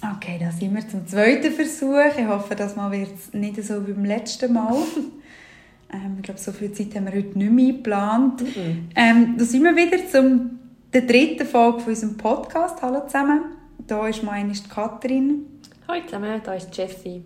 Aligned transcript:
Okay, 0.00 0.38
da 0.38 0.52
sind 0.52 0.74
wir 0.76 0.88
zum 0.88 1.06
zweiten 1.08 1.52
Versuch. 1.52 1.98
Ich 2.16 2.24
hoffe, 2.24 2.54
das 2.54 2.76
Mal 2.76 2.92
wird 2.92 3.14
es 3.14 3.34
nicht 3.34 3.60
so 3.64 3.84
wie 3.86 3.92
beim 3.92 4.04
letzten 4.04 4.52
Mal. 4.52 4.72
ähm, 5.92 6.16
ich 6.18 6.22
glaube, 6.22 6.38
so 6.38 6.52
viel 6.52 6.70
Zeit 6.72 6.94
haben 6.94 7.06
wir 7.06 7.14
heute 7.14 7.36
nicht 7.36 7.50
mehr 7.50 7.72
geplant. 7.72 8.42
Mhm. 8.42 8.90
Ähm, 8.94 9.34
da 9.36 9.44
sind 9.44 9.64
wir 9.64 9.74
wieder 9.74 9.98
zum 10.08 10.60
der 10.92 11.02
dritten 11.02 11.46
Folge 11.46 11.80
von 11.80 11.88
unserem 11.88 12.16
Podcast. 12.16 12.80
Hallo 12.80 13.06
zusammen. 13.06 13.40
Da 13.88 14.06
ist 14.06 14.22
meine 14.22 14.52
Katrin. 14.72 15.46
Hallo 15.88 16.00
zusammen, 16.04 16.40
da 16.44 16.54
ist 16.54 16.76
Jessie. 16.76 17.24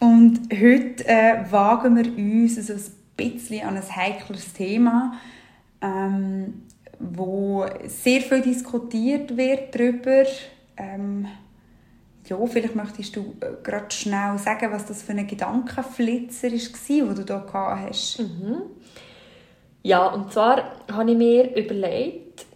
Und 0.00 0.40
heute 0.50 1.06
äh, 1.06 1.44
wagen 1.50 1.96
wir 1.96 2.16
uns 2.16 2.56
also 2.56 2.72
ein 2.72 2.82
bisschen 3.14 3.66
an 3.66 3.76
ein 3.76 3.96
heikles 3.96 4.54
Thema, 4.54 5.18
ähm, 5.82 6.62
wo 6.98 7.66
sehr 7.86 8.22
viel 8.22 8.40
diskutiert 8.40 9.36
wird 9.36 9.74
darüber. 9.74 10.24
Ähm, 10.78 11.26
ja, 12.28 12.46
vielleicht 12.46 12.74
möchtest 12.74 13.16
du 13.16 13.34
äh, 13.40 13.62
gerade 13.62 13.90
schnell 13.90 14.38
sagen, 14.38 14.72
was 14.72 14.86
das 14.86 15.02
für 15.02 15.12
ein 15.12 15.26
Gedankenflitzer 15.26 16.50
war, 16.50 16.58
den 16.58 17.26
du 17.26 17.34
hier 17.34 17.46
gehabt 17.46 17.54
hast. 17.54 18.18
Mhm. 18.20 18.62
Ja, 19.82 20.06
und 20.08 20.32
zwar 20.32 20.72
habe 20.90 21.10
ich 21.10 21.16
mir 21.16 21.56
überlegt, 21.56 22.46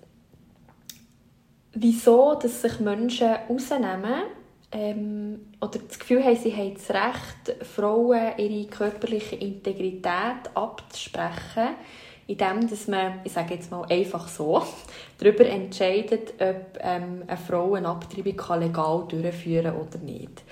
wieso 1.73 2.35
dass 2.35 2.63
sich 2.63 2.81
Menschen 2.81 3.29
rausnehmen 3.49 4.25
ähm, 4.73 5.41
oder 5.61 5.79
das 5.79 5.99
Gefühl 5.99 6.25
haben, 6.25 6.37
sie 6.37 6.55
haben 6.55 6.75
das 6.75 6.91
Recht, 6.91 7.65
Frauen 7.67 8.33
ihre 8.39 8.67
körperliche 8.69 9.37
Integrität 9.37 10.51
abzusprechen, 10.55 11.77
indem 12.27 12.69
dass 12.69 12.89
man, 12.89 13.21
ich 13.25 13.33
sage 13.33 13.55
jetzt 13.55 13.71
mal 13.71 13.85
einfach 13.91 14.29
so, 14.29 14.63
darüber 15.19 15.47
entscheidet, 15.47 16.35
ob 16.41 16.79
ähm, 16.81 17.25
eine 17.27 17.37
Frau 17.37 17.75
eine 17.75 17.89
Abtreibung 17.89 18.61
legal 18.61 19.05
durchführen 19.09 19.73
kann 19.73 19.77
oder 19.77 19.99
nicht. 19.99 20.43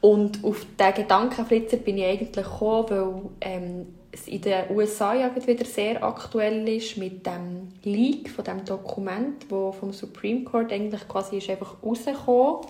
Und 0.00 0.42
auf 0.44 0.64
diesen 0.78 0.94
Gedankenflitzer 0.94 1.76
bin 1.76 1.98
ich 1.98 2.04
eigentlich 2.04 2.46
gekommen, 2.46 2.86
weil 2.88 3.22
ähm, 3.42 3.86
es 4.12 4.26
in 4.26 4.40
den 4.40 4.70
USA 4.70 5.14
ja 5.14 5.30
wieder 5.46 5.64
sehr 5.64 6.02
aktuell 6.02 6.66
ist 6.68 6.96
mit 6.96 7.26
dem 7.26 7.68
Leak 7.84 8.30
von 8.30 8.44
dem 8.44 8.64
Dokument, 8.64 9.46
wo 9.50 9.72
vom 9.72 9.92
Supreme 9.92 10.42
Court 10.44 10.72
eigentlich 10.72 11.06
quasi 11.06 11.36
ist 11.36 11.50
einfach 11.50 11.76
rausgekommen, 11.82 12.66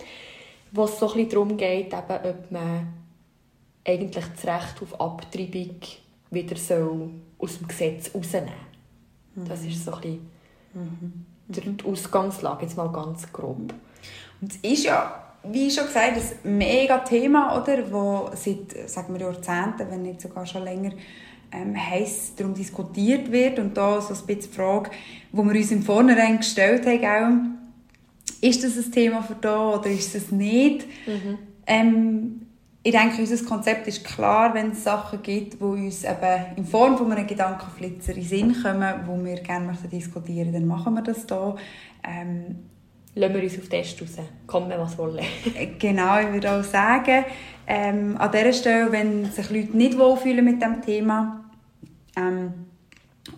wo 0.71 0.83
es 0.83 0.99
so 0.99 1.07
ein 1.07 1.13
bisschen 1.13 1.29
darum 1.29 1.57
geht, 1.57 1.93
eben, 1.93 2.29
ob 2.29 2.51
man 2.51 2.93
eigentlich 3.85 4.25
das 4.35 4.45
Recht 4.45 4.81
auf 4.81 4.99
Abtreibung 5.01 5.79
wieder 6.31 6.55
so 6.55 7.11
aus 7.37 7.57
dem 7.59 7.67
Gesetz 7.67 8.13
rausnehmen. 8.15 8.49
Mhm. 9.35 9.47
Das 9.47 9.63
ist 9.63 9.85
so 9.85 9.93
ein 9.93 10.01
bisschen 10.01 10.19
mhm. 10.73 11.77
die 11.77 11.85
Ausgangslage, 11.85 12.63
jetzt 12.63 12.77
mal 12.77 12.91
ganz 12.91 13.31
grob. 13.31 13.73
Und 14.41 14.51
es 14.51 14.57
ist 14.57 14.85
ja, 14.85 15.23
wie 15.43 15.69
schon 15.69 15.85
gesagt, 15.85 16.17
ein 16.17 16.57
mega 16.57 16.99
Thema, 16.99 17.61
oder, 17.61 17.91
wo 17.91 18.31
seit 18.33 18.89
sagen 18.89 19.13
wir, 19.13 19.21
Jahrzehnten, 19.21 19.89
wenn 19.89 20.01
nicht 20.01 20.21
sogar 20.21 20.45
schon 20.45 20.63
länger, 20.63 20.91
ähm, 21.51 21.75
heiß 21.75 22.35
darum 22.37 22.53
diskutiert 22.53 23.31
wird. 23.31 23.59
Und 23.59 23.75
da 23.75 23.99
so 24.01 24.13
ein 24.13 24.25
bisschen 24.25 24.51
die 24.51 24.55
Frage, 24.55 24.91
die 25.31 25.37
wir 25.37 25.55
uns 25.55 25.71
im 25.71 25.83
Vornherein 25.83 26.37
gestellt 26.37 26.85
haben, 26.85 27.57
auch, 27.57 27.61
ist 28.41 28.63
das 28.63 28.77
ein 28.77 28.91
Thema 28.91 29.21
für 29.21 29.35
da 29.35 29.75
oder 29.75 29.87
ist 29.87 30.15
es 30.15 30.31
nicht? 30.31 30.87
Mhm. 31.05 31.37
Ähm, 31.67 32.40
ich 32.83 32.91
denke, 32.91 33.21
unser 33.21 33.45
Konzept 33.45 33.87
ist 33.87 34.03
klar, 34.03 34.53
wenn 34.55 34.71
es 34.71 34.83
Sachen 34.83 35.21
gibt, 35.21 35.59
die 35.59 35.63
uns 35.63 36.03
eben 36.03 36.55
in 36.55 36.65
Form 36.65 36.97
von 36.97 37.11
einem 37.11 37.27
Gedankenflitzer 37.27 38.13
in 38.13 38.21
den 38.21 38.27
Sinn 38.27 38.63
kommen, 38.63 38.93
wo 39.05 39.23
wir 39.23 39.35
gerne 39.35 39.67
möchten 39.67 39.89
diskutieren 39.89 40.51
dann 40.51 40.65
machen 40.65 40.95
wir 40.95 41.03
das 41.03 41.25
hier. 41.27 41.55
Ähm, 42.03 42.55
Lassen 43.13 43.33
wir 43.33 43.43
uns 43.43 43.57
auf 43.57 43.67
den 43.67 43.69
Test 43.69 44.01
raus. 44.01 44.25
Kommen, 44.47 44.71
was 44.77 44.97
wollen. 44.97 45.19
Äh, 45.53 45.67
genau, 45.77 46.19
ich 46.21 46.31
würde 46.31 46.51
auch 46.51 46.63
sagen, 46.63 47.25
ähm, 47.67 48.15
an 48.17 48.31
dieser 48.31 48.53
Stelle, 48.53 48.91
wenn 48.91 49.25
sich 49.25 49.49
Leute 49.49 49.75
nicht 49.75 49.97
wohlfühlen 49.97 50.45
mit 50.45 50.61
dem 50.61 50.81
Thema 50.81 51.43
ähm, 52.15 52.53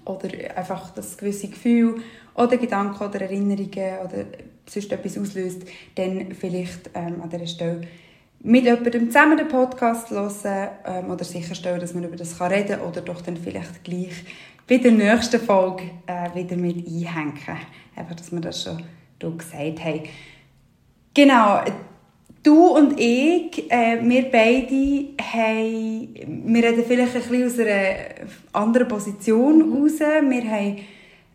oder 0.05 0.29
einfach 0.55 0.91
das 0.91 1.17
gewisse 1.17 1.47
Gefühl 1.47 2.01
oder 2.35 2.57
Gedanken 2.57 3.03
oder 3.03 3.21
Erinnerungen 3.21 3.99
oder 4.05 4.25
sonst 4.67 4.91
etwas 4.91 5.17
auslöst, 5.17 5.63
dann 5.95 6.33
vielleicht 6.33 6.91
ähm, 6.93 7.21
an 7.21 7.29
dieser 7.29 7.47
Stelle 7.47 7.81
mit 8.43 8.65
jemandem 8.65 9.07
zusammen 9.07 9.37
den 9.37 9.47
Podcast 9.47 10.11
hören 10.11 10.69
ähm, 10.85 11.09
oder 11.09 11.23
sicherstellen, 11.23 11.79
dass 11.79 11.93
man 11.93 12.03
über 12.03 12.17
das 12.17 12.39
reden 12.41 12.79
kann 12.79 12.81
oder 12.81 13.01
doch 13.01 13.21
dann 13.21 13.37
vielleicht 13.37 13.83
gleich 13.83 14.25
bei 14.67 14.77
der 14.77 14.91
nächsten 14.91 15.39
Folge 15.39 15.83
äh, 16.07 16.35
wieder 16.35 16.57
mit 16.57 16.85
einhängen. 16.85 17.39
Einfach, 17.95 18.15
dass 18.15 18.31
wir 18.31 18.41
das 18.41 18.63
schon 18.63 18.83
hier 19.21 19.31
gesagt 19.31 19.83
haben. 19.83 20.03
Genau, 21.13 21.61
du 22.43 22.67
und 22.67 22.99
ich, 22.99 23.71
äh, 23.71 23.99
wir 24.01 24.29
beide, 24.29 25.09
haben, 25.21 26.53
wir 26.53 26.63
reden 26.63 26.83
vielleicht 26.85 27.15
ein 27.15 27.21
bisschen 27.21 27.45
aus 27.45 27.59
einer 27.59 27.95
anderen 28.51 28.87
Position 28.89 29.71
heraus. 29.71 29.99
Wir 29.99 30.51
haben 30.51 30.77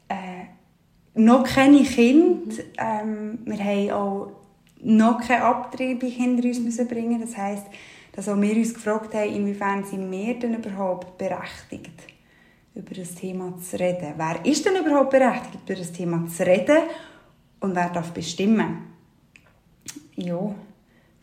äh, 0.08 0.44
noch 1.14 1.44
keine 1.44 1.82
Kinder. 1.84 2.54
Ähm, 2.78 3.38
wir 3.46 3.58
haben 3.58 3.90
auch 3.92 4.32
noch 4.82 5.20
keine 5.20 5.44
Abtreibung 5.44 6.10
hinter 6.10 6.46
uns 6.46 6.60
müssen 6.60 6.88
bringen 6.88 7.20
Das 7.20 7.36
heisst, 7.36 7.66
dass 8.12 8.28
auch 8.28 8.40
wir 8.40 8.56
uns 8.56 8.74
gefragt 8.74 9.14
haben, 9.14 9.34
inwiefern 9.34 9.84
sind 9.84 10.10
wir 10.10 10.38
denn 10.38 10.54
überhaupt 10.54 11.18
berechtigt, 11.18 12.02
über 12.74 12.94
das 12.94 13.14
Thema 13.14 13.56
zu 13.58 13.78
reden. 13.78 14.14
Wer 14.16 14.44
ist 14.44 14.64
denn 14.64 14.76
überhaupt 14.76 15.10
berechtigt, 15.10 15.68
über 15.68 15.78
das 15.78 15.92
Thema 15.92 16.26
zu 16.26 16.46
reden 16.46 16.78
und 17.60 17.74
wer 17.74 17.90
darf 17.90 18.12
bestimmen? 18.12 18.88
Ja, 20.16 20.54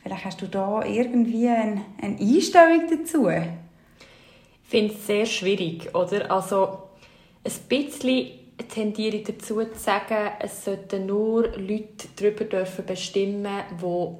vielleicht 0.01 0.25
hast 0.25 0.41
du 0.41 0.47
da 0.47 0.83
irgendwie 0.85 1.49
eine, 1.49 1.81
eine 2.01 2.17
Einstellung 2.17 2.83
dazu. 2.89 3.27
Ich 3.29 4.69
finde 4.69 4.93
es 4.93 5.05
sehr 5.05 5.25
schwierig, 5.25 5.93
oder? 5.93 6.31
Also, 6.31 6.79
ein 7.43 7.51
bisschen 7.67 8.34
tendiere 8.63 9.17
ich 9.17 9.23
dazu 9.23 9.63
zu 9.63 9.79
sagen, 9.79 10.31
es 10.39 10.65
sollten 10.65 11.05
nur 11.05 11.47
Leute 11.57 12.07
darüber 12.15 12.45
dürfen 12.45 12.85
bestimmen, 12.85 13.63
die 13.81 14.15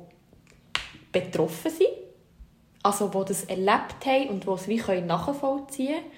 betroffen 1.12 1.72
sind, 1.72 1.90
also 2.84 3.08
die 3.08 3.28
das 3.28 3.46
erlebt 3.46 4.06
haben 4.06 4.30
und 4.30 4.44
die 4.44 4.50
es 4.50 4.68
wie 4.68 5.02
nachvollziehen 5.02 5.96
können, 5.96 6.12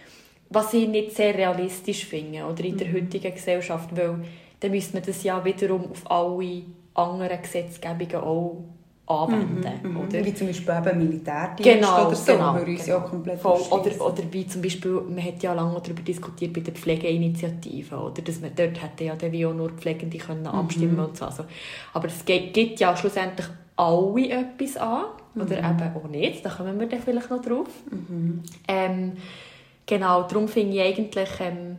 was 0.49 0.73
ich 0.73 0.87
nicht 0.87 1.15
sehr 1.15 1.35
realistisch 1.35 2.05
finde 2.05 2.45
oder 2.45 2.63
in 2.63 2.77
der 2.77 2.87
mhm. 2.87 2.95
heutigen 2.95 3.33
Gesellschaft, 3.33 3.95
weil 3.95 4.23
dann 4.59 4.71
müsste 4.71 4.95
man 4.95 5.05
das 5.05 5.23
ja 5.23 5.43
wiederum 5.45 5.91
auf 5.91 6.09
alle 6.09 6.63
anderen 6.95 7.41
Gesetzgebungen 7.41 8.15
auch 8.15 8.63
anwenden. 9.07 9.79
Mhm, 9.83 9.89
mhm. 9.89 9.97
oder? 9.97 10.25
Wie 10.25 10.33
zum 10.33 10.47
Beispiel 10.47 10.75
eben 10.75 10.97
Militärdienst 10.97 11.63
genau, 11.63 12.07
oder 12.07 12.15
so, 12.15 12.31
genau, 12.33 12.55
würde 12.55 12.71
uns 12.71 12.85
genau. 12.85 12.97
ja 12.97 13.03
komplett 13.03 13.39
Voll. 13.39 13.61
Oder, 13.71 14.05
oder 14.05 14.23
wie 14.31 14.47
zum 14.47 14.61
Beispiel, 14.61 14.91
man 14.91 15.23
hat 15.23 15.41
ja 15.41 15.53
lange 15.53 15.79
darüber 15.81 16.01
diskutiert 16.01 16.53
bei 16.53 16.61
der 16.61 16.73
Pflegeinitiative, 16.73 17.95
oder? 17.95 18.21
Dass 18.21 18.41
man 18.41 18.51
dort 18.55 18.81
hätte 18.81 19.05
ja 19.05 19.15
dann 19.15 19.31
wie 19.31 19.45
auch 19.45 19.53
nur 19.53 19.71
Pflegende 19.71 20.17
können 20.17 20.41
mhm. 20.41 20.47
abstimmen 20.47 20.99
und 20.99 21.17
so. 21.17 21.25
Also, 21.25 21.45
aber 21.93 22.07
es 22.07 22.25
gibt 22.25 22.79
ja 22.79 22.95
schlussendlich 22.97 23.47
alle 23.77 24.29
etwas 24.29 24.77
an, 24.77 25.05
oder 25.35 25.61
mhm. 25.61 25.79
eben 25.81 25.95
auch 25.95 26.07
nicht, 26.09 26.45
da 26.45 26.49
kommen 26.49 26.79
wir 26.79 26.87
dann 26.87 27.01
vielleicht 27.01 27.29
noch 27.29 27.41
drauf. 27.41 27.67
Mhm. 27.89 28.43
Ähm, 28.67 29.13
genau, 29.85 30.23
darum 30.23 30.47
finde 30.47 30.77
ich 30.77 30.81
eigentlich, 30.81 31.29
ähm, 31.39 31.77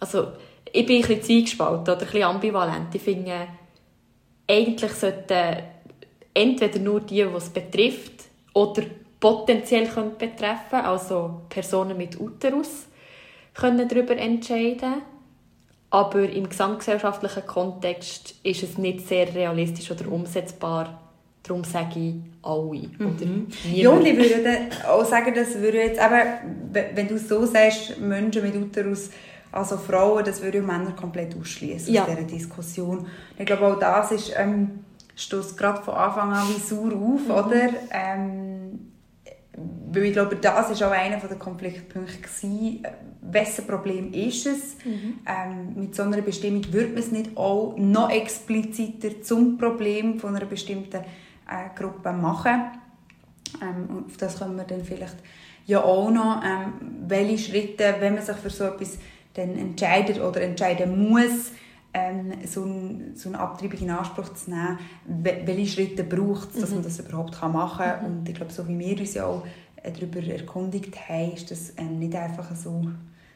also 0.00 0.28
ich 0.72 0.86
bin 0.86 1.02
ein 1.02 1.08
bisschen 1.08 1.22
zweigespalten 1.22 1.82
oder 1.82 1.92
ein 1.92 1.98
bisschen 1.98 2.22
ambivalent. 2.24 2.94
Ich 2.94 3.02
finde, 3.02 3.46
eigentlich 4.48 4.92
sollten 4.92 5.62
entweder 6.38 6.78
nur 6.78 7.00
die, 7.00 7.16
die 7.16 7.20
es 7.22 7.48
betrifft, 7.50 8.24
oder 8.54 8.82
potenziell 9.20 9.86
können 9.86 10.16
betreffen 10.16 10.80
also 10.84 11.42
Personen 11.48 11.96
mit 11.96 12.18
Uterus, 12.20 12.86
können 13.54 13.88
darüber 13.88 14.16
entscheiden. 14.16 15.02
Aber 15.90 16.28
im 16.28 16.48
gesamtgesellschaftlichen 16.48 17.46
Kontext 17.46 18.34
ist 18.42 18.62
es 18.62 18.76
nicht 18.76 19.08
sehr 19.08 19.34
realistisch 19.34 19.90
oder 19.90 20.10
umsetzbar. 20.10 21.00
Darum 21.42 21.64
sage 21.64 21.98
ich 21.98 22.14
alle. 22.42 22.90
Mhm. 22.98 23.46
ja, 23.72 23.88
und 23.88 24.04
ich 24.04 24.18
würde 24.18 24.68
auch 24.86 25.04
sagen, 25.04 25.34
dass 25.34 25.58
würde 25.58 25.78
jetzt 25.78 25.98
eben, 25.98 26.94
wenn 26.94 27.08
du 27.08 27.18
so 27.18 27.46
sagst, 27.46 27.98
Menschen 28.00 28.42
mit 28.42 28.54
Uterus, 28.54 29.10
also 29.50 29.78
Frauen, 29.78 30.24
das 30.26 30.42
würde 30.42 30.60
Männer 30.60 30.92
komplett 30.92 31.34
ausschließen 31.34 31.92
ja. 31.92 32.02
aus 32.02 32.10
dieser 32.10 32.22
Diskussion. 32.24 33.06
Ich 33.38 33.46
glaube, 33.46 33.66
auch 33.66 33.78
das 33.78 34.12
ist 34.12 34.32
ähm, 34.36 34.80
stößt 35.18 35.56
gerade 35.56 35.82
von 35.82 35.94
Anfang 35.94 36.32
an 36.32 36.48
wie 36.48 36.60
sauer 36.60 36.92
auf, 36.94 37.24
mhm. 37.24 37.30
oder? 37.30 37.68
Ähm, 37.90 38.92
weil 39.90 40.04
ich 40.04 40.12
glaube, 40.12 40.36
das 40.36 40.70
ist 40.70 40.82
auch 40.82 40.92
einer 40.92 41.16
der 41.16 41.36
Konfliktpunkte 41.36 42.18
gewesen. 42.18 42.82
Wessen 43.20 43.66
Problem 43.66 44.12
ist 44.12 44.46
es? 44.46 44.76
Mhm. 44.84 45.18
Ähm, 45.26 45.74
mit 45.74 45.94
so 45.94 46.04
einer 46.04 46.20
Bestimmung 46.20 46.72
würde 46.72 46.90
man 46.90 46.98
es 46.98 47.10
nicht 47.10 47.36
auch 47.36 47.74
noch 47.76 48.10
expliziter 48.10 49.20
zum 49.22 49.58
Problem 49.58 50.20
von 50.20 50.36
einer 50.36 50.46
bestimmten 50.46 50.98
äh, 50.98 51.76
Gruppe 51.76 52.12
machen. 52.12 52.70
Ähm, 53.60 53.96
und 53.96 54.06
auf 54.06 54.16
das 54.16 54.38
können 54.38 54.56
wir 54.56 54.64
dann 54.64 54.84
vielleicht 54.84 55.16
ja 55.66 55.82
auch 55.82 56.10
noch, 56.10 56.42
ähm, 56.44 56.74
welche 57.08 57.38
Schritte, 57.38 57.96
wenn 57.98 58.14
man 58.14 58.22
sich 58.22 58.36
für 58.36 58.50
so 58.50 58.64
etwas 58.64 58.98
dann 59.34 59.56
entscheidet 59.56 60.20
oder 60.20 60.40
entscheiden 60.42 61.10
muss, 61.10 61.52
ähm, 61.94 62.32
so, 62.46 62.64
ein, 62.64 63.12
so 63.14 63.28
eine 63.28 63.38
Abtreibung 63.38 63.80
in 63.80 63.90
Anspruch 63.90 64.34
zu 64.34 64.50
nehmen, 64.50 64.78
welche 65.06 65.66
Schritte 65.66 66.04
braucht 66.04 66.54
es, 66.54 66.60
dass 66.60 66.70
mhm. 66.70 66.76
man 66.76 66.84
das 66.84 66.98
überhaupt 66.98 67.42
machen 67.42 67.84
kann. 67.84 68.00
Mhm. 68.00 68.18
Und 68.18 68.28
ich 68.28 68.34
glaube, 68.34 68.52
so 68.52 68.66
wie 68.68 68.78
wir 68.78 68.98
uns 68.98 69.14
ja 69.14 69.26
auch 69.26 69.44
äh, 69.82 69.90
darüber 69.92 70.22
erkundigt 70.22 70.94
haben, 71.08 71.32
ist 71.32 71.50
das 71.50 71.72
ähm, 71.76 71.98
nicht 71.98 72.14
einfach 72.14 72.54
so, 72.54 72.82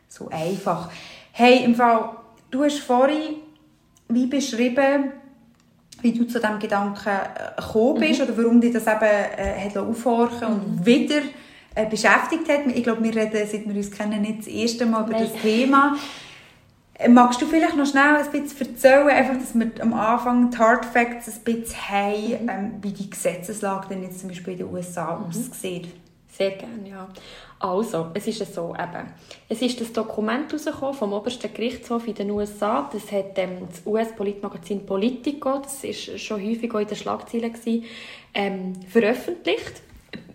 so 0.09 0.29
einfach. 0.29 0.91
Hey, 1.33 1.65
im 1.65 1.75
Fall, 1.75 2.11
du 2.51 2.65
hast 2.65 2.81
vorhin 2.81 3.37
wie 4.09 4.27
beschrieben, 4.27 5.13
wie 6.03 6.13
du 6.13 6.27
zu 6.27 6.41
diesem 6.41 6.59
Gedanken 6.59 7.09
äh, 7.09 7.61
gekommen 7.61 8.01
bist 8.01 8.21
mhm. 8.21 8.27
oder 8.27 8.37
warum 8.37 8.61
dich 8.61 8.73
das 8.73 8.87
eben 8.87 9.03
äh, 9.03 9.65
hat 9.65 9.77
aufhorchen 9.77 10.49
mhm. 10.49 10.55
und 10.55 10.87
wieder 10.87 11.23
äh, 11.75 11.87
beschäftigt 11.87 12.49
hat. 12.49 12.67
Ich 12.75 12.83
glaube, 12.83 13.03
wir 13.03 13.15
reden, 13.15 13.49
seit 13.51 13.67
wir 13.67 13.75
uns 13.75 13.91
kennen, 13.91 14.21
nicht 14.21 14.41
das 14.41 14.47
erste 14.49 14.85
Mal 14.85 15.05
über 15.05 15.13
Nein. 15.13 15.31
das 15.33 15.43
Thema. 15.43 15.97
Äh, 17.03 17.09
magst 17.09 17.41
du 17.43 17.47
vielleicht 17.47 17.77
noch 17.77 17.87
schnell 17.87 18.17
ein 18.17 18.31
bisschen 18.31 18.69
erzählen, 18.69 19.09
einfach, 19.09 19.35
dass 19.39 19.55
wir 19.55 19.71
am 19.81 19.93
Anfang 19.95 20.51
die 20.51 20.59
Hard 20.59 20.85
Facts 20.85 21.29
ein 21.29 21.45
bisschen 21.45 21.89
haben, 21.89 22.43
mhm. 22.43 22.49
ähm, 22.49 22.75
wie 22.83 22.93
die 22.93 23.11
Gesetzeslage 23.11 23.89
denn 23.89 24.03
jetzt 24.03 24.21
zum 24.21 24.29
Beispiel 24.29 24.55
in 24.55 24.59
den 24.61 24.73
USA 24.73 25.17
mhm. 25.17 25.27
aussieht? 25.27 25.89
Sehr 26.29 26.53
gerne, 26.53 26.89
ja. 26.89 27.09
Also, 27.59 28.09
es 28.15 28.27
ist 28.27 28.55
so 28.55 28.75
eben. 28.75 29.13
Es 29.49 29.63
ist 29.63 29.81
das 29.81 29.93
Dokument 29.93 30.53
rausgekommen 30.53 30.95
vom 30.95 31.13
obersten 31.13 31.53
Gerichtshof 31.53 32.09
in 32.09 32.15
den 32.15 32.31
USA. 32.31 32.89
Das 32.93 33.13
hat 33.13 33.37
ähm, 33.37 33.69
das 33.69 33.83
US-Politmagazin 33.87 34.85
Politico, 34.85 35.59
das 35.59 35.85
ist 35.85 36.19
schon 36.19 36.43
häufig 36.43 36.75
auch 36.75 36.81
in 36.81 36.89
den 36.89 36.97
Schlagzeilen 36.97 37.53
gewesen, 37.53 37.85
ähm, 38.35 38.73
veröffentlicht. 38.89 39.83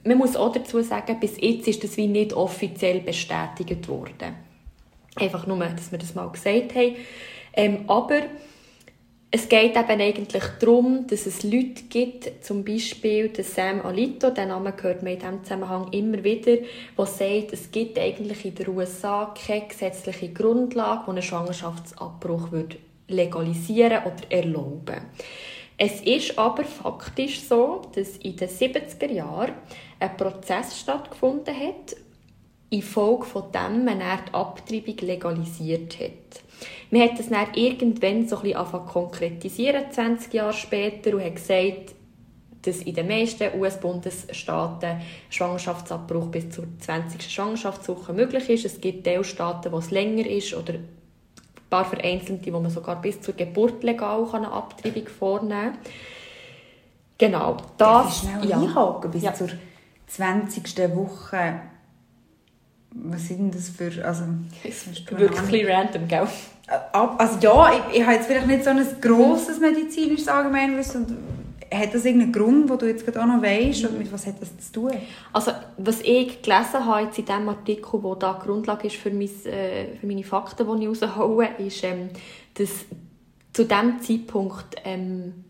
Man 0.06 0.20
muss 0.20 0.38
auch 0.38 0.54
dazu 0.54 0.82
sagen, 0.82 1.20
bis 1.20 1.36
jetzt 1.42 1.68
ist 1.68 1.84
das 1.84 1.98
wie 1.98 2.08
nicht 2.08 2.32
offiziell 2.32 3.02
bestätigt 3.02 3.90
worden. 3.90 4.47
Einfach 5.20 5.48
nur, 5.48 5.58
dass 5.58 5.92
wir 5.92 6.00
das 6.00 6.16
mal 6.16 6.30
gesagt 6.30 6.76
haben. 6.76 6.96
Ähm, 7.54 7.86
aber 7.88 8.22
es 9.30 9.50
geht 9.50 9.76
eben 9.76 10.02
eigentlich 10.02 10.44
darum, 10.60 11.06
dass 11.08 11.26
es 11.26 11.44
Leute 11.44 11.84
gibt, 11.90 12.46
zum 12.46 12.64
Beispiel 12.64 13.32
Sam 13.44 13.82
Alito, 13.82 14.30
den 14.30 14.48
Namen 14.48 14.74
hört 14.82 15.04
man 15.04 15.14
in 15.14 15.20
diesem 15.20 15.44
Zusammenhang 15.44 15.92
immer 15.92 16.24
wieder, 16.24 16.58
der 16.98 17.06
sagt, 17.06 17.52
es 17.52 17.70
gibt 17.70 18.00
eigentlich 18.00 18.46
in 18.46 18.56
den 18.56 18.70
USA 18.70 19.34
keine 19.46 19.68
gesetzliche 19.68 20.30
Grundlage, 20.30 21.04
die 21.06 21.12
einen 21.12 21.22
Schwangerschaftsabbruch 21.22 22.50
legalisieren 23.10 24.04
oder 24.04 24.32
erlauben 24.32 25.02
Es 25.78 26.00
ist 26.02 26.40
aber 26.40 26.64
faktisch 26.64 27.42
so, 27.42 27.82
dass 27.96 28.18
in 28.18 28.38
den 28.38 28.50
70er 28.50 29.12
Jahren 29.12 29.56
ein 30.00 30.16
Prozess 30.16 30.80
stattgefunden 30.80 31.54
hat, 31.54 31.98
infolge 32.70 33.26
von 33.26 33.52
dem 33.52 33.86
man 33.86 34.00
die 34.00 34.34
Abtreibung 34.34 34.98
legalisiert 34.98 36.00
hat. 36.00 36.44
Man 36.90 37.02
hat 37.02 37.20
das 37.20 37.30
dann 37.30 37.54
irgendwann 37.54 38.28
so 38.28 38.38
ein 38.38 38.44
bisschen 38.44 38.86
konkretisieren, 38.88 39.92
20 39.92 40.34
Jahre 40.34 40.54
später, 40.54 41.14
und 41.16 41.24
hat 41.24 41.36
gesagt, 41.36 41.96
dass 42.64 42.78
in 42.82 42.96
den 42.96 43.08
meisten 43.08 43.60
US-Bundesstaaten 43.60 45.02
Schwangerschaftsabbruch 45.30 46.28
bis 46.28 46.50
zur 46.50 46.66
20. 46.80 47.32
Schwangerschaftswoche 47.32 48.14
möglich 48.14 48.50
ist. 48.50 48.66
Es 48.66 48.82
gibt 48.82 49.06
Teilstaaten, 49.06 49.72
wo 49.72 49.78
es 49.78 49.92
länger 49.92 50.26
ist 50.26 50.54
oder 50.54 50.74
ein 50.74 50.88
paar 51.70 51.86
vereinzelte, 51.86 52.52
wo 52.54 52.60
man 52.60 52.72
sogar 52.72 53.02
bis 53.02 53.22
zur 53.22 53.36
Geburt 53.36 53.84
legal 53.84 54.28
eine 54.34 54.52
Abtreibung 54.52 55.08
vornehmen 55.08 55.74
kann. 55.74 55.78
Genau, 57.18 57.58
das... 57.78 57.78
Darf 57.78 58.10
ich 58.10 58.30
schnell 58.30 58.50
ja. 58.50 58.92
bis 59.12 59.24
ja. 59.24 59.34
zur 59.34 59.50
20. 60.08 60.96
Woche 60.96 61.62
was 63.04 63.28
sind 63.28 63.54
das 63.54 63.70
für... 63.70 64.04
Also, 64.04 64.24
Wirklich 65.20 65.68
random, 65.68 66.08
gell? 66.08 66.28
Also 66.92 67.40
ja, 67.40 67.72
ich, 67.72 68.00
ich 68.00 68.04
habe 68.04 68.16
jetzt 68.16 68.28
vielleicht 68.28 68.48
nicht 68.48 68.64
so 68.64 68.72
ein 68.72 68.86
grosses 69.00 69.60
medizinisches 69.60 70.28
Allgemeinwissen 70.28 71.06
und 71.06 71.18
hat 71.74 71.94
das 71.94 72.06
irgendeinen 72.06 72.34
Grund, 72.34 72.70
den 72.70 72.78
du 72.78 72.86
jetzt 72.88 73.06
gerade 73.06 73.22
auch 73.22 73.26
noch 73.26 73.42
weißt? 73.42 73.86
Und 73.86 73.98
mit 73.98 74.12
was 74.12 74.26
hat 74.26 74.42
das 74.42 74.58
zu 74.58 74.72
tun? 74.72 74.92
Also, 75.34 75.52
was 75.78 76.02
ich 76.02 76.42
gelesen 76.42 76.86
habe 76.86 77.06
jetzt 77.06 77.20
in 77.20 77.26
dem 77.26 77.50
Artikel, 77.50 78.00
der 78.02 78.16
da 78.16 78.34
Grundlage 78.34 78.88
ist 78.88 78.96
für, 78.96 79.12
mein, 79.12 79.30
äh, 79.46 79.96
für 80.00 80.08
meine 80.08 80.24
Fakten, 80.24 80.66
die 80.66 80.84
ich 80.84 80.90
raushaue, 80.90 81.50
ist, 81.58 81.84
ähm, 81.84 82.10
dass 82.54 82.86
zu 83.54 83.66
diesem 83.66 84.02
Zeitpunkt, 84.02 84.76
ähm, 84.86 85.46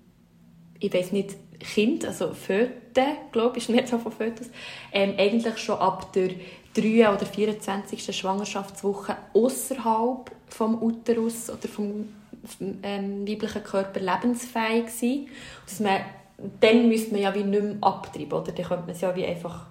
ich 0.79 0.93
weiß 0.93 1.11
nicht, 1.11 1.35
Kind, 1.59 2.05
also 2.05 2.33
Föten, 2.33 3.05
glaube 3.31 3.57
ich, 3.57 3.63
ist 3.63 3.69
nicht 3.75 3.87
so 3.87 3.97
von 3.97 4.11
Fötus, 4.11 4.49
ähm, 4.91 5.13
eigentlich 5.17 5.57
schon 5.57 5.77
ab 5.77 6.13
der 6.13 6.29
3. 6.77 7.09
oder 7.09 7.25
24. 7.25 8.15
Schwangerschaftswoche 8.15 9.17
außerhalb 9.33 10.31
vom 10.47 10.81
Uterus 10.81 11.49
oder 11.49 11.67
vom 11.67 12.07
ähm, 12.83 13.27
weiblichen 13.27 13.63
Körper 13.63 13.99
lebensfähig 13.99 14.89
sein. 14.89 15.27
Dann 16.59 16.87
müsste 16.87 17.11
man 17.13 17.21
ja 17.21 17.33
wie 17.33 17.43
nicht 17.43 17.63
mehr 17.63 17.77
abtreiben, 17.81 18.33
oder? 18.33 18.51
Dann 18.51 18.65
könnte 18.65 18.83
man 18.83 18.91
es 18.91 19.01
ja 19.01 19.15
wie 19.15 19.25
einfach 19.25 19.65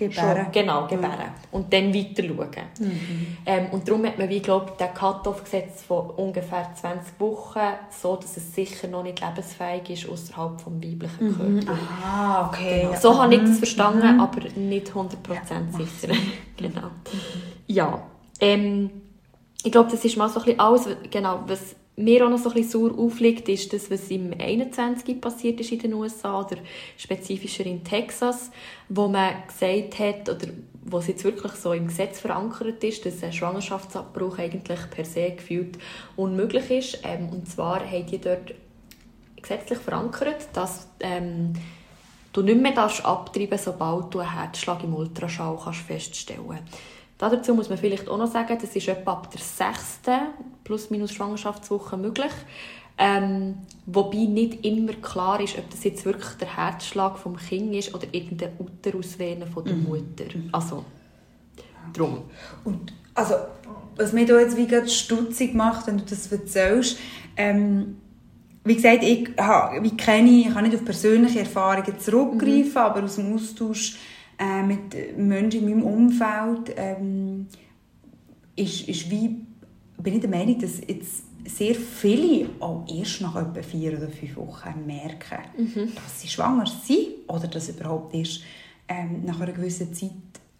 Gebären. 0.00 0.44
Schon, 0.44 0.52
genau, 0.52 0.86
gebären. 0.86 1.18
Mhm. 1.18 1.52
Und 1.52 1.72
dann 1.72 1.92
weiter 1.92 2.22
schauen. 2.22 2.66
Mhm. 2.78 3.36
Ähm, 3.44 3.66
und 3.72 3.86
darum 3.86 4.06
hat 4.06 4.18
man, 4.18 4.28
wie 4.30 4.40
glaube 4.40 4.72
den 4.78 4.94
Cut-Off 4.94 5.44
gesetzt 5.44 5.84
von 5.84 6.10
ungefähr 6.10 6.70
20 6.74 7.20
Wochen, 7.20 7.60
so 7.90 8.16
dass 8.16 8.36
es 8.36 8.54
sicher 8.54 8.88
noch 8.88 9.02
nicht 9.02 9.20
lebensfähig 9.20 9.90
ist 9.90 10.08
außerhalb 10.08 10.56
des 10.56 10.66
weiblichen 10.66 11.26
mhm. 11.26 11.60
Körpers. 11.64 11.78
Ah, 12.02 12.48
okay. 12.48 12.82
Genau. 12.82 13.00
So 13.00 13.22
habe 13.22 13.34
ich 13.34 13.42
das 13.42 13.58
verstanden, 13.58 14.14
mhm. 14.14 14.20
aber 14.20 14.40
nicht 14.56 14.90
100% 14.90 15.10
ja, 15.28 15.42
sicher. 15.76 16.14
genau. 16.56 16.90
Ja. 17.66 18.02
Ähm, 18.40 18.90
ich 19.62 19.70
glaube, 19.70 19.90
das 19.90 20.02
ist 20.02 20.16
mal 20.16 20.30
so 20.30 20.40
ein 20.40 20.46
bisschen 20.46 20.60
alles, 20.60 20.88
genau, 21.10 21.40
was 21.46 21.76
mir 21.96 22.24
auch 22.24 22.30
noch 22.30 22.38
so 22.38 22.48
ein 22.50 22.54
bisschen 22.54 22.88
sauer 22.88 22.98
aufliegt, 22.98 23.48
ist 23.48 23.72
das, 23.72 23.90
was 23.90 24.10
im 24.10 24.32
21. 24.38 25.20
passiert 25.20 25.60
ist 25.60 25.72
in 25.72 25.80
den 25.80 25.94
USA 25.94 26.40
oder 26.40 26.56
spezifischer 26.96 27.66
in 27.66 27.84
Texas, 27.84 28.50
wo 28.88 29.08
man 29.08 29.34
gesagt 29.46 29.98
hat, 29.98 30.28
oder 30.28 30.52
wo 30.82 30.98
es 30.98 31.08
jetzt 31.08 31.24
wirklich 31.24 31.52
so 31.52 31.72
im 31.72 31.88
Gesetz 31.88 32.20
verankert 32.20 32.82
ist, 32.84 33.04
dass 33.04 33.22
ein 33.22 33.32
Schwangerschaftsabbruch 33.32 34.38
eigentlich 34.38 34.80
per 34.90 35.04
se 35.04 35.32
gefühlt 35.32 35.78
unmöglich 36.16 36.70
ist. 36.70 37.00
Ähm, 37.04 37.28
und 37.28 37.48
zwar 37.48 37.80
haben 37.80 38.06
die 38.06 38.18
dort 38.18 38.54
gesetzlich 39.40 39.78
verankert, 39.78 40.48
dass 40.54 40.88
ähm, 41.00 41.52
du 42.32 42.42
nicht 42.42 42.60
mehr 42.60 42.78
abtreiben 42.78 43.50
darfst, 43.50 43.64
sobald 43.64 44.14
du 44.14 44.20
einen 44.20 44.32
Herzschlag 44.32 44.82
im 44.84 44.94
Ultraschall 44.94 45.58
kannst 45.62 45.80
feststellen 45.80 46.48
kannst. 46.48 46.78
Dazu 47.28 47.54
muss 47.54 47.68
man 47.68 47.76
vielleicht 47.76 48.08
auch 48.08 48.16
noch 48.16 48.32
sagen, 48.32 48.56
das 48.58 48.74
ist 48.74 48.88
etwa 48.88 49.12
ab 49.12 49.30
der 49.30 49.40
sechsten 49.40 50.20
plus 50.64 50.88
minus 50.88 51.12
Schwangerschaftswoche 51.12 51.98
möglich. 51.98 52.32
Ähm, 52.96 53.56
wobei 53.84 54.24
nicht 54.24 54.64
immer 54.64 54.92
klar 54.94 55.40
ist, 55.40 55.58
ob 55.58 55.68
das 55.70 55.84
jetzt 55.84 56.04
wirklich 56.06 56.32
der 56.40 56.56
Herzschlag 56.56 57.18
vom 57.18 57.36
Kind 57.36 57.74
ist 57.74 57.94
oder 57.94 58.06
irgendeine 58.10 58.52
Uterusvene 58.58 59.46
von 59.46 59.64
der 59.64 59.74
mhm. 59.74 59.84
Mutter. 59.84 60.24
Also, 60.52 60.84
drum. 61.92 62.22
Und 62.64 62.92
also, 63.14 63.34
was 63.96 64.12
mich 64.12 64.26
da 64.26 64.38
jetzt 64.38 64.56
wie 64.56 64.66
gerade 64.66 64.88
stutzig 64.88 65.54
macht, 65.54 65.86
wenn 65.86 65.98
du 65.98 66.04
das 66.04 66.30
erzählst, 66.32 66.98
ähm, 67.36 67.96
wie 68.64 68.76
gesagt, 68.76 69.02
ich, 69.02 69.30
ha, 69.38 69.72
wie 69.80 69.96
kenne, 69.96 70.30
ich 70.30 70.52
kann 70.52 70.64
nicht 70.64 70.76
auf 70.76 70.84
persönliche 70.84 71.40
Erfahrungen 71.40 71.98
zurückgreifen, 71.98 72.72
mhm. 72.72 72.78
aber 72.78 73.02
aus 73.02 73.16
dem 73.16 73.34
Austausch 73.34 73.96
äh, 74.40 74.62
mit 74.62 75.18
Menschen 75.18 75.68
in 75.68 75.68
meinem 75.68 75.82
Umfeld 75.82 76.74
ähm, 76.76 77.46
ist, 78.56 78.88
ist 78.88 79.10
wie, 79.10 79.44
bin 79.98 80.14
ich 80.14 80.20
der 80.20 80.30
Meinung, 80.30 80.58
dass 80.58 80.80
jetzt 80.80 81.24
sehr 81.46 81.74
viele 81.74 82.48
auch 82.58 82.86
erst 82.88 83.20
nach 83.20 83.36
etwa 83.36 83.62
vier 83.62 83.98
oder 83.98 84.08
fünf 84.08 84.36
Wochen 84.36 84.86
merken, 84.86 85.38
mhm. 85.56 85.94
dass 85.94 86.22
sie 86.22 86.28
schwanger 86.28 86.64
sind 86.66 87.28
oder 87.28 87.48
dass 87.48 87.68
es 87.68 87.76
überhaupt 87.76 88.14
erst 88.14 88.42
ähm, 88.88 89.24
nach 89.26 89.40
einer 89.40 89.52
gewissen 89.52 89.92
Zeit 89.92 90.10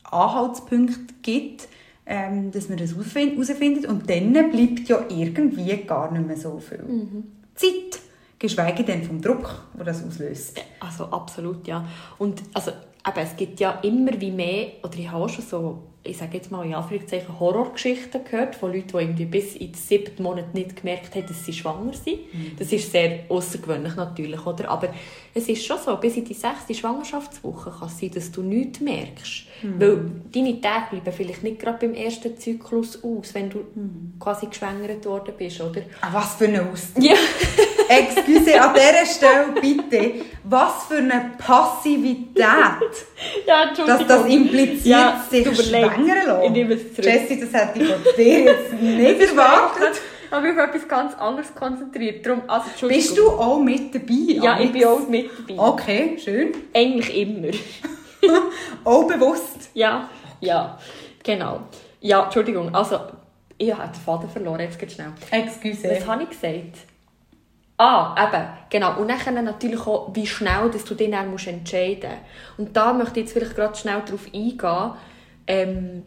Anhaltspunkte 0.04 1.14
gibt, 1.22 1.68
ähm, 2.04 2.50
dass 2.50 2.68
man 2.68 2.76
das 2.76 2.94
herausfindet 2.94 3.86
und 3.86 4.10
dann 4.10 4.32
bleibt 4.32 4.88
ja 4.88 5.04
irgendwie 5.08 5.76
gar 5.86 6.12
nicht 6.12 6.26
mehr 6.26 6.36
so 6.36 6.58
viel 6.58 6.82
mhm. 6.82 7.24
Zeit, 7.54 8.00
geschweige 8.38 8.84
denn 8.84 9.04
vom 9.04 9.22
Druck, 9.22 9.64
der 9.76 9.86
das 9.86 10.04
auslöst. 10.04 10.60
Also 10.80 11.04
absolut, 11.04 11.66
ja. 11.66 11.86
Und 12.18 12.42
also 12.52 12.72
aber 13.02 13.22
es 13.22 13.36
gibt 13.36 13.60
ja 13.60 13.78
immer 13.82 14.20
wie 14.20 14.30
mehr, 14.30 14.72
oder 14.82 14.98
ich 14.98 15.10
habe 15.10 15.28
schon 15.28 15.44
so, 15.44 15.82
ich 16.02 16.16
sage 16.16 16.38
jetzt 16.38 16.50
mal 16.50 16.64
in 16.64 16.74
Anführungszeichen, 16.74 17.38
Horrorgeschichten 17.38 18.24
gehört 18.24 18.54
von 18.54 18.72
Leuten, 18.72 18.88
die 18.88 18.96
irgendwie 18.96 19.24
bis 19.26 19.54
in 19.54 19.72
den 19.72 19.74
siebten 19.74 20.22
Monat 20.22 20.54
nicht 20.54 20.76
gemerkt 20.76 21.14
haben, 21.14 21.26
dass 21.26 21.44
sie 21.44 21.52
schwanger 21.52 21.92
sind. 21.92 22.20
Mhm. 22.32 22.56
Das 22.58 22.72
ist 22.72 22.90
sehr 22.90 23.24
außergewöhnlich 23.28 23.96
natürlich, 23.96 24.44
oder? 24.46 24.70
Aber 24.70 24.88
es 25.34 25.48
ist 25.48 25.64
schon 25.64 25.76
so, 25.78 25.94
bis 25.96 26.16
in 26.16 26.24
die 26.24 26.34
sechste 26.34 26.74
Schwangerschaftswoche 26.74 27.70
kann 27.70 27.88
es 27.88 27.98
sein, 27.98 28.10
dass 28.14 28.32
du 28.32 28.42
nichts 28.42 28.80
merkst. 28.80 29.44
Mhm. 29.62 29.80
Weil 29.80 30.10
deine 30.32 30.60
Tage 30.60 30.86
bleiben 30.90 31.12
vielleicht 31.14 31.42
nicht 31.42 31.60
gerade 31.60 31.86
beim 31.86 31.94
ersten 31.94 32.36
Zyklus 32.38 33.04
aus, 33.04 33.34
wenn 33.34 33.50
du 33.50 33.58
mhm. 33.58 34.14
quasi 34.18 34.46
geschwängert 34.46 35.04
worden 35.04 35.34
bist, 35.36 35.60
oder? 35.60 35.82
Ah, 36.00 36.08
was 36.12 36.34
für 36.36 36.46
eine 36.46 36.62
Aussage. 36.62 37.06
Ja. 37.06 37.14
Excuse, 37.90 38.60
an 38.60 38.72
dieser 38.72 39.04
Stelle 39.04 39.60
bitte, 39.60 40.24
was 40.44 40.84
für 40.84 40.98
eine 40.98 41.32
Passivität, 41.36 42.36
ja, 43.46 43.74
dass 43.74 44.06
das 44.06 44.26
impliziert, 44.26 44.84
ja, 44.86 45.24
sich 45.28 45.44
schwängern 45.94 46.26
lassen. 46.26 46.44
Ich 46.44 46.50
nehme 46.50 46.74
es 46.74 46.94
zurück. 46.94 47.04
Jessie, 47.04 47.40
das 47.40 47.52
hätte 47.52 47.78
ich 47.78 47.88
von 47.88 48.02
dir 48.16 48.40
jetzt 48.40 48.72
nicht 48.80 49.20
erwartet. 49.20 50.00
ich 50.24 50.30
bin 50.30 50.58
auf 50.58 50.68
etwas 50.68 50.88
ganz 50.88 51.14
anderes 51.14 51.54
konzentriert. 51.54 52.24
Darum, 52.24 52.42
also, 52.46 52.88
Bist 52.88 53.16
du 53.16 53.28
auch 53.30 53.60
mit 53.60 53.94
dabei? 53.94 54.34
Ja, 54.42 54.60
ich 54.60 54.72
bin 54.72 54.84
auch 54.84 55.08
mit 55.08 55.30
dabei. 55.48 55.60
Okay, 55.60 56.18
schön. 56.22 56.52
Eigentlich 56.74 57.16
immer. 57.16 57.48
auch 58.84 59.06
bewusst? 59.06 59.70
Ja, 59.74 60.08
ja, 60.40 60.78
genau. 61.22 61.60
Ja, 62.00 62.24
Entschuldigung, 62.24 62.74
also, 62.74 62.98
ich 63.58 63.72
habe 63.72 63.92
den 63.92 64.00
Faden 64.00 64.30
verloren, 64.30 64.60
jetzt 64.60 64.78
geht 64.78 64.92
schnell. 64.92 65.12
Excuse. 65.30 65.88
Was 65.90 66.06
habe 66.06 66.22
ich 66.22 66.30
gesagt? 66.30 66.90
Ah, 67.76 68.14
eben, 68.28 68.46
genau. 68.68 69.00
Und 69.00 69.08
dann 69.08 69.44
natürlich 69.44 69.86
auch, 69.86 70.10
wie 70.14 70.26
schnell 70.26 70.70
dass 70.70 70.84
du 70.84 70.94
dich 70.94 71.10
dann 71.10 71.30
musst 71.30 71.46
entscheiden 71.46 72.10
musst. 72.10 72.58
Und 72.58 72.76
da 72.76 72.92
möchte 72.92 73.20
ich 73.20 73.26
jetzt 73.26 73.32
vielleicht 73.32 73.56
gerade 73.56 73.74
schnell 73.74 74.02
darauf 74.04 74.26
eingehen, 74.26 74.90
ähm, 75.46 76.04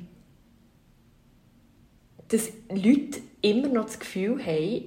dass 2.28 2.50
Leute 2.70 3.22
immer 3.42 3.68
noch 3.68 3.86
das 3.86 4.00
Gefühl 4.00 4.44
haben, 4.44 4.86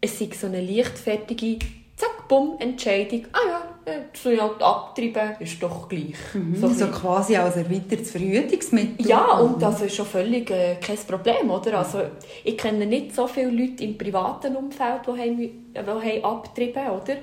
es 0.00 0.18
sei 0.18 0.28
so 0.32 0.46
eine 0.46 0.60
leichtfertige 0.60 1.58
zack, 2.02 2.28
bumm, 2.28 2.56
Entscheidung. 2.58 3.26
Ah 3.32 3.38
ja, 3.48 3.92
jetzt 3.92 4.22
soll 4.22 4.32
ich 4.32 4.40
halt 4.40 4.60
abtreiben, 4.60 5.36
ist 5.40 5.62
doch 5.62 5.88
gleich. 5.88 6.16
Mhm, 6.34 6.56
so, 6.56 6.68
so 6.68 6.86
quasi 6.88 7.36
als 7.36 7.56
erweitertes 7.56 8.10
Verhütungsmittel. 8.10 9.06
Ja, 9.06 9.38
und 9.38 9.62
das 9.62 9.82
ist 9.82 9.94
schon 9.94 10.06
völlig 10.06 10.50
äh, 10.50 10.76
kein 10.76 10.96
Problem, 10.96 11.50
oder? 11.50 11.78
Also, 11.78 12.02
ich 12.44 12.58
kenne 12.58 12.86
nicht 12.86 13.14
so 13.14 13.26
viele 13.26 13.50
Leute 13.50 13.84
im 13.84 13.96
privaten 13.96 14.56
Umfeld, 14.56 15.02
die, 15.06 15.10
haben, 15.10 15.38
die 15.38 15.78
haben 15.78 16.24
abtreiben 16.24 16.88
oder? 16.90 17.16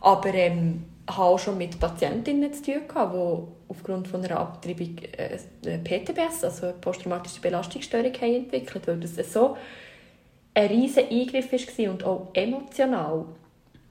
Aber 0.00 0.34
ähm, 0.34 0.84
ich 1.08 1.16
habe 1.16 1.28
auch 1.28 1.38
schon 1.38 1.56
mit 1.56 1.78
Patientinnen 1.78 2.52
zu 2.52 2.62
tun 2.62 2.82
gehabt, 2.86 3.14
die 3.14 3.55
aufgrund 3.68 4.08
von 4.08 4.24
einer 4.24 4.38
Abtreibung 4.38 4.96
äh, 5.16 5.78
PTBS, 5.78 6.44
also 6.44 6.66
eine 6.66 6.74
posttraumatische 6.74 7.40
Belastungsstörung, 7.40 8.12
haben 8.14 8.34
entwickelt, 8.34 8.86
weil 8.86 9.00
das 9.00 9.32
so 9.32 9.56
ein 10.54 10.68
riesiger 10.68 11.08
Eingriff 11.10 11.52
war 11.52 11.90
und 11.90 12.04
auch 12.04 12.28
emotional 12.32 13.26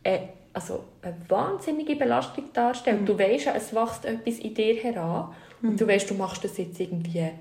eine, 0.04 0.16
äh, 0.16 0.20
also 0.54 0.86
eine 1.02 1.16
wahnsinnige 1.28 1.96
Belastung 1.96 2.46
darstellt. 2.54 3.02
Mhm. 3.02 3.06
Du 3.06 3.20
weißt 3.20 3.48
es 3.48 3.74
wächst 3.74 4.06
etwas 4.06 4.40
in 4.40 4.54
dir 4.54 4.76
heran 4.76 5.34
mhm. 5.62 5.70
und 5.70 5.82
du 5.82 5.88
weißt, 5.88 6.10
du 6.10 6.14
machst 6.16 6.44
das 6.44 6.58
jetzt 6.58 6.80
irgendwie, 6.80 7.32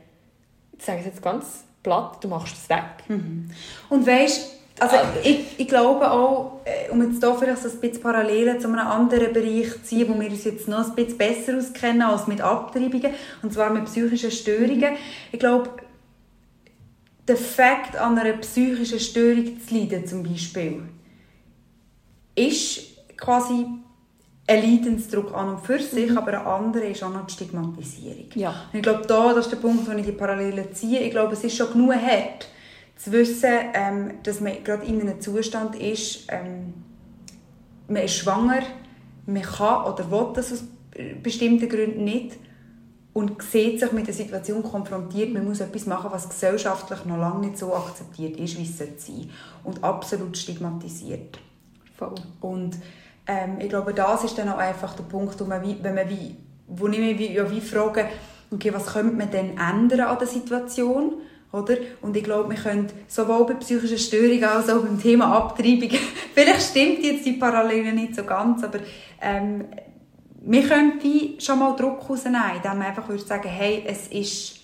ich 0.76 0.84
sage 0.84 1.00
es 1.00 1.06
jetzt 1.06 1.22
ganz 1.22 1.64
platt, 1.82 2.22
du 2.22 2.28
machst 2.28 2.56
es 2.56 2.68
weg. 2.68 3.04
Mhm. 3.08 3.50
Und 3.88 4.06
weißt 4.06 4.53
also 4.80 4.96
ich, 5.22 5.58
ich 5.58 5.68
glaube 5.68 6.10
auch, 6.10 6.60
äh, 6.64 6.90
um 6.90 7.02
jetzt 7.02 7.22
hier 7.22 7.34
vielleicht 7.34 7.62
so 7.62 7.68
ein 7.68 7.80
bisschen 7.80 8.02
Parallelen 8.02 8.60
zu 8.60 8.68
einem 8.68 8.78
anderen 8.78 9.32
Bereich 9.32 9.70
zu 9.72 9.82
ziehen, 9.84 10.08
wo 10.08 10.20
wir 10.20 10.28
uns 10.28 10.44
jetzt 10.44 10.66
noch 10.66 10.88
ein 10.88 10.94
bisschen 10.94 11.18
besser 11.18 11.56
auskennen 11.58 12.02
als 12.02 12.26
mit 12.26 12.40
Abtreibungen, 12.40 13.12
und 13.42 13.52
zwar 13.52 13.70
mit 13.70 13.84
psychischen 13.84 14.30
Störungen. 14.30 14.96
Ich 15.30 15.38
glaube, 15.38 15.70
der 17.28 17.36
Fakt 17.36 17.96
an 17.96 18.18
einer 18.18 18.36
psychischen 18.38 19.00
Störung 19.00 19.58
zu 19.60 19.74
leiden 19.74 20.06
zum 20.06 20.22
Beispiel, 20.22 20.82
ist 22.34 22.80
quasi 23.16 23.66
ein 24.46 24.62
Leidensdruck 24.62 25.34
an 25.34 25.50
und 25.50 25.60
für 25.64 25.78
sich, 25.78 26.10
mhm. 26.10 26.18
aber 26.18 26.40
ein 26.40 26.46
anderer 26.46 26.84
ist 26.84 27.02
auch 27.02 27.12
noch 27.12 27.26
die 27.26 27.32
Stigmatisierung. 27.32 28.26
Ja. 28.34 28.50
Und 28.72 28.78
ich 28.78 28.82
glaube, 28.82 29.06
da, 29.06 29.32
das 29.32 29.46
ist 29.46 29.52
der 29.52 29.56
Punkt, 29.56 29.88
wo 29.88 29.92
ich 29.92 30.04
die 30.04 30.12
Parallelen 30.12 30.74
ziehe. 30.74 31.00
Ich 31.00 31.10
glaube, 31.10 31.32
es 31.32 31.44
ist 31.44 31.56
schon 31.56 31.72
genug 31.72 31.94
hart, 31.94 32.48
zu 32.96 33.12
wissen, 33.12 33.50
ähm, 33.74 34.14
dass 34.22 34.40
man 34.40 34.62
gerade 34.64 34.86
in 34.86 35.00
einem 35.00 35.20
Zustand 35.20 35.76
ist, 35.76 36.26
ähm, 36.28 36.74
man 37.88 38.02
ist 38.02 38.14
schwanger, 38.14 38.62
man 39.26 39.42
kann 39.42 39.84
oder 39.84 40.10
will 40.10 40.32
das 40.34 40.52
aus 40.52 40.64
bestimmten 41.22 41.68
Gründen 41.68 42.04
nicht 42.04 42.36
und 43.12 43.40
sieht 43.42 43.80
sich 43.80 43.92
mit 43.92 44.06
der 44.06 44.14
Situation 44.14 44.62
konfrontiert, 44.62 45.32
man 45.32 45.44
muss 45.44 45.60
etwas 45.60 45.86
machen, 45.86 46.10
was 46.12 46.28
gesellschaftlich 46.28 47.04
noch 47.04 47.16
lange 47.16 47.46
nicht 47.46 47.58
so 47.58 47.74
akzeptiert 47.74 48.36
ist, 48.38 48.58
wie 48.58 48.64
es 48.64 48.78
sein 48.78 48.94
sollte 48.96 49.28
und 49.62 49.82
absolut 49.82 50.36
stigmatisiert. 50.36 51.38
Voll. 51.96 52.14
Und 52.40 52.76
ähm, 53.26 53.58
ich 53.60 53.68
glaube, 53.68 53.94
das 53.94 54.24
ist 54.24 54.36
dann 54.36 54.48
auch 54.48 54.58
einfach 54.58 54.94
der 54.94 55.04
Punkt, 55.04 55.40
wo, 55.40 55.44
man 55.44 55.62
wie, 55.62 55.78
wenn 55.82 55.94
man 55.94 56.08
wie, 56.08 56.36
wo 56.66 56.88
ich 56.88 56.98
mich 56.98 57.18
wie, 57.18 57.32
ja, 57.32 57.48
wie 57.50 57.60
frage, 57.60 58.06
okay, 58.50 58.72
was 58.74 58.86
könnte 58.86 59.14
man 59.14 59.30
denn 59.30 59.58
ändern 59.58 60.00
an 60.00 60.18
der 60.18 60.26
Situation? 60.26 61.14
Oder? 61.54 61.76
Und 62.02 62.16
ich 62.16 62.24
glaube, 62.24 62.50
wir 62.50 62.56
können 62.56 62.88
sowohl 63.06 63.46
bei 63.46 63.54
psychischen 63.54 63.98
Störungen 63.98 64.44
als 64.44 64.68
auch 64.68 64.82
beim 64.82 65.00
Thema 65.00 65.36
Abtreibung, 65.36 65.90
vielleicht 66.34 66.62
stimmt 66.62 67.04
jetzt 67.04 67.24
die 67.24 67.34
Parallele 67.34 67.92
nicht 67.92 68.16
so 68.16 68.24
ganz, 68.24 68.64
aber 68.64 68.80
ähm, 69.22 69.66
wir 70.40 70.62
können 70.66 70.94
wie 71.00 71.36
schon 71.40 71.60
mal 71.60 71.76
Druck 71.76 72.10
rausnehmen, 72.10 72.56
indem 72.56 72.78
wir 72.80 72.86
einfach 72.88 73.08
würde 73.08 73.22
sagen, 73.22 73.48
hey, 73.48 73.84
es 73.86 74.08
ist 74.08 74.60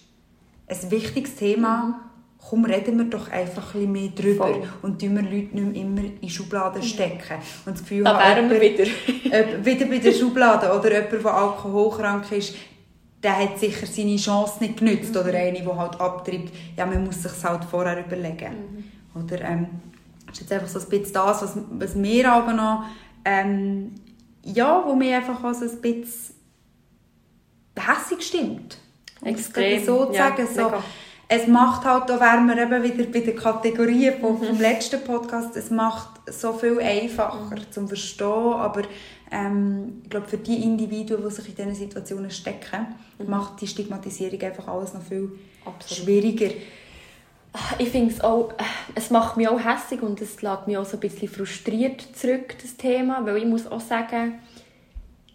ein 0.67 0.91
wichtiges 0.91 1.37
Thema, 1.37 2.11
komm, 2.49 2.65
reden 2.65 2.99
wir 2.99 3.05
doch 3.05 3.31
einfach 3.31 3.75
ein 3.75 3.81
bisschen 3.81 3.93
mehr 3.93 4.09
drüber 4.09 4.49
Voll. 4.49 4.63
und 4.83 5.01
tun 5.01 5.15
wir 5.15 5.23
Leute 5.23 5.35
nicht 5.35 5.55
mehr 5.55 5.75
immer 5.83 6.03
in 6.21 6.29
Schubladen 6.29 6.83
stecken. 6.83 7.37
Und 7.67 7.75
das 7.75 7.83
Gefühl 7.83 8.03
da 8.03 8.19
wären 8.19 8.51
wir 8.51 8.61
wieder. 8.61 8.85
wieder 9.65 9.87
bei 9.87 9.99
der 9.99 10.13
Schublade. 10.13 10.77
Oder 10.77 10.93
jemand, 10.93 11.25
der 11.25 11.35
alkoholkrank 11.35 12.33
ist, 12.33 12.55
der 13.23 13.39
hat 13.39 13.59
sicher 13.59 13.87
seine 13.87 14.17
Chance 14.17 14.57
nicht 14.61 14.79
genützt. 14.79 15.15
Mhm. 15.15 15.21
Oder 15.21 15.35
eine, 15.35 15.61
die 15.61 15.67
halt 15.67 16.01
abtreibt, 16.01 16.53
ja, 16.77 16.87
man 16.87 17.05
muss 17.05 17.23
sich 17.23 17.33
halt 17.45 17.65
vorher 17.65 18.05
überlegen. 18.05 18.85
Mhm. 19.15 19.23
Oder, 19.23 19.41
ähm, 19.43 19.67
das 20.27 20.35
ist 20.35 20.41
jetzt 20.43 20.53
einfach 20.53 20.69
so 20.69 20.79
ein 20.79 20.89
bisschen 20.89 21.13
das, 21.13 21.43
was, 21.43 21.59
was 21.71 21.95
mir 21.95 22.33
aber 22.33 22.53
noch, 22.53 22.85
ähm, 23.25 23.95
ja, 24.43 24.83
wo 24.87 24.95
mir 24.95 25.17
einfach 25.17 25.43
also 25.43 25.65
ein 25.65 25.81
bisschen 25.81 26.35
hässig 27.77 28.23
stimmt. 28.23 28.79
Extrem. 29.23 29.85
So 29.85 30.07
zu 30.07 30.15
sagen, 30.15 30.49
ja, 30.55 30.71
so, 30.71 30.73
es 31.29 31.47
macht 31.47 31.85
halt, 31.85 32.09
da 32.09 32.19
wären 32.19 32.47
wir 32.47 32.59
eben 32.59 32.83
wieder 32.83 33.05
bei 33.11 33.21
den 33.21 33.37
Kategorien 33.37 34.21
vom, 34.21 34.39
vom 34.39 34.57
mhm. 34.57 34.61
letzten 34.61 35.03
Podcast, 35.05 35.57
es 35.57 35.71
macht 35.71 36.09
so 36.27 36.53
viel 36.53 36.81
einfacher 36.81 37.57
mhm. 37.57 37.71
zum 37.71 37.87
Verstehen, 37.87 38.27
aber 38.27 38.83
ähm, 39.31 40.01
ich 40.03 40.11
glaube, 40.11 40.27
für 40.27 40.39
die 40.39 40.63
Individuen, 40.63 41.23
die 41.23 41.31
sich 41.31 41.49
in 41.49 41.55
diesen 41.55 41.75
Situationen 41.75 42.31
stecken, 42.31 42.87
mhm. 43.19 43.31
macht 43.31 43.61
die 43.61 43.67
Stigmatisierung 43.67 44.41
einfach 44.41 44.69
alles 44.69 44.95
noch 44.95 45.03
viel 45.03 45.31
Absolut. 45.65 46.05
schwieriger. 46.05 46.51
Ich 47.79 47.89
finde 47.89 48.13
es 48.13 48.21
auch, 48.21 48.53
es 48.95 49.11
macht 49.11 49.37
mich 49.37 49.49
auch 49.49 49.59
hässlich 49.59 50.03
und 50.03 50.21
es 50.21 50.41
lässt 50.41 50.67
mich 50.67 50.79
auch 50.79 50.85
so 50.85 50.97
ein 50.97 51.01
bisschen 51.01 51.29
frustriert 51.29 52.01
zurück, 52.15 52.55
das 52.63 52.77
Thema, 52.77 53.25
weil 53.27 53.39
ich 53.39 53.45
muss 53.45 53.67
auch 53.67 53.81
sagen, 53.81 54.39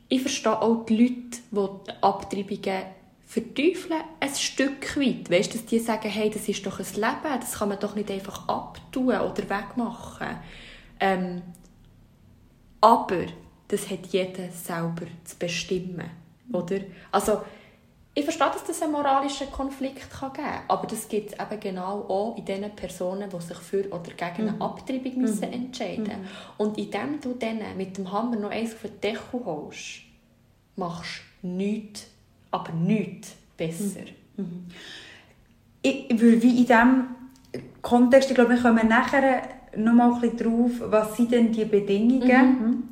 ich 0.07 0.21
verstehe 0.21 0.61
auch 0.61 0.85
die 0.85 0.97
Leute, 0.97 1.39
die 1.51 1.91
Abtreibungen 2.01 2.83
verteufeln, 3.25 4.01
ein 4.19 4.35
Stück 4.35 4.97
weit. 4.97 5.29
Weißt 5.29 5.53
du, 5.53 5.57
dass 5.57 5.65
die 5.65 5.79
sagen, 5.79 6.09
hey, 6.09 6.29
das 6.29 6.47
ist 6.47 6.65
doch 6.65 6.79
ein 6.79 6.85
Leben, 6.95 7.39
das 7.39 7.53
kann 7.53 7.69
man 7.69 7.79
doch 7.79 7.95
nicht 7.95 8.09
einfach 8.11 8.47
abtun 8.47 9.07
oder 9.07 9.49
wegmachen. 9.49 10.37
Ähm, 10.99 11.41
aber 12.79 13.25
das 13.67 13.89
hat 13.89 14.07
jeder 14.07 14.49
selber 14.51 15.05
zu 15.23 15.37
bestimmen, 15.37 16.09
oder? 16.51 16.79
Also, 17.11 17.41
ich 18.17 18.23
verstehe, 18.23 18.47
dass 18.47 18.63
das 18.63 18.81
einen 18.81 18.93
moralischen 18.93 19.51
Konflikt 19.51 20.09
kann 20.09 20.31
geben 20.31 20.47
kann, 20.47 20.61
aber 20.69 20.87
das 20.87 21.09
gibt 21.09 21.33
es 21.33 21.39
eben 21.39 21.59
genau 21.59 22.05
auch 22.07 22.37
in 22.37 22.45
den 22.45 22.73
Personen, 22.73 23.29
die 23.29 23.41
sich 23.41 23.57
für 23.57 23.85
oder 23.89 24.11
gegen 24.15 24.47
eine 24.47 24.51
mhm. 24.53 24.61
Abtreibung 24.61 25.17
müssen 25.21 25.49
mhm. 25.49 25.53
entscheiden 25.53 26.03
müssen. 26.03 26.21
Mhm. 26.21 26.27
Und 26.57 26.77
indem 26.77 27.19
du 27.19 27.33
denen 27.33 27.75
mit 27.75 27.97
dem 27.97 28.09
Hammer 28.09 28.37
noch 28.37 28.51
eins 28.51 28.73
auf 28.73 28.83
den 28.83 29.01
Deckel 29.01 29.41
holst, 29.43 30.03
machst 30.77 31.21
du 31.41 31.47
nichts, 31.49 32.07
aber 32.51 32.71
nichts 32.71 33.35
besser. 33.57 34.05
Mhm. 34.37 34.43
mhm. 34.43 34.65
Ich 35.81 36.19
würde 36.19 36.41
wie 36.41 36.61
in 36.61 36.65
diesem 36.65 37.05
Kontext, 37.81 38.29
ich 38.29 38.35
glaube, 38.35 38.55
wir 38.55 38.61
kommen 38.61 38.87
nachher 38.87 39.41
noch 39.75 39.93
mal 39.93 40.13
ein 40.13 40.21
bisschen 40.21 40.37
drauf, 40.37 40.71
was 40.79 41.17
sind 41.17 41.31
denn 41.31 41.51
die 41.51 41.65
Bedingungen 41.65 42.59
mhm. 42.59 42.83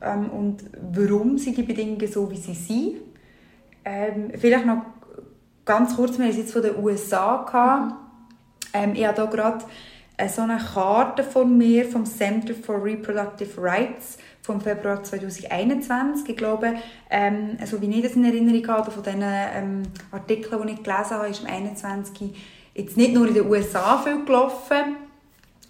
Ähm, 0.00 0.30
und 0.30 0.64
warum 0.92 1.38
sind 1.38 1.56
die 1.56 1.62
Bedingungen 1.62 2.06
so, 2.06 2.30
wie 2.30 2.36
sie 2.36 2.54
sind. 2.54 2.96
Ähm, 3.84 4.32
vielleicht 4.36 4.66
noch 4.66 4.82
ganz 5.64 5.96
kurz, 5.96 6.18
wir 6.18 6.24
haben 6.24 6.32
es 6.32 6.38
jetzt 6.38 6.52
von 6.52 6.62
den 6.62 6.76
USA 6.82 7.44
gehabt. 7.44 7.94
Ähm, 8.72 8.94
ich 8.94 9.06
habe 9.06 9.22
hier 9.22 9.30
gerade 9.30 9.64
so 10.28 10.42
eine 10.42 10.58
Karte 10.58 11.22
von 11.22 11.56
mir 11.56 11.84
vom 11.84 12.04
Center 12.04 12.54
for 12.54 12.82
Reproductive 12.82 13.60
Rights 13.60 14.18
vom 14.42 14.60
Februar 14.60 15.02
2021. 15.02 16.28
Ich 16.30 16.36
glaube, 16.36 16.74
ähm, 17.10 17.58
so 17.64 17.80
wie 17.80 17.90
ich 17.90 18.02
das 18.02 18.16
in 18.16 18.24
Erinnerung 18.24 18.66
habe, 18.68 18.90
von 18.90 19.02
diesen 19.02 19.22
ähm, 19.22 19.82
Artikeln, 20.10 20.66
die 20.66 20.72
ich 20.72 20.82
gelesen 20.82 21.10
habe, 21.10 21.28
ist 21.28 21.42
im 21.42 21.46
21 21.46 22.34
jetzt 22.74 22.96
nicht 22.96 23.12
nur 23.12 23.28
in 23.28 23.34
den 23.34 23.46
USA 23.46 23.98
viel 23.98 24.24
gelaufen, 24.24 24.96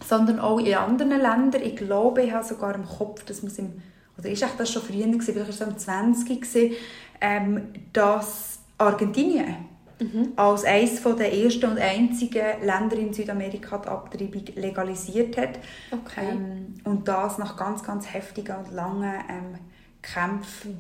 sondern 0.07 0.39
auch 0.39 0.61
in 0.61 0.75
anderen 0.75 1.11
Ländern. 1.11 1.63
Ich 1.63 1.77
glaube, 1.77 2.23
ich 2.23 2.33
habe 2.33 2.45
sogar 2.45 2.75
im 2.75 2.87
Kopf, 2.87 3.25
das 3.25 3.43
muss 3.43 3.59
im, 3.59 3.83
oder 4.19 4.29
ist 4.29 4.45
das 4.57 4.73
schon 4.73 4.83
früher 4.83 5.07
gewesen, 5.07 5.21
vielleicht 5.21 5.39
war 5.39 5.49
es 5.49 5.63
am 5.63 5.79
20 5.79 6.41
gewesen, 6.41 6.77
ähm, 7.21 7.69
dass 7.93 8.59
Argentinien 8.77 9.57
mhm. 10.01 10.33
als 10.37 10.65
eines 10.65 11.03
der 11.03 11.33
ersten 11.33 11.71
und 11.71 11.79
einzigen 11.79 12.65
Länder 12.65 12.97
in 12.97 13.13
Südamerika 13.13 13.79
die 13.79 13.89
Abtreibung 13.89 14.45
legalisiert 14.55 15.37
hat. 15.37 15.59
Okay. 15.91 16.29
Ähm, 16.31 16.75
und 16.85 17.07
das 17.07 17.39
nach 17.39 17.57
ganz, 17.57 17.83
ganz 17.83 18.13
heftigen 18.13 18.57
und 18.57 18.73
langen 18.73 19.15
ähm, 19.29 19.59
Kämpfen 20.03 20.79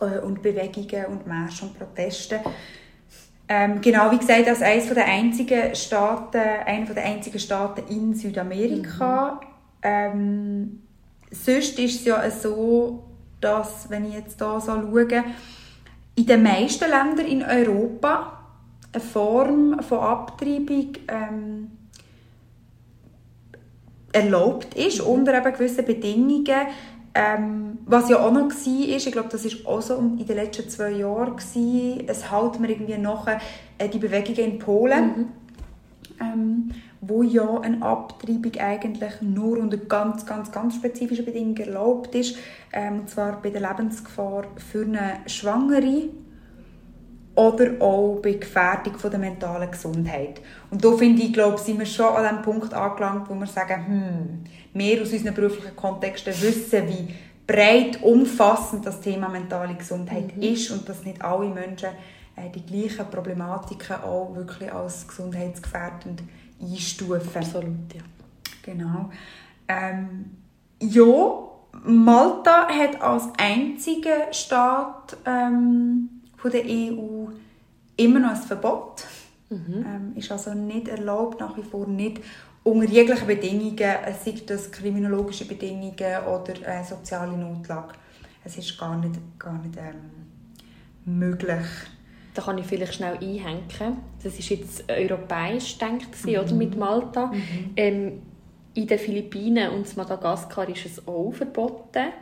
mhm. 0.00 0.06
äh, 0.06 0.18
und 0.20 0.42
Bewegungen 0.42 1.06
und 1.06 1.26
Märschen 1.26 1.68
und 1.68 1.78
Protesten. 1.78 2.40
Ähm, 3.50 3.80
genau, 3.80 4.10
wie 4.12 4.18
gesagt, 4.18 4.46
als 4.46 4.60
eines 4.60 4.92
der 4.92 5.06
einzigen 5.06 5.74
Staaten, 5.74 6.36
einer 6.38 6.92
der 6.92 7.04
einzigen 7.04 7.38
Staaten 7.38 7.82
in 7.88 8.14
Südamerika. 8.14 9.40
Mhm. 9.42 9.48
Ähm, 9.80 10.82
sonst 11.30 11.78
ist 11.78 12.00
es 12.00 12.04
ja 12.04 12.30
so, 12.30 13.04
dass, 13.40 13.88
wenn 13.90 14.06
ich 14.06 14.14
jetzt 14.14 14.38
hier 14.38 14.60
so 14.60 14.72
schaue, 14.72 15.24
in 16.14 16.26
den 16.26 16.42
meisten 16.42 16.90
Ländern 16.90 17.26
in 17.26 17.42
Europa 17.44 18.38
eine 18.92 19.02
Form 19.02 19.80
von 19.82 19.98
Abtreibung 19.98 20.92
ähm, 21.08 21.70
erlaubt 24.12 24.74
ist, 24.74 25.00
mhm. 25.00 25.06
unter 25.06 25.34
eben 25.34 25.52
gewissen 25.52 25.84
Bedingungen. 25.84 26.66
Ähm, 27.14 27.78
was 27.86 28.08
ja 28.08 28.18
auch 28.18 28.32
noch 28.32 28.48
war, 28.48 28.96
ist, 28.96 29.06
ich 29.06 29.12
glaube, 29.12 29.28
das 29.30 29.44
war 29.44 29.72
auch 29.72 29.82
so 29.82 29.96
in 29.96 30.24
den 30.24 30.36
letzten 30.36 30.68
zwei 30.68 30.90
Jahren, 30.90 31.36
gewesen, 31.36 32.04
es 32.06 32.30
hält 32.30 32.60
mir 32.60 32.70
irgendwie 32.70 32.98
nachher 32.98 33.40
äh, 33.78 33.88
die 33.88 33.98
Bewegungen 33.98 34.52
in 34.52 34.58
Polen, 34.58 35.06
mhm. 35.06 35.26
ähm, 36.20 36.70
wo 37.00 37.22
ja 37.22 37.60
eine 37.60 37.82
Abtreibung 37.82 38.52
eigentlich 38.58 39.20
nur 39.20 39.58
unter 39.58 39.76
ganz, 39.76 40.26
ganz, 40.26 40.50
ganz 40.50 40.74
spezifischen 40.74 41.24
Bedingungen 41.24 41.56
erlaubt 41.56 42.14
ist, 42.14 42.36
ähm, 42.72 43.00
und 43.00 43.10
zwar 43.10 43.40
bei 43.40 43.50
der 43.50 43.60
Lebensgefahr 43.60 44.44
für 44.56 44.82
eine 44.82 45.20
Schwangere 45.26 46.08
oder 47.34 47.80
auch 47.80 48.18
bei 48.20 48.32
Gefährdung 48.32 48.98
von 48.98 49.10
der 49.10 49.20
mentalen 49.20 49.70
Gesundheit. 49.70 50.40
Und 50.70 50.84
da 50.84 50.90
finde 50.96 51.22
ich, 51.22 51.32
glaube, 51.32 51.58
sind 51.58 51.78
wir 51.78 51.86
schon 51.86 52.06
an 52.06 52.36
dem 52.36 52.42
Punkt 52.42 52.74
angelangt, 52.74 53.30
wo 53.30 53.34
wir 53.34 53.46
sagen, 53.46 53.86
hm, 53.86 54.44
wir 54.74 55.02
aus 55.02 55.12
unseren 55.12 55.34
beruflichen 55.34 55.76
Kontexten 55.76 56.34
wissen, 56.42 56.88
wie 56.88 57.14
breit, 57.46 58.02
umfassend 58.02 58.84
das 58.84 59.00
Thema 59.00 59.28
mentale 59.28 59.74
Gesundheit 59.74 60.36
mhm. 60.36 60.42
ist 60.42 60.70
und 60.70 60.88
dass 60.88 61.04
nicht 61.04 61.22
alle 61.22 61.48
Menschen 61.48 61.90
äh, 62.36 62.50
die 62.50 62.66
gleichen 62.66 63.08
Problematiken 63.08 64.02
auch 64.02 64.34
wirklich 64.34 64.72
als 64.72 65.06
gesundheitsgefährdend 65.06 66.22
einstufen. 66.60 67.30
Absolut, 67.34 67.94
ja. 67.94 68.02
Genau. 68.62 69.10
Ähm, 69.68 70.36
ja, 70.80 71.48
Malta 71.84 72.68
hat 72.68 73.00
als 73.00 73.24
einziger 73.36 74.32
Staat 74.32 75.16
ähm, 75.24 76.08
von 76.36 76.50
der 76.50 76.64
EU 76.64 77.26
immer 77.96 78.20
noch 78.20 78.30
ein 78.30 78.36
Verbot. 78.36 79.04
Mhm. 79.50 79.84
Ähm, 79.86 80.12
ist 80.16 80.30
also 80.30 80.52
nicht 80.54 80.88
erlaubt, 80.88 81.40
nach 81.40 81.56
wie 81.56 81.62
vor 81.62 81.86
nicht 81.86 82.20
unter 82.64 82.86
jeglichen 82.86 83.26
Bedingungen, 83.26 83.76
sei 83.76 84.34
das 84.46 84.70
kriminologische 84.70 85.46
Bedingungen 85.46 85.94
oder 86.26 86.54
äh, 86.66 86.84
soziale 86.84 87.36
Notlage. 87.36 87.94
Es 88.44 88.58
ist 88.58 88.78
gar 88.78 88.96
nicht, 88.98 89.18
gar 89.38 89.54
nicht 89.54 89.76
ähm, 89.76 90.10
möglich. 91.04 91.66
Da 92.38 92.44
kann 92.44 92.58
ich 92.58 92.66
vielleicht 92.66 92.94
schnell 92.94 93.14
einhängen. 93.14 93.96
Das 94.22 94.38
ist 94.38 94.48
jetzt 94.48 94.84
europäisch 94.88 95.76
gedacht, 95.76 96.24
mhm. 96.24 96.36
oder, 96.36 96.54
mit 96.54 96.76
Malta. 96.76 97.26
Mhm. 97.26 97.72
Ähm, 97.74 98.22
in 98.74 98.86
den 98.86 98.98
Philippinen 99.00 99.72
und 99.72 99.96
Madagaskar 99.96 100.68
ist 100.68 100.86
es 100.86 101.08
auch 101.08 101.32
verboten 101.32 102.12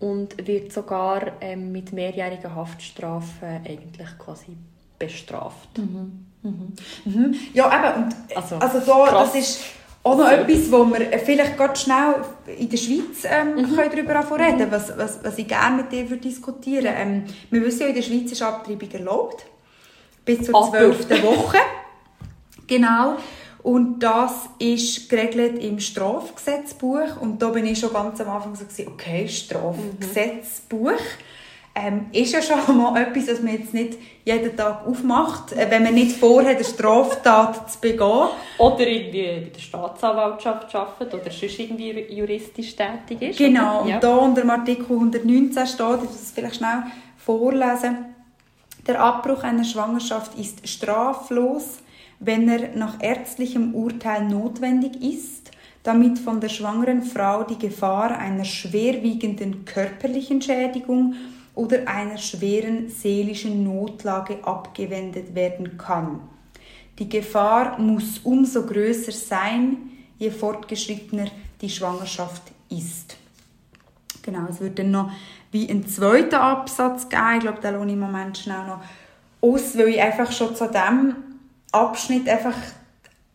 und 0.00 0.44
wird 0.44 0.72
sogar 0.72 1.34
ähm, 1.40 1.70
mit 1.70 1.92
mehrjährigen 1.92 2.52
Haftstrafen 2.52 3.60
eigentlich 3.64 4.18
quasi 4.18 4.56
bestraft. 4.98 5.78
Mhm. 5.78 6.26
Mhm. 6.42 6.72
Mhm. 7.04 7.34
Ja, 7.54 7.66
eben. 7.68 8.04
Und, 8.06 8.36
also, 8.36 8.56
also 8.56 8.80
da, 8.80 9.22
das 9.22 9.36
ist 9.36 9.60
auch 10.02 10.18
noch 10.18 10.32
etwas, 10.32 10.72
wo 10.72 10.84
wir 10.86 11.16
vielleicht 11.20 11.56
ganz 11.56 11.82
schnell 11.82 12.16
in 12.58 12.68
der 12.68 12.76
Schweiz 12.76 13.24
ähm, 13.24 13.54
mhm. 13.54 13.76
darüber 13.76 14.36
reden 14.36 14.66
mhm. 14.66 14.72
was, 14.72 14.98
was, 14.98 15.22
was 15.22 15.38
ich 15.38 15.46
gerne 15.46 15.76
mit 15.76 15.92
dir 15.92 16.10
würde 16.10 16.22
diskutieren 16.22 16.92
ähm, 16.96 17.24
Wir 17.50 17.62
wissen 17.62 17.82
ja, 17.82 17.86
in 17.86 17.94
der 17.94 18.02
Schweiz 18.02 18.32
ist 18.32 18.42
Abtreibung 18.42 18.90
erlaubt. 18.90 19.46
Bis 20.24 20.46
zur 20.46 20.70
zwölften 20.70 21.22
Woche. 21.22 21.58
Genau. 22.66 23.16
Und 23.62 23.98
das 24.00 24.48
ist 24.58 25.08
geregelt 25.10 25.62
im 25.62 25.80
Strafgesetzbuch. 25.80 27.20
Und 27.20 27.42
da 27.42 27.48
bin 27.48 27.66
ich 27.66 27.78
schon 27.78 27.92
ganz 27.92 28.20
am 28.20 28.30
Anfang 28.30 28.54
so, 28.54 28.64
okay, 28.86 29.28
Strafgesetzbuch. 29.28 31.00
Ähm, 31.72 32.06
ist 32.12 32.32
ja 32.32 32.42
schon 32.42 32.76
mal 32.76 33.00
etwas, 33.00 33.28
was 33.28 33.42
man 33.42 33.52
jetzt 33.52 33.72
nicht 33.72 33.96
jeden 34.24 34.56
Tag 34.56 34.84
aufmacht, 34.86 35.52
äh, 35.52 35.70
wenn 35.70 35.84
man 35.84 35.94
nicht 35.94 36.16
vorhat, 36.16 36.56
eine 36.56 36.64
Straftat 36.64 37.70
zu 37.70 37.80
begehen. 37.80 38.28
Oder 38.58 38.86
irgendwie 38.88 39.22
bei 39.22 39.50
der 39.54 39.60
Staatsanwaltschaft 39.60 40.74
arbeitet 40.74 41.14
oder 41.14 41.30
sonst 41.30 41.60
irgendwie 41.60 42.06
juristisch 42.10 42.74
tätig 42.74 43.22
ist. 43.22 43.38
Genau, 43.38 43.84
oder? 43.84 43.94
und 43.94 44.02
da 44.02 44.16
unter 44.16 44.40
dem 44.40 44.50
Artikel 44.50 44.84
119 44.90 45.66
steht, 45.66 45.86
ich 45.86 46.02
muss 46.02 46.20
das 46.20 46.32
vielleicht 46.32 46.56
schnell 46.56 46.82
vorlesen, 47.16 48.06
der 48.90 49.00
Abbruch 49.00 49.44
einer 49.44 49.62
Schwangerschaft 49.62 50.36
ist 50.36 50.66
straflos, 50.66 51.78
wenn 52.18 52.48
er 52.48 52.74
nach 52.74 53.00
ärztlichem 53.00 53.72
Urteil 53.72 54.24
notwendig 54.24 55.00
ist, 55.00 55.52
damit 55.84 56.18
von 56.18 56.40
der 56.40 56.48
schwangeren 56.48 57.04
Frau 57.04 57.44
die 57.44 57.56
Gefahr 57.56 58.18
einer 58.18 58.44
schwerwiegenden 58.44 59.64
körperlichen 59.64 60.42
Schädigung 60.42 61.14
oder 61.54 61.86
einer 61.86 62.18
schweren 62.18 62.88
seelischen 62.88 63.62
Notlage 63.62 64.44
abgewendet 64.44 65.36
werden 65.36 65.78
kann. 65.78 66.18
Die 66.98 67.08
Gefahr 67.08 67.78
muss 67.78 68.18
umso 68.24 68.66
größer 68.66 69.12
sein, 69.12 69.76
je 70.18 70.32
fortgeschrittener 70.32 71.28
die 71.60 71.70
Schwangerschaft 71.70 72.42
ist. 72.68 73.16
Genau, 74.22 74.48
es 74.50 74.60
wird 74.60 74.80
dann 74.80 74.90
noch 74.90 75.12
wie 75.50 75.68
ein 75.68 75.86
zweiter 75.86 76.40
Absatz 76.40 77.08
geben. 77.08 77.34
Ich 77.34 77.40
glaube, 77.40 77.58
da 77.60 77.70
lohne 77.70 77.86
ich 77.86 77.94
im 77.94 78.00
Moment 78.00 78.38
schnell 78.38 78.66
noch 78.66 78.80
aus, 79.40 79.76
weil 79.76 79.88
ich 79.88 80.00
einfach 80.00 80.30
schon 80.32 80.54
zu 80.54 80.66
dem 80.68 81.16
Abschnitt 81.72 82.28
einfach 82.28 82.54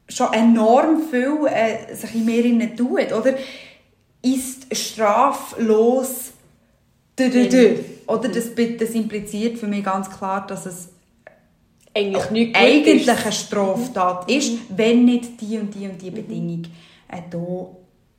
schon 0.08 0.32
enorm 0.34 1.02
viel 1.10 1.48
äh, 1.48 1.94
sich 1.94 2.16
in 2.16 2.26
mir 2.26 2.76
tut, 2.76 3.12
oder? 3.12 3.36
Ist 4.22 4.76
straflos 4.76 6.32
dü, 7.18 7.30
dü, 7.30 7.50
dü. 7.50 7.76
Oder 8.08 8.30
das, 8.30 8.50
das 8.56 8.90
impliziert 8.92 9.58
für 9.58 9.68
mich 9.68 9.84
ganz 9.84 10.10
klar, 10.10 10.46
dass 10.46 10.66
es 10.66 10.90
eigentlich, 11.96 12.30
nicht 12.30 12.56
eigentlich 12.56 13.10
eine 13.10 13.32
Straftat 13.32 14.28
mhm. 14.28 14.36
ist, 14.36 14.52
wenn 14.70 15.06
nicht 15.06 15.42
die 15.42 15.58
und 15.58 15.74
die 15.74 15.88
und 15.88 16.02
die 16.02 16.12
mhm. 16.12 16.16
Bedingung 16.16 16.64
äh, 17.08 17.22
da 17.30 17.68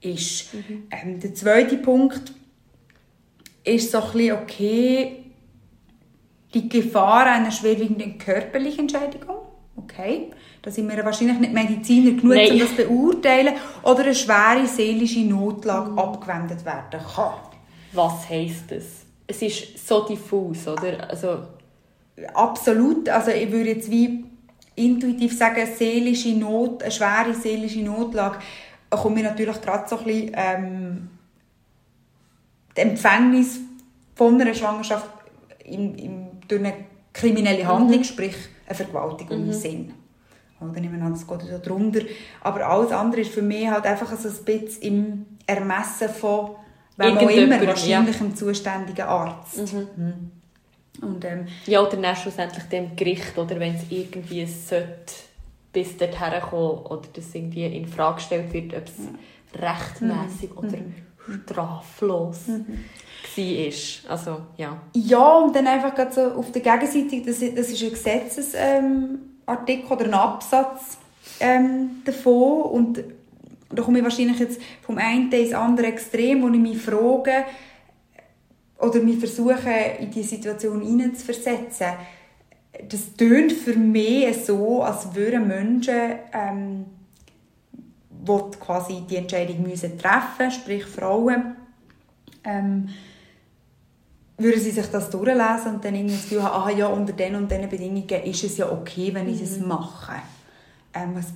ist. 0.00 0.54
Mhm. 0.54 0.88
Ähm, 0.90 1.20
der 1.20 1.34
zweite 1.34 1.76
Punkt 1.76 2.32
ist 3.66 3.90
so 3.90 3.98
ein 3.98 4.12
bisschen, 4.12 4.32
okay, 4.32 5.24
die 6.54 6.68
Gefahr 6.68 7.26
einer 7.26 7.50
schwerwiegenden 7.50 8.16
körperlichen 8.16 8.88
Schädigung 8.88 9.46
okay, 9.76 10.30
da 10.62 10.70
sind 10.70 10.88
wir 10.88 11.04
wahrscheinlich 11.04 11.38
nicht 11.38 11.52
Mediziner 11.52 12.10
genug, 12.12 12.34
Nein. 12.36 12.52
um 12.52 12.58
das 12.58 12.70
zu 12.70 12.76
beurteilen, 12.76 13.54
oder 13.82 14.00
eine 14.00 14.14
schwere 14.14 14.66
seelische 14.66 15.20
Notlage 15.20 15.90
mhm. 15.90 15.98
abgewendet 15.98 16.64
werden 16.64 17.00
kann. 17.14 17.34
Was 17.92 18.28
heisst 18.28 18.70
das? 18.70 18.84
Es 19.26 19.42
ist 19.42 19.86
so 19.86 20.06
diffus, 20.06 20.66
oder? 20.68 21.08
Also 21.10 21.38
Absolut, 22.32 23.10
also 23.10 23.30
ich 23.30 23.52
würde 23.52 23.70
jetzt 23.70 23.90
wie 23.90 24.24
intuitiv 24.74 25.36
sagen, 25.36 25.66
seelische 25.66 26.30
Not, 26.30 26.82
eine 26.82 26.90
schwere 26.90 27.34
seelische 27.34 27.80
Notlage, 27.80 28.38
kommt 28.88 29.16
mir 29.16 29.24
natürlich 29.24 29.60
gerade 29.60 29.86
so 29.86 29.98
ein 29.98 30.04
bisschen 30.04 30.32
ähm, 30.34 31.08
die 32.76 32.80
Empfängnis 32.80 33.60
von 34.14 34.40
einer 34.40 34.54
Schwangerschaft 34.54 35.08
im, 35.64 35.94
im, 35.96 36.26
durch 36.46 36.60
eine 36.60 36.74
kriminelle 37.12 37.66
Handlung, 37.66 38.00
mhm. 38.00 38.04
sprich 38.04 38.36
eine 38.66 38.74
Vergewaltigung 38.74 39.40
mhm. 39.40 39.46
im 39.46 39.52
Sinn. 39.52 39.94
Oder 40.60 40.80
ich 40.80 40.90
meine, 40.90 41.10
das 41.10 41.26
geht 41.26 41.42
ja 41.50 41.58
drunter. 41.58 42.00
Aber 42.42 42.66
alles 42.66 42.92
andere 42.92 43.20
ist 43.20 43.32
für 43.32 43.42
mich 43.42 43.68
halt 43.68 43.84
einfach 43.84 44.10
so 44.16 44.28
ein 44.28 44.44
bisschen 44.44 44.82
im 44.82 45.26
Ermessen 45.46 46.08
von, 46.08 46.56
wem 46.96 47.18
auch 47.18 47.30
immer, 47.30 47.66
wahrscheinlich 47.66 48.18
ja. 48.18 48.34
zuständigen 48.34 49.06
Arzt. 49.06 49.72
Mhm. 49.72 49.88
Mhm. 49.96 50.30
Und, 51.02 51.24
ähm, 51.26 51.46
ja, 51.66 51.82
oder 51.82 51.96
dann 51.98 52.16
schlussendlich 52.16 52.64
dem 52.64 52.96
Gericht, 52.96 53.36
oder 53.36 53.60
wenn 53.60 53.74
es 53.74 53.82
irgendwie 53.90 54.46
sollte, 54.46 55.12
bis 55.72 55.96
dorthin 55.98 56.40
kommen 56.40 56.86
oder 56.86 57.06
das 57.12 57.34
irgendwie 57.34 57.66
in 57.66 57.86
Frage 57.86 58.16
gestellt 58.16 58.50
wird, 58.50 58.74
ob 58.74 58.84
es 58.86 58.94
ja. 58.96 59.68
rechtmäßig 59.68 60.50
mhm. 60.52 60.56
oder 60.56 60.76
mhm. 60.78 60.94
Straflos 61.44 62.46
mhm 62.48 62.84
war. 63.36 64.10
Also, 64.12 64.40
ja. 64.56 64.80
ja, 64.94 65.38
und 65.38 65.54
dann 65.54 65.66
einfach 65.66 65.94
so 66.10 66.22
auf 66.32 66.52
der 66.52 66.62
Gegenseite, 66.62 67.22
das, 67.22 67.40
das 67.40 67.70
ist 67.70 67.82
ein 67.82 67.90
Gesetzesartikel 67.90 69.84
ähm, 69.84 69.90
oder 69.90 70.04
ein 70.04 70.14
Absatz 70.14 70.98
ähm, 71.40 72.02
davon 72.04 72.62
und 72.62 73.04
da 73.68 73.82
komme 73.82 73.98
ich 73.98 74.04
wahrscheinlich 74.04 74.38
jetzt 74.38 74.60
vom 74.82 74.96
einen 74.98 75.30
ins 75.32 75.52
andere 75.52 75.88
Extrem, 75.88 76.42
wo 76.42 76.48
ich 76.48 76.58
mich 76.60 76.78
frage 76.78 77.44
oder 78.78 79.00
mich 79.00 79.18
versuche, 79.18 79.72
in 80.00 80.10
die 80.10 80.22
Situation 80.22 80.80
hineinzuversetzen. 80.82 81.88
Das 82.88 83.14
tönt 83.16 83.52
für 83.52 83.74
mich 83.74 84.44
so, 84.44 84.82
als 84.82 85.14
würden 85.14 85.48
Menschen, 85.48 86.12
ähm, 86.32 86.84
die 88.26 88.58
quasi 88.58 89.02
die 89.08 89.16
Entscheidung 89.16 89.62
müssen 89.62 89.98
treffen, 89.98 90.50
sprich 90.50 90.84
Frauen, 90.84 91.56
ähm, 92.44 92.88
würden 94.38 94.60
sie 94.60 94.70
sich 94.70 94.86
das 94.86 95.10
durchlesen 95.10 95.76
und 95.76 95.84
dann 95.84 95.94
irgendwie 95.94 96.14
das 96.14 96.28
Gefühl 96.28 96.42
haben, 96.42 96.76
ja, 96.76 96.86
unter 96.88 97.12
den 97.12 97.36
und 97.36 97.50
diesen 97.50 97.68
Bedingungen 97.68 98.24
ist 98.24 98.44
es 98.44 98.58
ja 98.58 98.70
okay, 98.70 99.12
wenn 99.14 99.28
ich 99.28 99.40
das 99.40 99.58
mhm. 99.58 99.68
mache. 99.68 100.16
Ähm, 100.92 101.14
was, 101.14 101.32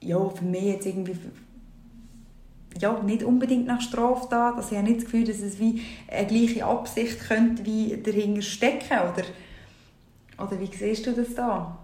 ja, 0.00 0.28
für 0.28 0.44
mich 0.44 0.64
jetzt 0.64 0.86
irgendwie 0.86 1.16
ja, 2.78 3.00
nicht 3.02 3.24
unbedingt 3.24 3.66
nach 3.66 3.80
Straftat. 3.80 4.56
Also 4.56 4.70
ich 4.72 4.78
habe 4.78 4.88
nicht 4.88 4.98
das 4.98 5.04
Gefühl, 5.04 5.24
dass 5.24 5.40
es 5.40 5.58
wie 5.58 5.82
eine 6.08 6.26
gleiche 6.26 6.64
Absicht 6.64 7.20
könnte 7.20 7.64
wie 7.66 7.96
dahinter 7.96 8.42
stecken 8.42 8.98
oder, 8.98 9.24
oder 10.38 10.60
wie 10.60 10.74
siehst 10.74 11.06
du 11.06 11.12
das 11.12 11.34
da? 11.34 11.79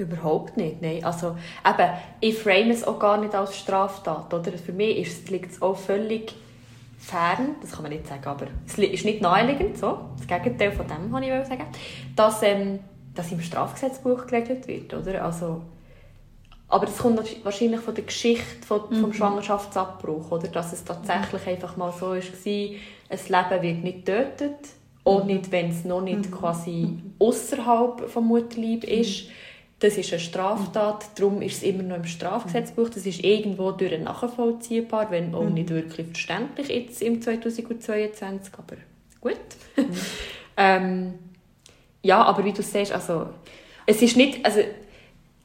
Überhaupt 0.00 0.56
nicht, 0.56 0.80
nein. 0.80 1.04
Also, 1.04 1.36
eben, 1.66 1.90
ich 2.20 2.38
frame 2.38 2.70
es 2.70 2.84
auch 2.84 2.98
gar 2.98 3.18
nicht 3.18 3.34
als 3.34 3.56
Straftat. 3.58 4.32
Oder? 4.32 4.52
Für 4.52 4.72
mich 4.72 4.96
ist, 4.96 5.28
liegt 5.28 5.52
es 5.52 5.60
auch 5.60 5.76
völlig 5.76 6.34
fern, 6.98 7.56
das 7.60 7.72
kann 7.72 7.82
man 7.82 7.92
nicht 7.92 8.06
sagen, 8.06 8.24
aber 8.24 8.46
es 8.66 8.78
ist 8.78 9.04
nicht 9.04 9.20
naheliegend, 9.20 9.76
so, 9.76 9.98
das 10.16 10.26
Gegenteil 10.26 10.72
von 10.72 10.86
dem, 10.86 11.10
wollte 11.12 11.26
ich 11.26 11.46
sagen, 11.46 11.66
dass, 12.14 12.42
ähm, 12.42 12.78
das 13.14 13.30
im 13.32 13.40
Strafgesetzbuch 13.40 14.26
geregelt 14.26 14.66
wird. 14.68 14.94
Oder? 14.94 15.24
Also, 15.24 15.62
aber 16.68 16.86
das 16.86 16.98
kommt 16.98 17.20
wahrscheinlich 17.44 17.80
von 17.80 17.94
der 17.94 18.04
Geschichte 18.04 18.66
von, 18.66 18.80
vom 18.88 19.10
mhm. 19.10 19.12
Schwangerschaftsabbruch, 19.12 20.30
oder? 20.30 20.48
dass 20.48 20.72
es 20.72 20.84
tatsächlich 20.84 21.42
mhm. 21.44 21.52
einfach 21.52 21.76
mal 21.76 21.92
so 21.92 22.10
war, 22.10 22.16
ein 22.16 22.22
Leben 23.50 23.62
wird 23.62 23.84
nicht 23.84 24.06
getötet, 24.06 24.68
auch 25.04 25.22
mhm. 25.22 25.26
nicht, 25.26 25.52
wenn 25.52 25.70
es 25.70 25.84
noch 25.84 26.00
nicht 26.00 26.30
mhm. 26.30 26.30
quasi 26.30 26.70
mhm. 26.70 27.14
außerhalb 27.18 28.08
vom 28.08 28.28
Mutterleib 28.28 28.84
ist. 28.84 29.28
Das 29.80 29.96
ist 29.96 30.12
eine 30.12 30.20
Straftat, 30.20 31.06
darum 31.18 31.40
ist 31.40 31.56
es 31.56 31.62
immer 31.62 31.82
noch 31.82 31.96
im 31.96 32.04
Strafgesetzbuch. 32.04 32.90
Das 32.90 33.06
ist 33.06 33.24
irgendwo 33.24 33.72
durch 33.72 33.98
nachvollziehbar, 33.98 35.10
wenn 35.10 35.34
auch 35.34 35.48
nicht 35.48 35.70
wirklich 35.70 36.06
verständlich 36.06 36.68
jetzt 36.68 37.00
im 37.00 37.22
2022, 37.22 38.52
aber 38.58 38.76
gut. 39.22 39.40
ähm, 40.58 41.14
ja, 42.02 42.22
aber 42.22 42.44
wie 42.44 42.52
du 42.52 42.62
siehst, 42.62 42.92
also 42.92 43.30
es 43.86 44.02
ist 44.02 44.18
nicht, 44.18 44.44
also 44.44 44.60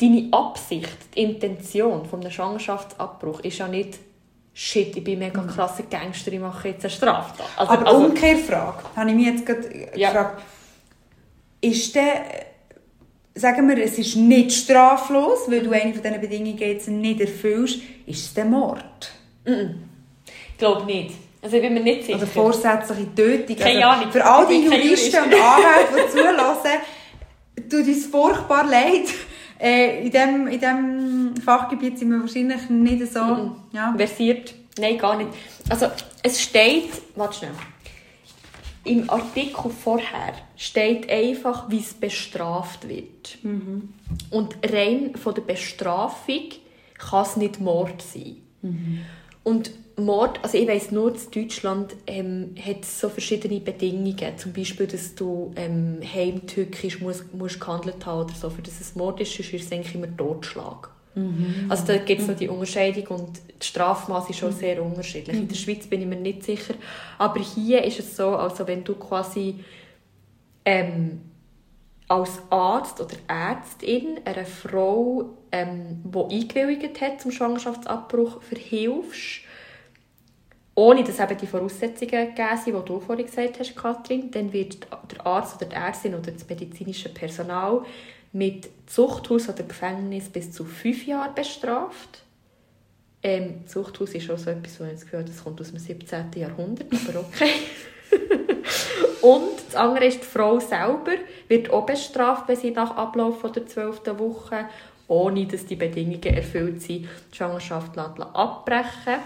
deine 0.02 0.28
Absicht, 0.32 0.98
die 1.16 1.24
Intention 1.24 2.06
von 2.06 2.20
einem 2.20 2.32
Schwangerschaftsabbruch 2.32 3.40
ist 3.40 3.58
ja 3.58 3.70
nicht 3.70 4.00
shit, 4.54 4.96
ich 4.96 5.04
bin 5.04 5.20
mega 5.20 5.42
mhm. 5.42 5.48
krasser 5.48 5.84
Gangster, 5.84 6.32
ich 6.32 6.40
mache 6.40 6.70
jetzt 6.70 6.86
eine 6.86 6.90
Straftat. 6.90 7.46
Also, 7.58 7.72
Aber 7.72 7.88
also, 7.88 8.06
Umkehrfrage, 8.06 8.84
habe 8.96 9.10
ich 9.10 9.16
mich 9.16 9.26
jetzt 9.28 9.46
gerade 9.46 9.90
ja. 9.96 10.10
gefragt. 10.10 10.42
Ist 11.62 11.96
der, 11.96 12.45
sagen 13.36 13.68
wir, 13.68 13.78
es 13.84 13.98
ist 13.98 14.16
nicht 14.16 14.52
straflos, 14.54 15.40
weil 15.48 15.62
du 15.62 15.72
eine 15.72 15.94
von 15.94 16.02
diesen 16.02 16.22
Bedingungen 16.22 16.58
jetzt 16.58 16.88
nicht 16.88 17.20
erfüllst, 17.20 17.80
ist 18.06 18.26
es 18.26 18.34
der 18.34 18.46
Mord? 18.46 19.12
Mhm. 19.46 19.84
Ich 20.26 20.58
glaube 20.58 20.86
nicht. 20.86 21.16
Also 21.42 21.58
ich 21.58 21.62
bin 21.62 21.74
mir 21.76 21.82
nicht 21.82 22.06
sicher. 22.06 22.18
Oder 22.18 22.28
vorsätzliche 22.28 23.14
Tötung. 23.14 23.56
Keine 23.58 23.86
also, 23.86 24.00
Ahnung. 24.00 24.12
Für 24.12 24.26
all 24.26 24.48
die 24.48 24.64
Juristen 24.64 25.18
und 25.18 25.34
Anwälte, 25.34 26.08
die 26.08 26.12
zulassen, 26.12 26.72
tut 27.70 27.88
uns 27.88 28.06
furchtbar 28.08 28.66
leid. 28.66 29.10
Äh, 29.60 30.06
in 30.06 30.12
diesem 30.12 30.48
in 30.48 30.60
dem 30.60 31.42
Fachgebiet 31.44 32.00
sind 32.00 32.10
wir 32.10 32.22
wahrscheinlich 32.22 32.70
nicht 32.70 33.14
so 33.14 33.24
mhm. 33.24 33.56
ja. 33.74 33.94
versiert. 33.96 34.56
Nein, 34.80 34.98
gar 34.98 35.18
nicht. 35.18 35.30
Also 35.70 35.88
es 36.24 36.42
steht, 36.42 36.90
warte 37.16 37.38
schnell, 37.38 37.52
im 38.86 39.10
Artikel 39.10 39.72
vorher 39.72 40.34
steht 40.56 41.10
einfach, 41.10 41.70
wie 41.70 41.80
es 41.80 41.94
bestraft 41.94 42.88
wird. 42.88 43.40
Mhm. 43.44 43.94
Und 44.30 44.56
rein 44.64 45.16
von 45.16 45.34
der 45.34 45.42
Bestrafung 45.42 46.50
kann 46.98 47.24
es 47.24 47.36
nicht 47.36 47.60
Mord 47.60 48.02
sein. 48.02 48.38
Mhm. 48.62 49.00
Und 49.44 49.72
Mord, 49.98 50.40
also 50.44 50.58
ich 50.58 50.68
weiss 50.68 50.92
nur, 50.92 51.12
dass 51.12 51.30
Deutschland 51.30 51.96
ähm, 52.06 52.56
hat 52.64 52.84
so 52.86 53.10
verschiedene 53.10 53.60
Bedingungen. 53.60 54.38
Zum 54.38 54.54
Beispiel, 54.54 54.88
dass 54.88 55.16
du 55.16 55.52
ähm, 55.56 56.00
heimtückisch 56.04 57.00
musst, 57.00 57.34
musst 57.34 57.60
gehandelt 57.60 58.06
haben 58.06 58.26
oder 58.26 58.34
so, 58.34 58.50
für 58.50 58.62
das 58.62 58.82
es 58.82 58.96
Mord 58.96 59.22
ist, 59.22 59.40
ist 59.40 59.54
es 59.54 59.72
eigentlich 59.72 59.96
immer 59.96 60.16
Totschlag. 60.16 60.90
Mhm. 61.16 61.66
Also 61.70 61.88
da 61.88 61.98
gibt 61.98 62.22
es 62.22 62.28
noch 62.28 62.36
die 62.36 62.50
Unterscheidung 62.50 63.08
und 63.08 63.40
das 63.58 63.68
Strafmaß 63.68 64.30
ist 64.30 64.40
schon 64.40 64.52
mhm. 64.52 64.58
sehr 64.58 64.84
unterschiedlich. 64.84 65.38
In 65.38 65.48
der 65.48 65.58
mhm. 65.58 65.62
Schweiz 65.62 65.88
bin 65.88 66.02
ich 66.02 66.08
mir 66.08 66.18
nicht 66.18 66.44
sicher. 66.44 66.76
Aber 67.18 67.40
hier 67.40 67.84
ist 67.84 68.00
es 68.00 68.16
so, 68.16 68.30
also 68.36 68.68
wenn 68.68 68.84
du 68.84 68.96
quasi 68.96 69.64
ähm, 70.66 71.22
als 72.08 72.40
Arzt 72.50 73.02
oder 73.02 73.16
Ärztin 73.28 74.20
einer 74.26 74.46
Frau, 74.46 75.38
ähm, 75.52 76.04
die 76.04 76.36
eingewilligt 76.36 77.02
hat 77.02 77.22
zum 77.22 77.32
Schwangerschaftsabbruch, 77.32 78.42
verhilfst, 78.44 79.42
ohne 80.76 81.04
dass 81.04 81.20
eben 81.20 81.38
die 81.38 81.48
Voraussetzungen 81.48 82.36
gegeben 82.36 82.58
sind, 82.64 82.76
die 82.76 82.86
du 82.86 83.00
vorhin 83.00 83.26
gesagt 83.26 83.60
hast, 83.60 83.76
Katrin, 83.76 84.30
dann 84.30 84.52
wird 84.52 84.86
der 85.10 85.26
Arzt 85.26 85.56
oder 85.56 85.68
die 85.68 85.76
Ärztin 85.76 86.14
oder 86.14 86.32
das 86.32 86.48
medizinische 86.48 87.10
Personal 87.10 87.86
mit 88.36 88.70
Zuchthaus 88.86 89.48
oder 89.48 89.64
Gefängnis 89.64 90.28
bis 90.28 90.52
zu 90.52 90.66
fünf 90.66 91.08
Jahren 91.08 91.34
bestraft. 91.34 92.22
Ähm, 93.24 93.66
Zuchthaus 93.66 94.14
ist 94.14 94.30
auch 94.30 94.38
so 94.38 94.50
etwas, 94.50 94.78
wo 94.78 94.84
ich 94.84 94.92
das 94.92 95.02
Gefühl 95.02 95.20
habe, 95.20 95.30
das 95.30 95.42
kommt 95.42 95.62
aus 95.62 95.70
dem 95.70 95.80
17. 95.80 96.32
Jahrhundert, 96.36 96.88
aber 96.92 97.22
okay. 97.22 97.50
Und 99.22 99.54
das 99.66 99.76
andere 99.76 100.06
ist, 100.06 100.20
die 100.20 100.26
Frau 100.26 100.60
selber 100.60 101.14
wird 101.48 101.70
auch 101.70 101.86
bestraft, 101.86 102.50
wenn 102.50 102.58
sie 102.58 102.72
nach 102.72 102.98
Ablauf 102.98 103.42
der 103.54 103.66
12. 103.66 104.02
Woche, 104.20 104.66
ohne 105.08 105.46
dass 105.48 105.66
die 105.66 105.78
Bedingungen 105.78 106.22
erfüllt 106.22 106.82
sind, 106.82 107.08
die 107.32 107.36
Schwangerschaft 107.36 107.98
abbrechen 107.98 109.22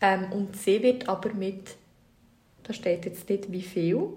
ähm, 0.00 0.32
und 0.32 0.56
sie 0.56 0.82
wird 0.82 1.08
aber 1.08 1.32
mit, 1.32 1.76
da 2.64 2.72
steht 2.72 3.04
jetzt 3.04 3.30
nicht 3.30 3.52
wie 3.52 3.62
viel, 3.62 4.08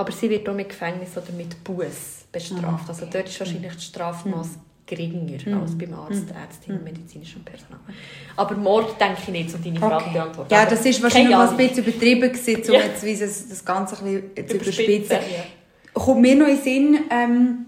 aber 0.00 0.12
sie 0.12 0.30
wird 0.30 0.48
auch 0.48 0.54
mit 0.54 0.70
Gefängnis 0.70 1.10
oder 1.14 1.30
mit 1.36 1.62
Buß 1.62 2.24
bestraft. 2.32 2.84
Ah. 2.86 2.88
Also 2.88 3.06
dort 3.12 3.28
ist 3.28 3.38
wahrscheinlich 3.38 3.74
das 3.74 3.84
Strafmaß 3.84 4.46
mhm. 4.48 4.60
geringer 4.86 5.38
mhm. 5.44 5.60
als 5.60 5.76
beim 5.76 5.92
Arzt, 5.92 6.26
mhm. 6.26 6.36
Ärztin 6.42 6.74
und 6.76 6.84
medizinischem 6.84 7.44
Personal. 7.44 7.80
Aber 8.34 8.56
Mord 8.56 8.98
denke 8.98 9.18
ich 9.22 9.28
nicht, 9.28 9.54
um 9.54 9.62
deine 9.62 9.78
Frage 9.78 10.04
okay. 10.04 10.12
beantworten. 10.14 10.54
Ja, 10.54 10.64
das 10.64 10.86
ist 10.86 11.02
wahrscheinlich 11.02 11.36
ein 11.36 11.56
bisschen 11.56 11.84
übertrieben 11.84 12.32
gewesen, 12.32 12.62
um 12.66 12.74
ja. 12.74 12.80
jetzt 12.80 13.04
wie 13.04 13.14
das, 13.14 13.46
das 13.46 13.62
Ganze 13.62 14.02
ein 14.02 14.22
bisschen 14.34 14.48
zu 14.48 14.56
überspitzen. 14.56 15.16
Ja. 15.16 15.44
Kommt 15.92 16.22
mir 16.22 16.34
noch 16.34 16.46
in 16.46 16.54
den 16.54 16.62
Sinn, 16.64 16.98
ähm, 17.10 17.66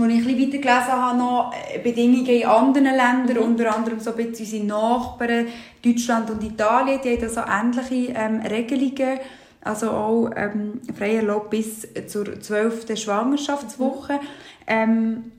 als 0.00 0.10
ich 0.10 0.26
ein 0.26 0.40
weiter 0.40 0.58
gelesen 0.58 0.92
habe, 0.92 1.18
noch 1.18 1.52
äh, 1.52 1.78
Bedingungen 1.80 2.26
in 2.26 2.46
anderen 2.46 2.96
Ländern, 2.96 3.36
mhm. 3.36 3.42
unter 3.42 3.76
anderem 3.76 4.00
so 4.00 4.14
ein 4.14 4.16
bisschen 4.16 4.62
unsere 4.62 4.64
Nachbarn, 4.64 5.48
Deutschland 5.84 6.30
und 6.30 6.42
Italien, 6.42 6.98
die 7.04 7.10
haben 7.10 7.20
da 7.20 7.28
so 7.28 7.40
ähnliche 7.40 8.14
ähm, 8.16 8.40
Regelungen, 8.40 9.20
also 9.64 9.90
auch 9.90 10.30
ähm, 10.36 10.80
frei 10.96 11.16
erlaubt 11.16 11.50
bis 11.50 11.86
zur 12.08 12.40
12. 12.40 12.98
Schwangerschaftswoche. 12.98 14.20
Ähm, 14.66 15.32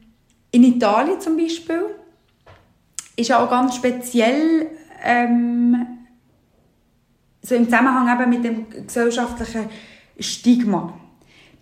in 0.51 0.63
Italien 0.63 1.19
zum 1.19 1.37
Beispiel 1.37 1.83
ist 3.15 3.31
auch 3.31 3.49
ganz 3.49 3.75
speziell 3.75 4.67
ähm, 5.03 5.87
so 7.41 7.55
im 7.55 7.65
Zusammenhang 7.65 8.19
eben 8.19 8.29
mit 8.29 8.43
dem 8.43 8.69
gesellschaftlichen 8.69 9.69
Stigma. 10.19 10.93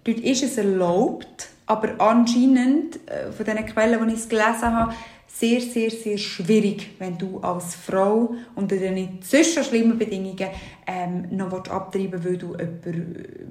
Dort 0.03 0.19
ist 0.19 0.43
es 0.43 0.57
erlaubt, 0.57 1.49
aber 1.65 1.99
anscheinend, 1.99 2.99
äh, 3.09 3.31
von 3.31 3.45
den 3.45 3.65
Quellen, 3.65 4.07
die 4.07 4.13
ich 4.15 4.29
gelesen 4.29 4.73
habe, 4.73 4.93
sehr, 5.33 5.61
sehr, 5.61 5.89
sehr 5.89 6.17
schwierig, 6.17 6.91
wenn 6.99 7.17
du 7.17 7.39
als 7.39 7.75
Frau 7.75 8.35
unter 8.55 8.77
den 8.77 8.95
so 9.21 9.63
schlimmen 9.63 9.97
Bedingungen 9.97 10.49
ähm, 10.85 11.27
noch 11.31 11.51
abtreiben 11.67 12.23
willst, 12.23 12.25
weil, 12.25 12.37
du 12.37 12.55
jemand, 12.55 12.83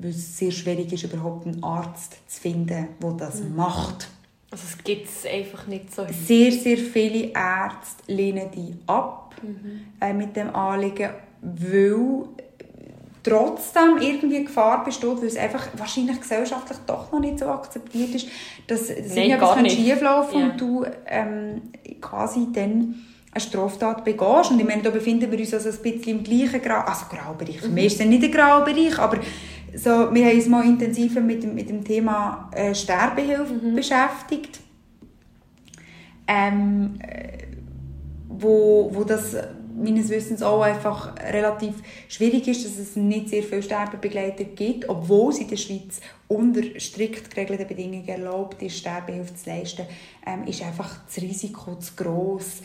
weil 0.01 0.11
es 0.11 0.39
sehr 0.39 0.51
schwierig 0.51 0.93
ist, 0.93 1.05
überhaupt 1.05 1.47
einen 1.47 1.63
Arzt 1.63 2.17
zu 2.29 2.41
finden, 2.41 2.89
der 3.03 3.13
das 3.13 3.41
mhm. 3.41 3.57
macht. 3.57 4.09
Also 4.51 4.65
es 4.69 4.83
gibt 4.83 5.07
es 5.07 5.27
einfach 5.27 5.67
nicht 5.67 5.95
so. 5.95 6.05
Sehr, 6.27 6.51
sehr 6.53 6.77
viele 6.77 7.33
Ärzte 7.33 8.13
lehnen 8.13 8.51
die 8.55 8.75
ab 8.87 9.35
mhm. 9.43 9.83
äh, 10.01 10.13
mit 10.13 10.35
dem 10.37 10.55
Anliegen, 10.55 11.11
weil 11.41 12.25
trotzdem 13.23 13.99
irgendwie 14.01 14.45
Gefahr 14.45 14.85
besteht, 14.85 15.19
weil 15.19 15.27
es 15.27 15.37
einfach 15.37 15.69
wahrscheinlich 15.77 16.21
gesellschaftlich 16.21 16.79
doch 16.87 17.13
noch 17.13 17.21
nicht 17.21 17.39
so 17.39 17.47
akzeptiert 17.47 18.15
ist, 18.15 18.29
dass, 18.67 18.91
irgendwas 18.91 19.73
schieflaufen 19.73 20.39
yeah. 20.39 20.51
und 20.51 20.61
du 20.61 20.85
ähm, 21.07 21.63
quasi 22.01 22.49
dann 22.53 22.95
eine 23.33 23.41
Straftat 23.41 24.05
begehst. 24.05 24.51
Und 24.51 24.61
ich 24.61 24.67
meine, 24.67 24.83
da 24.83 24.91
befinden 24.91 25.31
wir 25.31 25.39
uns 25.39 25.55
also 25.55 25.71
ein 25.71 25.83
bisschen 25.83 26.19
im 26.19 26.25
gleichen 26.25 26.63
Grau, 26.63 26.81
also 26.81 27.07
Graubereich. 27.09 27.63
Mhm. 27.63 27.75
Für 27.75 27.81
ist 27.81 28.01
es 28.01 28.07
nicht 28.07 28.25
ein 28.25 28.33
Graubereich, 28.33 28.99
aber 28.99 29.19
so, 29.75 30.13
wir 30.13 30.27
haben 30.27 30.37
uns 30.37 30.49
mal 30.49 30.65
intensiver 30.65 31.21
mit 31.21 31.43
dem, 31.43 31.55
mit 31.55 31.69
dem 31.69 31.85
Thema 31.85 32.51
äh, 32.53 32.75
Sterbehilfe 32.75 33.53
mhm. 33.53 33.75
beschäftigt. 33.75 34.61
Ähm, 36.27 36.99
äh, 37.01 37.39
wo, 38.29 38.91
wo 38.93 39.05
das 39.05 39.37
meines 39.81 40.09
Wissens 40.09 40.43
auch 40.43 40.63
einfach 40.63 41.15
relativ 41.17 41.75
schwierig 42.09 42.47
ist, 42.49 42.65
dass 42.65 42.79
es 42.79 42.97
nicht 42.97 43.29
sehr 43.29 43.43
viele 43.43 43.63
Sterbebegleiter 43.63 44.45
gibt, 44.45 44.89
obwohl 44.89 45.33
es 45.33 45.39
in 45.39 45.49
der 45.49 45.57
Schweiz 45.57 46.01
unter 46.29 46.63
strikt 46.79 47.31
geregelten 47.31 47.67
Bedingungen 47.67 48.07
erlaubt 48.09 48.63
ist, 48.63 48.79
Sterbehilfe 48.79 49.35
zu 49.35 49.51
leisten, 49.51 49.87
ähm, 50.27 50.45
ist 50.45 50.63
einfach 50.63 51.05
das 51.07 51.23
Risiko 51.23 51.75
zu 51.77 51.95
gross, 51.97 52.63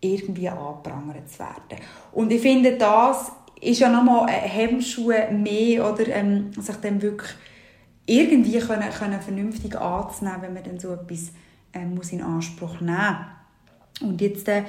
irgendwie 0.00 0.48
angeprangert 0.48 1.30
zu 1.30 1.38
werden. 1.38 1.82
Und 2.12 2.30
ich 2.30 2.42
finde, 2.42 2.76
das 2.76 3.32
ist 3.60 3.80
ja 3.80 3.88
nochmal 3.88 4.26
ein 4.28 4.42
Hemmschuhe 4.42 5.28
mehr, 5.32 5.90
oder 5.90 6.08
ähm, 6.08 6.52
sich 6.52 6.76
dann 6.76 7.00
wirklich 7.00 7.30
irgendwie 8.06 8.58
können, 8.58 8.90
können 8.90 9.20
vernünftig 9.20 9.76
anzunehmen, 9.76 10.42
wenn 10.42 10.54
man 10.54 10.64
dann 10.64 10.78
so 10.78 10.92
etwas 10.92 11.32
ähm, 11.72 11.94
muss 11.94 12.12
in 12.12 12.22
Anspruch 12.22 12.80
nehmen 12.80 13.26
Und 14.00 14.20
jetzt 14.20 14.48
äh, 14.48 14.62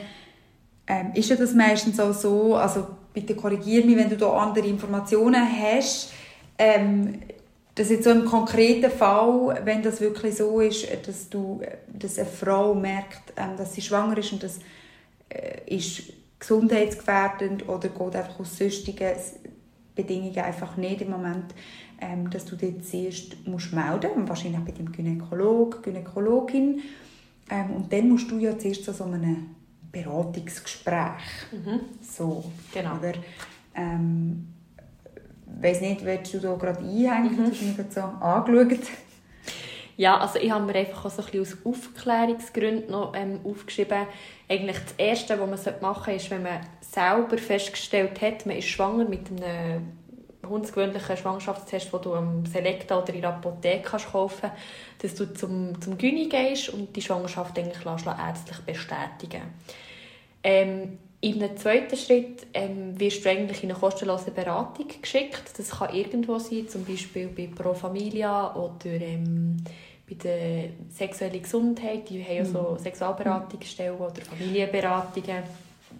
ähm, 0.87 1.11
ist 1.13 1.29
ja 1.29 1.35
das 1.35 1.53
meistens 1.53 1.99
auch 1.99 2.13
so, 2.13 2.55
also 2.55 2.87
bitte 3.13 3.35
korrigiere 3.35 3.85
mich, 3.85 3.97
wenn 3.97 4.09
du 4.09 4.17
da 4.17 4.31
andere 4.31 4.67
Informationen 4.67 5.45
hast, 5.61 6.13
ähm, 6.57 7.19
dass 7.75 7.89
jetzt 7.89 8.05
so 8.05 8.09
im 8.09 8.25
konkreten 8.25 8.89
Fall, 8.89 9.61
wenn 9.63 9.83
das 9.83 10.01
wirklich 10.01 10.35
so 10.35 10.59
ist, 10.61 10.87
dass 11.05 11.29
du, 11.29 11.61
dass 11.87 12.17
eine 12.17 12.27
Frau 12.27 12.73
merkt, 12.73 13.33
ähm, 13.35 13.55
dass 13.57 13.75
sie 13.75 13.81
schwanger 13.81 14.17
ist 14.17 14.33
und 14.33 14.43
das 14.43 14.59
äh, 15.29 15.75
ist 15.75 16.03
gesundheitsgefährdend 16.39 17.67
oder 17.67 17.89
geht 17.89 18.15
einfach 18.15 18.39
aus 18.39 18.57
sonstigen 18.57 19.13
Bedingungen 19.95 20.37
einfach 20.37 20.77
nicht 20.77 21.01
im 21.01 21.11
Moment, 21.11 21.53
ähm, 21.99 22.29
dass 22.29 22.45
du 22.45 22.55
dort 22.55 22.85
zuerst 22.85 23.47
musst 23.47 23.73
melden 23.73 24.27
wahrscheinlich 24.27 24.61
bei 24.61 24.71
dem 24.71 24.91
Gynäkolog, 24.91 25.83
Gynäkologin. 25.83 26.81
Ähm, 27.49 27.71
und 27.71 27.91
dann 27.91 28.09
musst 28.09 28.29
du 28.29 28.37
ja 28.37 28.57
zuerst 28.57 28.83
zu 28.85 28.93
so 28.93 29.05
einem 29.05 29.56
Beratungsgespräch. 30.03 31.21
Mhm. 31.51 31.81
So, 32.01 32.43
genau. 32.73 32.97
Oder, 32.97 33.13
ähm, 33.75 34.47
weiß 35.59 35.81
nicht, 35.81 36.03
willst 36.03 36.33
du 36.33 36.39
da 36.39 36.55
gerade 36.55 36.79
einhängen? 36.79 37.31
Mhm. 37.31 37.45
Du 37.45 37.51
hast 37.51 37.61
mich 37.61 37.75
gerade 37.75 37.91
so 37.91 38.01
angeschaut. 38.01 38.87
Ja, 39.97 40.17
also 40.19 40.37
ich 40.37 40.51
habe 40.51 40.63
mir 40.63 40.75
einfach 40.75 41.05
auch 41.05 41.09
so 41.09 41.23
ein 41.23 41.31
bisschen 41.31 41.57
aus 41.63 41.75
Aufklärungsgründen 41.75 42.91
noch 42.91 43.13
ähm, 43.15 43.39
aufgeschrieben. 43.43 44.05
Eigentlich 44.47 44.77
das 44.77 44.93
Erste, 44.97 45.39
was 45.39 45.65
man 45.65 45.75
machen 45.81 46.03
sollte, 46.05 46.23
ist, 46.23 46.29
wenn 46.29 46.43
man 46.43 46.59
selber 46.81 47.37
festgestellt 47.39 48.21
hat, 48.21 48.45
man 48.45 48.57
ist 48.57 48.67
schwanger 48.67 49.05
mit 49.05 49.27
einem 49.29 49.87
hundsgewöhnlichen 50.47 51.17
Schwangerschaftstest, 51.17 51.91
den 51.91 52.01
du 52.01 52.13
am 52.13 52.45
Selecta 52.45 52.99
oder 53.01 53.13
in 53.13 53.21
der 53.21 53.31
Apotheke 53.31 53.89
kannst 53.89 54.11
kaufen 54.11 54.51
dass 54.99 55.15
du 55.15 55.31
zum, 55.33 55.79
zum 55.81 55.97
Gyni 55.97 56.27
gehst 56.27 56.69
und 56.69 56.95
die 56.95 57.01
Schwangerschaft 57.01 57.57
eigentlich 57.57 57.85
ärztlich 57.85 58.59
bestätigen 58.65 59.41
ähm, 60.47 60.97
in 61.19 61.43
einem 61.43 61.57
zweiten 61.57 61.97
Schritt 61.97 62.47
ähm, 62.53 62.97
wirst 62.97 63.25
du 63.25 63.29
eigentlich 63.29 63.63
in 63.63 63.69
eine 63.69 63.77
kostenlose 63.77 64.31
Beratung 64.31 64.87
geschickt. 65.01 65.43
Das 65.57 65.71
kann 65.71 65.93
irgendwo 65.93 66.39
sein, 66.39 66.69
zum 66.69 66.85
Beispiel 66.85 67.27
bei 67.27 67.49
Pro 67.53 67.73
Familia 67.73 68.55
oder 68.55 68.85
ähm, 68.85 69.57
bei 70.07 70.15
der 70.15 70.69
sexuellen 70.89 71.41
Gesundheit. 71.41 72.09
Die 72.09 72.23
haben 72.23 72.35
ja 72.35 72.45
so 72.45 72.77
mhm. 72.77 72.79
Sexualberatungsstellen 72.81 73.97
oder 73.97 74.21
Familienberatungen. 74.21 75.43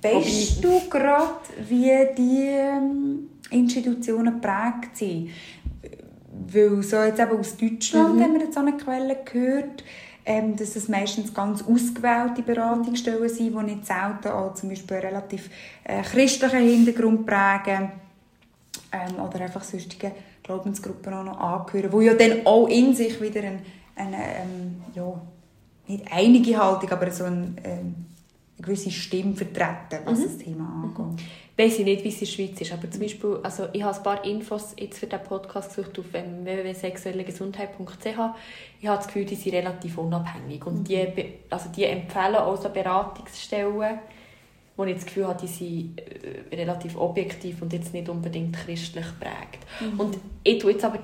Weißt 0.01 0.63
du 0.63 0.88
gerade, 0.89 1.33
wie 1.67 2.15
die 2.15 2.47
ähm, 2.47 3.29
Institutionen 3.51 4.39
geprägt 4.39 4.95
sind? 4.95 5.31
Weil 6.53 6.83
so 6.83 6.97
jetzt 7.01 7.19
eben 7.19 7.38
aus 7.38 7.57
Deutschland 7.57 8.15
mhm. 8.15 8.23
haben 8.23 8.33
wir 8.36 8.41
jetzt 8.43 8.53
so 8.53 8.62
eine 8.62 8.77
Quelle 8.77 9.17
gehört, 9.25 9.83
ähm, 10.28 10.58
dass 10.58 10.76
es 10.76 10.90
meistens 10.90 11.34
ganz 11.34 11.63
ausgewählte 11.63 12.42
Beratungsstellen 12.42 13.30
sind, 13.30 13.58
die 13.58 13.63
nicht 13.63 13.86
selten 13.86 14.28
auch 14.28 14.54
zum 14.56 14.68
Beispiel 14.68 14.98
einen 14.98 15.06
relativ 15.06 15.50
äh, 15.86 16.02
christlichen 16.02 16.60
Hintergrund 16.60 17.26
prägen 17.26 17.94
ähm, 18.92 19.24
oder 19.24 19.40
einfach 19.40 19.63
sonstige 19.63 20.12
Glaubensgruppen 20.44 21.13
auch 21.13 21.24
noch 21.24 21.40
angehören, 21.40 21.94
wo 21.94 22.02
ja 22.02 22.13
dann 22.13 22.46
auch 22.46 22.68
in 22.68 22.94
sich 22.94 23.22
wieder 23.22 23.40
eine, 23.40 23.62
eine 23.96 24.18
ähm, 24.18 24.82
ja, 24.94 25.22
nicht 25.88 26.04
einige 26.12 26.58
Haltung, 26.58 26.90
aber 26.92 27.10
so 27.10 27.24
ein, 27.24 27.56
ähm, 27.63 27.96
eine 28.58 28.66
gewisse 28.66 28.92
Stimme 28.92 29.34
vertreten, 29.34 30.04
was 30.04 30.20
mhm. 30.20 30.24
das 30.24 30.38
Thema 30.40 30.84
angeht. 30.84 31.24
Mhm 31.24 31.46
weiß 31.58 31.80
ich 31.80 31.86
nicht, 31.86 32.04
wie 32.04 32.10
es 32.10 32.15
in 32.15 32.20
der 32.20 32.26
Schweiz 32.28 32.62
ist, 32.62 32.72
aber 32.72 32.89
zum 32.89 33.02
Beispiel, 33.02 33.39
also 33.41 33.67
ich 33.74 33.82
habe 33.82 33.98
ein 33.98 34.04
paar 34.04 34.24
Infos 34.24 34.76
jetzt 34.78 35.00
für 35.00 35.08
diesen 35.08 35.24
Podcast 35.24 35.76
gesucht 35.76 35.98
auf 35.98 36.06
ähm, 36.13 36.46
www.sexuellegesundheit.ch. 36.46 38.06
Ich 38.06 38.88
habe 38.88 38.98
das 38.98 39.08
Gefühl, 39.08 39.26
die 39.26 39.36
sind 39.36 39.56
relativ 39.56 39.98
unabhängig 39.98 40.65
und 40.65 40.80
mhm. 40.80 40.84
die, 40.84 41.34
also 41.50 41.70
die 41.76 41.86
empfehlen 41.86 42.36
auch 42.36 42.62
so 42.62 42.70
Beratungsstellen, 42.70 44.00
wo 44.76 44.84
ich 44.84 44.93
das 44.93 45.06
Gefühl 45.08 45.28
habe, 45.28 45.39
die 45.41 45.48
sind 45.48 46.00
äh, 46.00 46.56
relativ 46.56 46.96
objektiv 46.96 47.63
und 47.63 47.74
jetzt 47.74 47.91
nicht 47.91 48.08
unbedingt 48.08 48.56
christlich 48.56 49.06
geprägt. 49.06 49.65
Mhm. 49.80 50.00
Und 50.00 50.17
ich 50.43 50.60
tue 50.60 50.74
jetzt 50.74 50.86
aber 50.86 51.00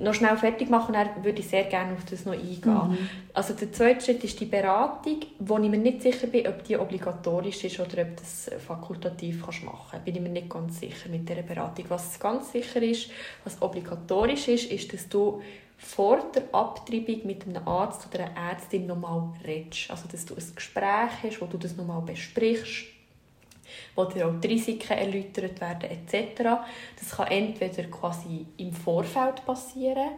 noch 0.00 0.14
schnell 0.14 0.36
fertig 0.36 0.70
machen, 0.70 0.94
dann 0.94 1.24
würde 1.24 1.40
ich 1.40 1.48
sehr 1.48 1.64
gerne 1.64 1.92
auf 1.92 2.04
das 2.04 2.24
noch 2.24 2.32
eingehen. 2.32 2.58
Mhm. 2.64 2.98
Also 3.32 3.54
der 3.54 3.72
zweite 3.72 4.04
Schritt 4.04 4.24
ist 4.24 4.40
die 4.40 4.46
Beratung, 4.46 5.20
wo 5.38 5.58
ich 5.58 5.68
mir 5.68 5.78
nicht 5.78 6.02
sicher 6.02 6.26
bin, 6.26 6.46
ob 6.46 6.64
die 6.64 6.76
obligatorisch 6.76 7.64
ist 7.64 7.80
oder 7.80 8.02
ob 8.02 8.16
das 8.16 8.50
fakultativ 8.66 9.42
kannst 9.44 9.64
machen 9.64 9.86
kannst. 9.90 10.04
Bin 10.04 10.16
ich 10.16 10.20
mir 10.20 10.28
nicht 10.28 10.50
ganz 10.50 10.80
sicher 10.80 11.08
mit 11.08 11.28
dieser 11.28 11.42
Beratung. 11.42 11.84
Was 11.88 12.18
ganz 12.18 12.52
sicher 12.52 12.82
ist, 12.82 13.10
was 13.44 13.60
obligatorisch 13.60 14.48
ist, 14.48 14.70
ist, 14.70 14.92
dass 14.92 15.08
du 15.08 15.42
vor 15.78 16.18
der 16.34 16.44
Abtreibung 16.52 17.26
mit 17.26 17.46
einem 17.46 17.66
Arzt 17.68 18.08
oder 18.12 18.24
einer 18.24 18.50
Ärztin 18.50 18.86
nochmal 18.86 19.28
redest. 19.46 19.90
Also 19.90 20.08
dass 20.10 20.24
du 20.24 20.34
ein 20.34 20.54
Gespräch 20.54 21.10
hast, 21.22 21.40
wo 21.40 21.46
du 21.46 21.58
das 21.58 21.76
nochmal 21.76 22.02
besprichst 22.02 22.95
wo 23.96 24.04
dir 24.04 24.28
auch 24.28 24.40
die 24.40 24.48
Risiken 24.48 24.92
erläutert 24.92 25.60
werden 25.60 25.90
etc. 25.90 26.42
Das 26.98 27.16
kann 27.16 27.28
entweder 27.28 27.84
quasi 27.84 28.46
im 28.58 28.72
Vorfeld 28.72 29.44
passieren 29.44 30.10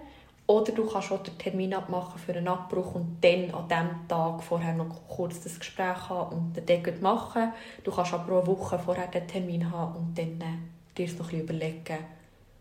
oder 0.48 0.72
du 0.72 0.86
kannst 0.86 1.12
auch 1.12 1.22
den 1.22 1.36
Termin 1.36 1.74
abmachen 1.74 2.18
für 2.18 2.32
einen 2.32 2.48
Abbruch 2.48 2.94
und 2.94 3.18
dann 3.20 3.50
an 3.50 3.68
diesem 3.68 4.08
Tag 4.08 4.42
vorher 4.42 4.72
noch 4.72 5.06
kurz 5.06 5.40
das 5.40 5.58
Gespräch 5.58 6.08
haben 6.08 6.36
und 6.36 6.56
den 6.56 6.64
Deckel 6.64 6.98
machen. 7.00 7.52
Du 7.84 7.92
kannst 7.92 8.14
aber 8.14 8.32
auch 8.32 8.44
eine 8.44 8.46
Woche 8.46 8.78
vorher 8.78 9.06
den 9.08 9.28
Termin 9.28 9.70
haben 9.70 9.96
und 9.96 10.18
dann 10.18 10.40
äh, 10.40 10.96
dir 10.96 11.04
es 11.04 11.18
noch 11.18 11.26
ein 11.26 11.30
bisschen 11.30 11.42
überlegen 11.42 11.98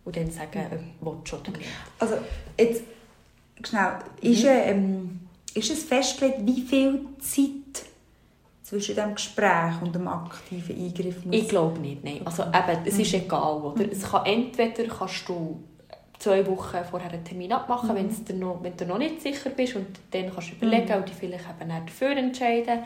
und 0.03 0.17
dann 0.17 0.29
sagen, 0.29 0.95
ob 1.01 1.23
du 1.23 1.29
schon 1.29 1.39
oder 1.39 1.51
nicht. 1.51 1.69
Also 1.97 2.15
jetzt, 2.59 2.83
schnell, 3.63 3.99
ist, 4.19 4.43
mhm. 4.43 4.49
ähm, 4.49 5.19
ist 5.53 5.71
es 5.71 5.83
festgelegt, 5.85 6.39
wie 6.45 6.61
viel 6.61 7.05
Zeit 7.19 7.85
zwischen 8.67 8.95
dem 8.97 9.15
Gespräch 9.15 9.81
und 9.81 9.95
dem 9.95 10.09
aktiven 10.09 10.75
Eingriff 10.75 11.23
muss? 11.23 11.35
Ich 11.35 11.47
glaube 11.47 11.79
nicht, 11.79 12.03
nein. 12.03 12.19
Also 12.25 12.43
eben, 12.43 12.85
es 12.85 12.99
ist 12.99 13.13
mhm. 13.13 13.19
egal, 13.21 13.61
oder? 13.61 13.83
Mhm. 13.83 13.91
Es 13.91 14.03
kann 14.03 14.25
entweder 14.25 14.83
kannst 14.93 15.29
du 15.29 15.63
zwei 16.19 16.45
Wochen 16.45 16.77
vorher 16.89 17.11
einen 17.11 17.23
Termin 17.23 17.53
abmachen, 17.53 17.95
mhm. 17.95 18.25
du 18.27 18.33
noch, 18.33 18.61
wenn 18.61 18.75
du 18.75 18.85
noch 18.85 18.97
nicht 18.97 19.21
sicher 19.21 19.51
bist 19.51 19.77
und 19.77 19.87
dann 20.11 20.33
kannst 20.33 20.51
du 20.51 20.55
überlegen 20.55 20.89
mhm. 20.89 20.97
und 20.97 21.07
dich 21.07 21.15
vielleicht 21.15 21.45
eben 21.61 21.85
dafür 21.85 22.17
entscheiden, 22.17 22.79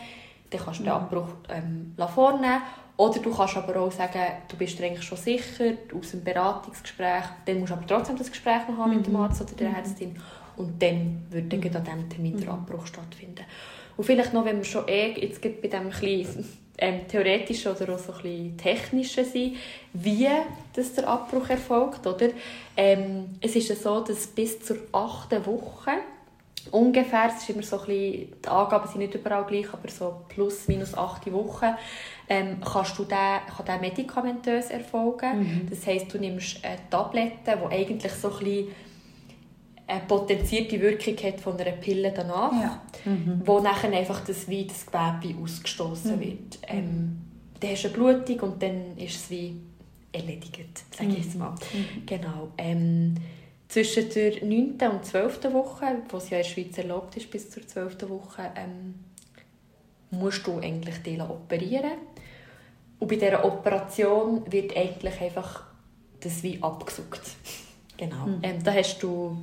dann 0.52 0.62
kannst 0.62 0.82
du 0.82 0.84
den 0.84 0.94
mhm. 0.94 1.00
Abbruch 1.00 1.30
ähm, 1.50 1.96
vornehmen 2.14 2.62
oder 2.98 3.20
du 3.20 3.36
kannst 3.36 3.58
aber 3.58 3.82
auch 3.82 3.92
sagen, 3.92 4.22
du 4.50 4.58
bist 4.58 4.78
dir 4.78 4.86
eigentlich 4.86 5.04
schon 5.04 5.18
sicher 5.18 5.74
aus 5.98 6.12
dem 6.12 6.24
Beratungsgespräch, 6.24 7.24
dann 7.46 7.60
musst 7.60 7.72
du 7.72 7.76
aber 7.76 7.88
trotzdem 7.88 8.18
das 8.18 8.30
Gespräch 8.30 8.68
noch 8.70 8.78
haben 8.78 8.96
mit 8.96 9.08
dem. 9.08 9.16
Arzt 9.16 9.42
oder 9.42 9.54
der. 9.54 9.70
Ärztin 9.72 10.16
und 10.58 10.80
dann 10.80 11.26
würde 11.32 11.58
dann 11.58 11.76
an 11.76 11.84
diesem 11.84 12.10
Termin 12.10 12.38
der 12.40 12.50
Abbruch 12.50 12.86
stattfinden. 12.86 13.46
Und 13.98 14.04
vielleicht 14.04 14.34
noch, 14.34 14.46
wenn 14.46 14.58
wir 14.58 14.64
schon 14.64 14.88
eh 14.88 15.14
jetzt 15.20 15.42
bei 15.42 15.68
dem 15.68 15.90
bisschen, 15.90 16.46
ähm, 16.78 17.08
theoretischen 17.08 17.72
oder 17.74 17.94
auch 17.94 18.00
so 18.00 18.12
ein 18.12 18.22
bisschen 18.24 18.58
technischen 18.58 19.26
sind, 19.26 19.56
wie 19.94 20.28
das 20.74 20.94
der 20.94 21.08
Abbruch 21.08 21.50
erfolgt. 21.50 22.06
Oder? 22.08 22.30
Ähm, 22.76 23.30
es 23.40 23.56
ist 23.56 23.70
ja 23.70 23.76
so, 23.76 24.00
dass 24.02 24.28
bis 24.28 24.62
zur 24.62 24.78
achten 24.92 25.46
Woche 25.46 25.92
ungefähr, 26.72 27.32
es 27.36 27.44
ist 27.44 27.50
immer 27.50 27.64
so 27.64 27.80
ein 27.80 27.86
bisschen, 27.86 28.34
die 28.44 28.48
Angaben 28.48 28.88
sind 28.88 29.00
nicht 29.00 29.16
überall 29.16 29.46
gleich, 29.46 29.72
aber 29.74 29.90
so 29.90 30.22
plus 30.30 30.68
minus 30.68 30.96
acht 30.96 31.32
Wochen, 31.32 31.76
ähm, 32.30 32.58
kannst 32.62 32.98
du 32.98 33.04
den, 33.04 33.18
kann 33.18 33.66
der 33.66 33.80
medikamentös 33.80 34.70
erfolgen. 34.70 35.40
Mhm. 35.40 35.68
Das 35.70 35.86
heisst, 35.86 36.14
du 36.14 36.20
nimmst 36.20 36.64
eine 36.64 36.78
Tablette, 36.90 37.58
die 37.58 37.76
eigentlich 37.76 38.12
so 38.12 38.30
ein 38.30 38.40
bisschen 38.40 38.68
eine 39.92 40.02
potenzierte 40.08 40.80
Wirkung 40.80 41.18
hat 41.18 41.42
von 41.42 41.60
einer 41.60 41.72
Pille 41.72 42.14
danach, 42.16 42.54
ja. 42.54 42.82
mhm. 43.04 43.42
wo 43.44 43.60
nachher 43.60 43.92
einfach 43.92 44.24
das, 44.24 44.48
wie 44.48 44.66
das 44.66 44.86
Gewebe 44.86 45.38
ausgestoßen 45.42 46.16
mhm. 46.16 46.22
wird. 46.22 46.60
Ähm, 46.68 47.22
dann 47.60 47.72
hast 47.72 47.84
du 47.84 47.88
eine 47.90 47.98
Blutung 47.98 48.40
und 48.52 48.64
dann 48.64 48.98
ist 48.98 49.16
es 49.16 49.30
wie 49.30 49.58
erledigt, 50.14 50.84
sage 50.96 51.10
ich 51.10 51.26
jetzt 51.26 51.34
mhm. 51.34 51.40
mal. 51.40 51.52
Mhm. 51.52 52.06
Genau. 52.06 52.52
Ähm, 52.58 53.16
zwischen 53.68 54.10
der 54.10 54.44
9. 54.46 54.78
und 54.92 55.06
12. 55.06 55.54
Woche, 55.54 55.86
wo 56.10 56.18
es 56.18 56.30
ja 56.30 56.38
in 56.38 56.44
der 56.44 56.50
Schweiz 56.50 56.78
erlaubt 56.78 57.18
ist, 57.18 57.30
bis 57.30 57.50
zur 57.50 57.68
12. 57.68 58.10
Woche, 58.10 58.52
ähm, 58.56 58.96
musst 60.10 60.46
du 60.48 60.58
eigentlich 60.60 61.22
operieren. 61.22 61.92
Und 63.00 63.08
bei 63.08 63.16
dieser 63.16 63.44
Operation 63.44 64.44
wird 64.52 64.76
eigentlich 64.76 65.20
einfach 65.20 65.64
das 66.20 66.44
wie 66.44 66.62
abgesucht. 66.62 67.22
Genau. 67.98 68.28
Mhm. 68.28 68.40
Ähm, 68.44 68.64
da 68.64 68.74
hast 68.74 69.00
du 69.00 69.38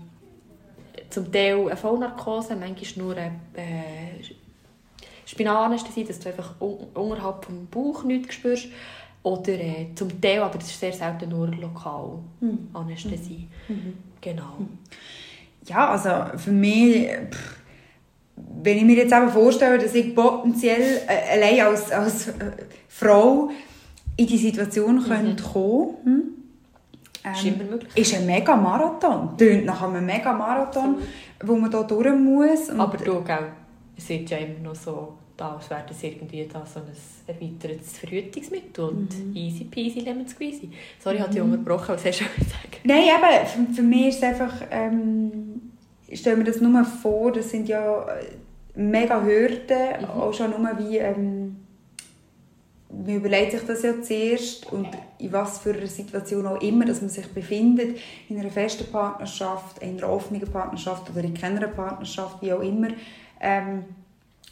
zum 1.11 1.33
Teil 1.33 1.67
eine 1.67 1.77
Vollnarkose, 1.77 2.57
manchmal 2.57 3.05
nur 3.05 3.17
eine 3.17 3.33
äh, 3.55 4.25
Spinalanästhesie, 5.27 6.05
dass 6.05 6.19
du 6.21 6.29
einfach 6.29 6.55
un 6.61 6.87
unterhalb 6.95 7.47
des 7.47 7.55
Bauch 7.71 8.05
nichts 8.05 8.35
spürst. 8.35 8.69
Oder 9.23 9.53
äh, 9.55 9.89
zum 9.95 10.21
Teil, 10.21 10.41
aber 10.41 10.59
das 10.59 10.69
ist 10.69 10.81
sehr 10.81 10.93
selten 10.93 11.29
nur 11.29 11.49
lokal 11.49 12.19
mhm. 12.41 12.69
Anästhesie. 12.73 13.49
Mhm. 13.69 13.95
Genau. 14.21 14.59
Hm. 14.59 14.79
Ja, 15.67 15.91
also 15.91 16.39
für 16.39 16.53
mich, 16.53 17.09
pff, 17.31 17.57
wenn 18.63 18.79
ich 18.79 18.85
mir 18.85 18.97
jetzt 18.97 19.13
eben 19.13 19.29
vorstelle, 19.29 19.79
dass 19.79 19.95
ich 19.95 20.15
potenziell 20.15 21.03
äh, 21.07 21.37
allein 21.37 21.61
als, 21.67 21.91
als 21.91 22.29
äh, 22.29 22.53
Frau 22.89 23.51
in 24.17 24.27
die 24.27 24.39
Situation 24.39 24.97
mhm. 24.97 25.05
könnte 25.05 25.43
kommen 25.43 25.97
hm? 26.05 26.23
Ähm, 27.29 27.35
ist 27.35 27.45
immer 27.45 27.71
möglich. 27.71 27.97
Ist 27.97 28.15
ein 28.15 28.27
mega 28.27 28.57
Marathon. 28.57 29.37
Tönt 29.37 29.65
nach 29.65 29.83
einem 29.83 30.05
mega 30.05 30.33
Marathon, 30.33 30.97
so. 31.41 31.49
wo 31.49 31.57
man 31.57 31.71
da 31.71 31.83
durch 31.83 32.15
muss. 32.15 32.71
Aber 32.71 32.97
du, 32.97 33.23
gell, 33.23 33.53
es 33.97 34.09
wird 34.09 34.31
ja 34.31 34.39
immer 34.39 34.71
noch 34.71 34.75
so, 34.75 35.15
da, 35.37 35.55
als 35.55 35.71
wäre 35.71 35.85
das 35.87 36.03
irgendwie 36.03 36.47
da 36.47 36.65
so 36.67 36.81
ein 36.81 36.87
erweitertes 37.27 37.99
Verhütungsmittel 37.99 38.85
und 38.85 39.27
mhm. 39.27 39.37
easy 39.37 39.65
peasy 39.65 40.01
lemon 40.01 40.27
squeezy. 40.27 40.71
Sorry, 40.99 41.15
mhm. 41.15 41.19
ich 41.19 41.23
habe 41.23 41.33
dich 41.35 41.43
unterbrochen, 41.43 41.95
was 41.95 42.05
hast 42.05 42.21
du 42.21 42.25
gesagt? 42.25 42.81
Nein, 42.85 43.05
eben, 43.05 43.47
für, 43.47 43.75
für 43.75 43.83
mich 43.83 44.09
ist 44.09 44.17
es 44.19 44.23
einfach, 44.25 44.55
ähm, 44.71 45.73
ich 46.07 46.21
stelle 46.21 46.37
mir 46.37 46.45
das 46.45 46.61
nur 46.61 46.85
vor, 46.85 47.33
das 47.33 47.51
sind 47.51 47.69
ja 47.69 48.03
äh, 48.03 48.27
mega 48.75 49.23
Hürden, 49.23 50.01
mhm. 50.01 50.21
auch 50.21 50.33
schon 50.33 50.51
nur 50.51 50.79
wie, 50.79 50.99
ähm, 50.99 51.48
man 52.91 53.17
überlegt 53.17 53.53
sich 53.53 53.63
das 53.67 53.83
ja 53.83 54.01
zuerst 54.01 54.71
und 54.73 54.89
in 55.19 55.33
was 55.33 55.59
für 55.59 55.75
einer 55.75 55.87
Situation 55.87 56.47
auch 56.47 56.61
immer, 56.61 56.87
dass 56.87 57.01
man 57.01 57.11
sich 57.11 57.27
befindet, 57.29 57.99
in 58.29 58.39
einer 58.41 58.51
festen 58.51 58.91
Partnerschaft, 58.91 59.83
in 59.83 59.99
einer 59.99 60.09
offenen 60.09 60.51
Partnerschaft 60.51 61.11
oder 61.11 61.23
in 61.23 61.35
keiner 61.35 61.69
Partnerschaft, 61.69 62.41
wie 62.41 62.53
auch 62.53 62.63
immer, 62.63 62.89
ähm, 63.41 63.85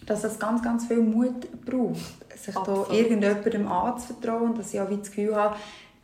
dass 0.04 0.24
es 0.24 0.38
ganz, 0.38 0.62
ganz 0.62 0.86
viel 0.86 1.00
Mut 1.00 1.48
braucht, 1.64 2.38
sich 2.38 2.54
Absolut. 2.54 2.90
da 2.90 2.94
irgendjemandem 2.94 3.68
anzuvertrauen, 3.68 4.54
dass 4.54 4.74
ich 4.74 4.80
auch 4.80 4.90
wie 4.90 4.98
das 4.98 5.10
Gefühl 5.10 5.34
habe, 5.34 5.56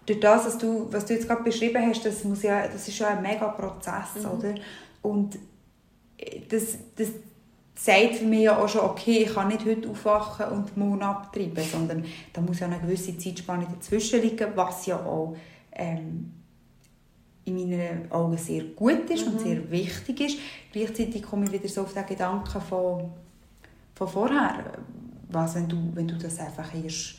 durch 0.07 0.19
das, 0.19 0.47
was 0.47 0.59
du, 0.59 0.89
was 0.91 1.05
du 1.05 1.15
jetzt 1.15 1.29
gerade 1.29 1.43
beschrieben 1.43 1.87
hast, 1.87 2.05
das, 2.05 2.25
muss 2.25 2.43
ja, 2.43 2.67
das 2.67 2.89
ist 2.89 2.97
schon 2.97 3.07
ein 3.07 3.23
mega 3.23 3.49
Prozess, 3.49 4.23
mhm. 4.23 4.31
oder? 4.31 4.55
Und 5.03 5.39
das, 6.49 6.79
das 6.97 7.09
sagt 7.75 8.17
für 8.17 8.25
mich 8.25 8.43
ja 8.43 8.59
auch 8.59 8.69
schon, 8.69 8.83
okay, 8.83 9.25
ich 9.25 9.35
kann 9.35 9.49
nicht 9.49 9.65
heute 9.65 9.89
aufwachen 9.89 10.47
und 10.47 10.77
morgen 10.77 11.03
abtreiben, 11.03 11.65
sondern 11.65 12.05
da 12.33 12.41
muss 12.41 12.61
ja 12.61 12.67
eine 12.67 12.79
gewisse 12.79 13.17
Zeitspanne 13.17 13.67
dazwischen 13.71 14.21
liegen, 14.21 14.49
was 14.55 14.87
ja 14.87 14.97
auch 14.97 15.37
ähm, 15.73 16.33
in 17.45 17.55
meinen 17.55 18.13
Augen 18.13 18.37
sehr 18.37 18.65
gut 18.65 19.11
ist 19.11 19.27
mhm. 19.27 19.33
und 19.33 19.41
sehr 19.41 19.71
wichtig 19.71 20.21
ist. 20.21 20.39
Gleichzeitig 20.71 21.23
komme 21.23 21.47
ich 21.47 21.53
wieder 21.53 21.69
so 21.69 21.83
auf 21.83 21.93
den 21.93 22.07
Gedanken 22.07 22.61
von, 22.61 23.11
von 23.95 24.09
vorher. 24.09 24.73
Was, 25.29 25.55
wenn 25.55 25.69
du, 25.69 25.91
wenn 25.95 26.07
du 26.07 26.17
das 26.19 26.39
einfach 26.39 26.73
erst 26.75 27.17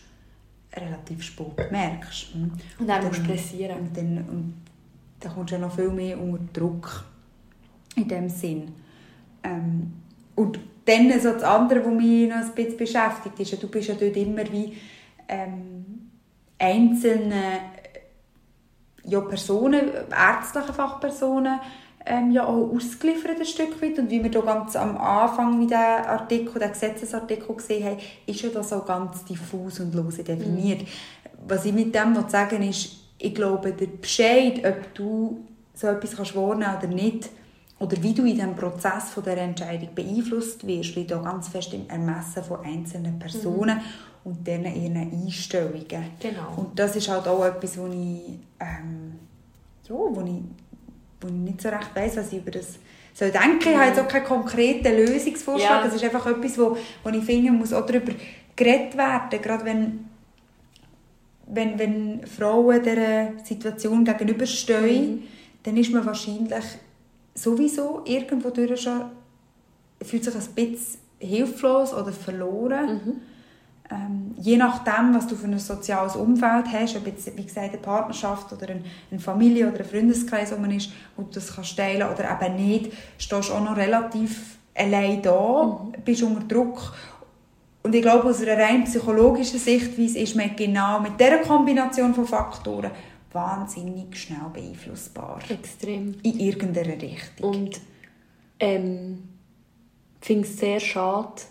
relativ 0.76 1.24
spät 1.24 1.72
merkst. 1.72 2.34
Hm? 2.34 2.52
Und 2.80 2.88
dann 2.88 3.06
musst 3.06 3.20
du 3.20 3.26
pressieren. 3.26 3.80
Und 3.80 3.98
dann, 3.98 4.18
und 4.30 4.54
dann 5.20 5.34
kommst 5.34 5.52
du 5.52 5.56
ja 5.56 5.62
noch 5.62 5.76
viel 5.76 5.90
mehr 5.90 6.20
unter 6.20 6.44
Druck 6.54 7.06
in 7.96 8.08
dem 8.08 8.30
Sinn. 8.30 8.72
Ähm, 9.44 9.94
und 10.36 10.60
dann 10.86 11.20
so 11.20 11.32
das 11.32 11.44
andere, 11.44 11.86
was 11.86 11.94
mich 11.94 12.30
noch 12.30 12.38
ein 12.38 12.52
bisschen 12.54 12.78
beschäftigt, 12.78 13.40
ist, 13.40 13.62
du 13.62 13.68
bist 13.68 13.88
ja 13.88 13.96
dort 13.96 14.18
immer 14.18 14.44
wie 14.52 14.76
ähm, 15.30 16.12
einzelne 16.60 17.60
ja, 19.06 19.22
Personen, 19.22 19.92
ärztliche 20.12 20.74
Fachpersonen, 20.74 21.60
ähm, 22.06 22.32
ja 22.32 22.46
auch 22.46 22.74
ausgeliefert 22.74 23.40
ein 23.40 23.46
Stück 23.46 23.82
weit. 23.82 23.98
Und 24.00 24.10
wie 24.10 24.24
wir 24.24 24.32
da 24.32 24.42
ganz 24.42 24.76
am 24.76 24.98
Anfang 24.98 25.60
mit 25.60 25.72
der 25.72 26.10
Artikel, 26.10 26.60
der 26.60 26.70
Gesetzesartikel 26.70 27.56
gesehen 27.56 27.86
haben, 27.86 27.98
ist 28.26 28.42
ja 28.42 28.50
das 28.50 28.74
auch 28.74 28.86
ganz 28.86 29.24
diffus 29.26 29.80
und 29.80 29.96
lose 29.96 30.24
definiert. 30.24 30.82
Mhm. 30.82 30.88
Was 31.48 31.66
ich 31.66 31.74
mit 31.74 31.94
dem 31.96 32.18
sagen 32.28 32.62
ist, 32.62 32.92
ich 33.18 33.36
glaube, 33.36 33.72
der 33.74 33.88
Bescheid, 33.88 34.62
ob 34.66 34.94
du 34.94 35.46
so 35.74 35.88
etwas 35.88 36.16
kannst 36.16 36.36
wahrnehmen 36.36 36.76
oder 36.78 36.88
nicht, 36.88 37.30
oder 37.84 38.02
wie 38.02 38.14
du 38.14 38.24
in 38.24 38.36
diesem 38.36 38.56
Prozess 38.56 39.10
von 39.14 39.26
der 39.26 39.38
Entscheidung 39.40 39.90
beeinflusst 39.94 40.66
wirst, 40.66 40.96
liegt 40.96 41.12
auch 41.12 41.24
ganz 41.24 41.50
fest 41.50 41.74
im 41.74 41.90
Ermessen 41.90 42.42
von 42.42 42.62
einzelnen 42.64 43.20
Personen 43.20 43.76
mhm. 43.76 43.82
und 44.24 44.48
deren 44.48 44.74
ihren 44.74 44.96
Einstellungen. 44.96 45.84
Genau. 46.18 46.54
Und 46.56 46.80
das 46.80 46.96
ist 46.96 47.10
halt 47.10 47.28
auch 47.28 47.44
etwas, 47.44 47.78
wo 47.78 47.88
ich, 47.88 48.40
ähm, 48.62 49.20
ja, 49.84 49.96
wo 49.96 50.22
ich, 50.22 50.42
wo 51.20 51.28
ich 51.28 51.34
nicht 51.34 51.62
so 51.62 51.68
recht 51.68 51.94
weiss, 51.94 52.16
was 52.16 52.32
ich 52.32 52.40
über 52.40 52.52
das 52.52 52.80
soll 53.14 53.32
denken. 53.32 53.58
Mhm. 53.58 53.72
Ich 53.72 53.76
habe 53.76 53.88
jetzt 53.90 54.00
auch 54.00 54.08
keinen 54.08 54.26
konkreten 54.26 54.96
Lösungsvorschlag. 54.96 55.70
Ja. 55.70 55.84
Das 55.84 55.94
ist 55.94 56.04
einfach 56.06 56.26
etwas, 56.26 56.58
wo, 56.58 56.78
wo 57.04 57.10
ich 57.10 57.24
finde, 57.26 57.52
muss 57.52 57.74
auch 57.74 57.86
darüber 57.86 58.14
geredet 58.56 58.96
werden, 58.96 59.42
gerade 59.42 59.66
wenn 59.66 60.06
wenn, 61.46 61.78
wenn 61.78 62.26
Frauen 62.26 62.82
dieser 62.82 63.34
Situation 63.44 64.06
gegenüberstehen, 64.06 65.16
mhm. 65.16 65.24
dann 65.64 65.76
ist 65.76 65.92
man 65.92 66.06
wahrscheinlich 66.06 66.64
sowieso 67.34 68.02
irgendwo 68.06 68.50
durch 68.50 68.82
schon 68.82 69.02
fühlt 70.02 70.24
sich 70.24 70.36
ein 70.36 70.42
bisschen 70.56 71.00
hilflos 71.20 71.94
oder 71.94 72.12
verloren. 72.12 72.94
Mhm. 72.94 73.22
Ähm, 73.92 74.36
je 74.38 74.58
nachdem, 74.58 75.14
was 75.14 75.28
du 75.28 75.36
für 75.36 75.48
ein 75.48 75.60
soziales 75.60 76.16
Umfeld 76.16 76.66
hast, 76.72 76.96
ob 76.96 77.06
jetzt, 77.06 77.38
wie 77.38 77.44
gesagt, 77.44 77.70
eine 77.70 77.78
Partnerschaft 77.78 78.52
oder 78.54 78.70
eine, 78.70 78.84
eine 79.12 79.20
Familie 79.20 79.68
oder 79.68 79.80
ein 79.80 79.86
Freundeskreis, 79.86 80.52
wo 80.52 80.58
man 80.60 80.72
ist, 80.72 80.92
wo 81.16 81.24
du 81.24 81.32
das 81.34 81.54
kannst 81.54 81.78
teilen 81.78 82.08
oder 82.10 82.30
eben 82.30 82.56
nicht, 82.56 82.94
stehst 83.18 83.50
du 83.50 83.54
auch 83.54 83.64
noch 83.64 83.76
relativ 83.76 84.58
allein 84.76 85.22
da, 85.22 85.64
mhm. 85.64 86.02
bist 86.04 86.24
unter 86.24 86.44
Druck. 86.48 86.94
Und 87.84 87.94
ich 87.94 88.02
glaube, 88.02 88.30
aus 88.30 88.42
einer 88.42 88.58
rein 88.58 88.86
psychologischen 88.86 89.60
Sichtweise 89.60 90.20
ist 90.20 90.36
man 90.36 90.56
genau 90.56 91.02
mit 91.02 91.20
dieser 91.20 91.40
Kombination 91.40 92.14
von 92.14 92.26
Faktoren 92.26 92.92
wahnsinnig 93.34 94.16
schnell 94.18 94.50
beeinflussbar. 94.54 95.40
Extrem. 95.50 96.16
In 96.24 96.40
irgendeiner 96.40 97.02
Richtung. 97.02 97.50
Und 97.50 97.82
ähm, 98.60 99.24
ich 100.22 100.28
finde 100.28 100.48
es 100.48 100.58
sehr 100.58 100.80
schade, 100.80 101.42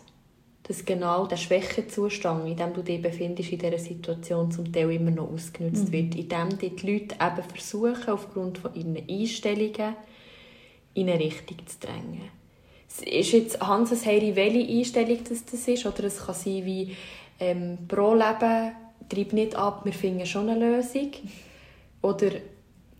dass 0.62 0.84
genau 0.84 1.26
der 1.26 1.36
Schwächezustand, 1.36 2.48
in 2.48 2.56
dem 2.56 2.72
du 2.72 2.82
dich 2.82 3.02
befindest, 3.02 3.52
in 3.52 3.58
dieser 3.58 3.78
Situation 3.78 4.50
zum 4.50 4.72
Teil 4.72 4.92
immer 4.92 5.10
noch 5.10 5.30
ausgenutzt 5.30 5.88
mhm. 5.88 5.92
wird, 5.92 6.14
indem 6.14 6.58
die 6.58 6.68
Leute 6.68 7.16
eben 7.20 7.48
versuchen, 7.48 8.08
aufgrund 8.08 8.58
von 8.58 8.74
ihren 8.74 8.96
Einstellungen 8.96 9.96
in 10.94 11.08
eine 11.08 11.18
Richtung 11.18 11.58
zu 11.66 11.80
drängen. 11.80 12.30
Es 12.88 13.02
ist 13.02 13.32
jetzt 13.32 13.60
Hanses 13.60 14.06
Heiri, 14.06 14.36
welche 14.36 14.70
Einstellung 14.72 15.18
das, 15.28 15.44
das 15.44 15.66
ist, 15.66 15.86
oder 15.86 16.04
es 16.04 16.24
kann 16.24 16.34
sein 16.34 16.64
wie 16.64 16.94
ähm, 17.40 17.78
pro 17.88 18.14
Leben, 18.14 18.72
treib 19.08 19.32
nicht 19.32 19.56
ab, 19.56 19.84
wir 19.84 19.92
finden 19.92 20.26
schon 20.26 20.48
eine 20.48 20.76
Lösung 20.76 21.10
oder 22.02 22.30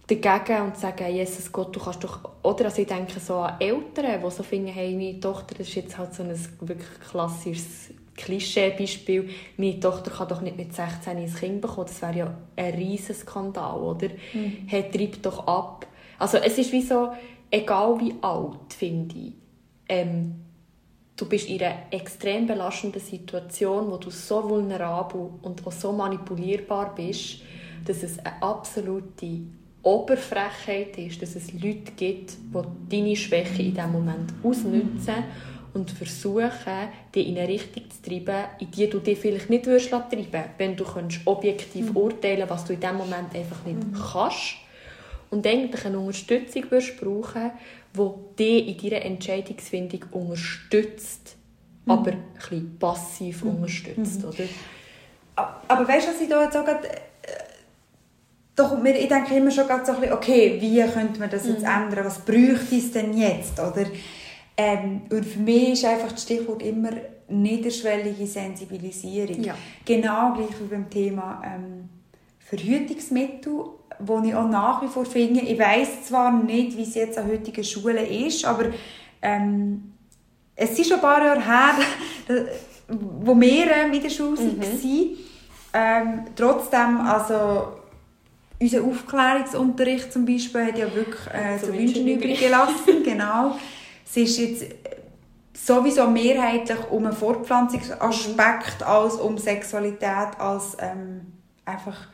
dagegen 0.07 0.62
und 0.62 0.77
sagen, 0.77 1.15
Jesus 1.15 1.51
Gott, 1.53 1.75
du 1.75 1.81
kannst 1.81 2.03
doch... 2.03 2.21
Oder 2.43 2.67
also 2.67 2.83
ich 2.83 2.88
denke 2.88 3.21
so 3.21 3.37
an 3.37 3.61
Eltern, 3.61 4.21
die 4.23 4.31
so 4.31 4.43
finden, 4.43 4.69
hey, 4.69 4.95
meine 4.95 5.21
Tochter, 5.21 5.55
das 5.57 5.69
ist 5.69 5.75
jetzt 5.75 5.99
halt 5.99 6.15
so 6.15 6.23
ein 6.23 6.31
wirklich 6.61 7.01
klassisches 7.11 7.91
Klischee-Beispiel, 8.17 9.31
meine 9.57 9.81
Tochter 9.81 10.11
kann 10.11 10.29
doch 10.29 10.41
nicht 10.41 10.57
mit 10.57 10.75
16 10.75 11.17
ein 11.17 11.35
Kind 11.35 11.61
bekommen, 11.61 11.87
das 11.87 12.03
wäre 12.03 12.17
ja 12.17 12.35
ein 12.57 12.75
riesen 12.75 13.15
Skandal, 13.15 13.81
oder? 13.81 14.09
Mhm. 14.35 14.65
Hey, 14.67 14.91
treib 14.91 15.23
doch 15.23 15.47
ab. 15.47 15.87
Also 16.19 16.38
es 16.38 16.59
ist 16.59 16.73
wie 16.73 16.83
so, 16.83 17.12
egal 17.51 17.99
wie 18.01 18.15
alt, 18.21 18.75
finde 18.77 19.15
ich, 19.17 19.33
ähm, 19.88 20.43
du 21.17 21.27
bist 21.27 21.49
in 21.49 21.62
einer 21.62 21.75
extrem 21.91 22.47
belastenden 22.47 23.01
Situation, 23.01 23.91
wo 23.91 23.97
du 23.97 24.11
so 24.11 24.49
vulnerabel 24.49 25.31
und 25.43 25.67
auch 25.67 25.73
so 25.73 25.93
manipulierbar 25.93 26.95
bist, 26.95 27.41
dass 27.85 28.03
es 28.03 28.18
eine 28.18 28.42
absolute 28.42 29.40
Oberfrechheit 29.83 30.97
ist, 30.99 31.21
dass 31.21 31.35
es 31.35 31.53
Leute 31.53 31.92
gibt, 31.97 32.33
die 32.33 32.97
deine 32.97 33.16
Schwäche 33.16 33.62
in 33.62 33.75
diesem 33.75 33.92
Moment 33.92 34.33
ausnutzen 34.42 35.25
und 35.75 35.90
versuchen, 35.90 36.88
dich 37.14 37.29
in 37.29 37.38
eine 37.38 37.49
Richtung 37.49 37.85
zu 37.90 38.03
treiben, 38.03 38.45
in 38.61 38.71
die 38.71 38.88
du 38.88 38.99
dich 39.01 39.18
vielleicht 39.18 39.51
nicht 39.51 39.64
treiben 39.64 39.90
würdest, 39.90 40.59
wenn 40.59 40.77
du 40.77 40.85
objektiv 41.25 41.90
mhm. 41.90 41.97
urteilen 41.97 42.49
was 42.49 42.64
du 42.64 42.75
in 42.75 42.81
diesem 42.81 42.97
Moment 42.97 43.35
einfach 43.35 43.64
nicht 43.64 43.83
mhm. 43.85 43.95
kannst. 44.12 44.55
Und 45.31 45.47
eigentlich 45.47 45.85
eine 45.87 45.99
Unterstützung 45.99 46.71
würdest 46.71 47.01
brauchen, 47.01 47.53
die 47.97 48.37
dich 48.38 48.85
in 48.85 48.90
deiner 48.90 49.05
Entscheidungsfindung 49.07 50.05
unterstützt, 50.12 51.37
mhm. 51.87 51.92
aber 51.92 52.12
ein 52.12 52.23
bisschen 52.38 52.79
passiv 52.79 53.42
mhm. 53.42 53.51
unterstützt. 53.57 54.23
Mhm. 54.23 54.29
Oder? 54.29 54.45
Aber 55.35 55.88
weißt 55.88 56.07
du, 56.07 56.12
was 56.12 56.21
ich 56.21 56.29
da 56.29 56.45
jetzt 56.45 56.57
auch 56.57 56.64
gerade 56.64 56.87
doch, 58.55 58.85
ich 58.85 59.09
denke 59.09 59.35
immer 59.35 59.51
schon 59.51 59.67
ganz 59.67 59.87
so 59.87 59.95
ein 59.95 60.01
bisschen, 60.01 60.15
okay, 60.15 60.59
wie 60.61 60.83
könnte 60.93 61.19
man 61.19 61.31
das 61.31 61.47
jetzt 61.47 61.62
mhm. 61.62 61.85
ändern? 61.85 62.05
Was 62.05 62.19
bräuchte 62.19 62.77
es 62.77 62.93
denn 62.93 63.17
jetzt? 63.17 63.59
Oder, 63.59 63.87
ähm, 64.57 65.03
und 65.11 65.25
für 65.25 65.38
mich 65.38 65.73
ist 65.73 65.85
einfach 65.85 66.12
das 66.12 66.23
Stichwort 66.23 66.62
immer 66.62 66.91
niederschwellige 67.29 68.27
Sensibilisierung. 68.27 69.43
Ja. 69.43 69.55
Genau 69.85 70.35
gleich 70.35 70.61
wie 70.61 70.69
beim 70.69 70.90
Thema 70.90 71.40
ähm, 71.44 71.88
Verhütungsmittel, 72.38 73.53
wo 73.98 74.21
ich 74.23 74.35
auch 74.35 74.48
nach 74.48 74.83
wie 74.83 74.88
vor 74.88 75.07
finde, 75.07 75.40
ich 75.40 75.59
weiß 75.59 76.05
zwar 76.05 76.33
nicht, 76.33 76.77
wie 76.77 76.83
es 76.83 76.94
jetzt 76.94 77.17
an 77.17 77.29
heutigen 77.29 77.65
Schulen 77.65 78.07
ist, 78.07 78.44
aber 78.44 78.67
ähm, 79.23 79.94
es 80.55 80.79
ist 80.79 80.88
schon 80.88 80.98
ein 80.98 81.00
paar 81.03 81.25
Jahre 81.25 81.42
her, 81.42 81.75
wo 82.88 83.40
wir 83.40 83.71
ähm, 83.71 83.92
in 83.92 84.03
der 84.03 84.11
Schule 84.11 84.40
mhm. 84.40 84.61
waren. 84.61 85.17
Ähm, 85.75 86.25
trotzdem, 86.37 87.00
also 87.00 87.82
unser 88.63 88.85
Aufklärungsunterricht 88.85 90.13
zum 90.13 90.25
Beispiel 90.25 90.67
hat 90.67 90.79
ja 90.79 90.94
wirklich 90.94 91.21
äh, 91.33 91.58
zu 91.58 91.73
wünschen 91.73 92.06
übrig 92.06 92.38
gelassen. 92.38 93.02
genau. 93.04 93.56
Es 94.04 94.17
ist 94.17 94.38
jetzt 94.38 94.65
sowieso 95.52 96.08
mehrheitlich 96.08 96.79
um 96.90 97.04
einen 97.04 97.15
Fortpflanzungsaspekt 97.15 98.81
mhm. 98.81 98.87
als 98.87 99.15
um 99.15 99.37
Sexualität 99.38 100.38
als 100.38 100.77
ähm, 100.79 101.33
einfach 101.65 102.08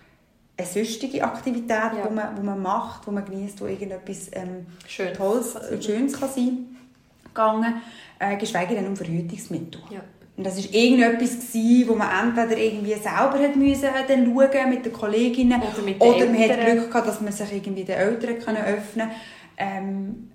eine 0.56 0.66
sonstige 0.66 1.22
Aktivität, 1.22 1.70
ja. 1.70 2.04
wo, 2.04 2.10
man, 2.10 2.36
wo 2.36 2.42
man 2.42 2.60
macht, 2.60 3.06
wo 3.06 3.10
man 3.10 3.24
genießt, 3.24 3.60
wo 3.60 3.66
irgendetwas 3.66 4.30
ähm, 4.32 4.66
Schön. 4.86 5.14
Tolles 5.14 5.54
und 5.54 5.84
Schönes 5.84 6.18
kann 6.18 6.30
sein 6.30 6.76
kann, 7.34 7.82
äh, 8.18 8.36
geschweige 8.36 8.74
denn 8.74 8.88
um 8.88 8.96
Verhütungsmittel. 8.96 9.80
Ja. 9.90 10.00
Und 10.38 10.46
das 10.46 10.56
war 10.56 10.72
irgendetwas, 10.72 11.30
gewesen, 11.30 11.88
wo 11.88 11.94
man 11.96 12.28
entweder 12.28 12.56
irgendwie 12.56 12.94
selber 12.94 13.40
hat 13.42 13.56
müssen, 13.56 13.86
äh, 13.86 14.06
dann 14.06 14.24
schauen 14.24 14.70
mit 14.70 14.86
den 14.86 14.92
Kolleginnen 14.92 15.60
oder, 15.60 15.82
mit 15.84 16.00
den 16.00 16.08
oder 16.08 16.26
man 16.26 16.38
hat 16.38 16.60
Glück 16.64 16.88
gehabt, 16.92 17.08
dass 17.08 17.20
man 17.20 17.32
sich 17.32 17.52
irgendwie 17.52 17.82
den 17.82 17.96
Eltern 17.96 18.38
können 18.38 18.64
öffnen 18.64 19.10
ähm, 19.56 20.30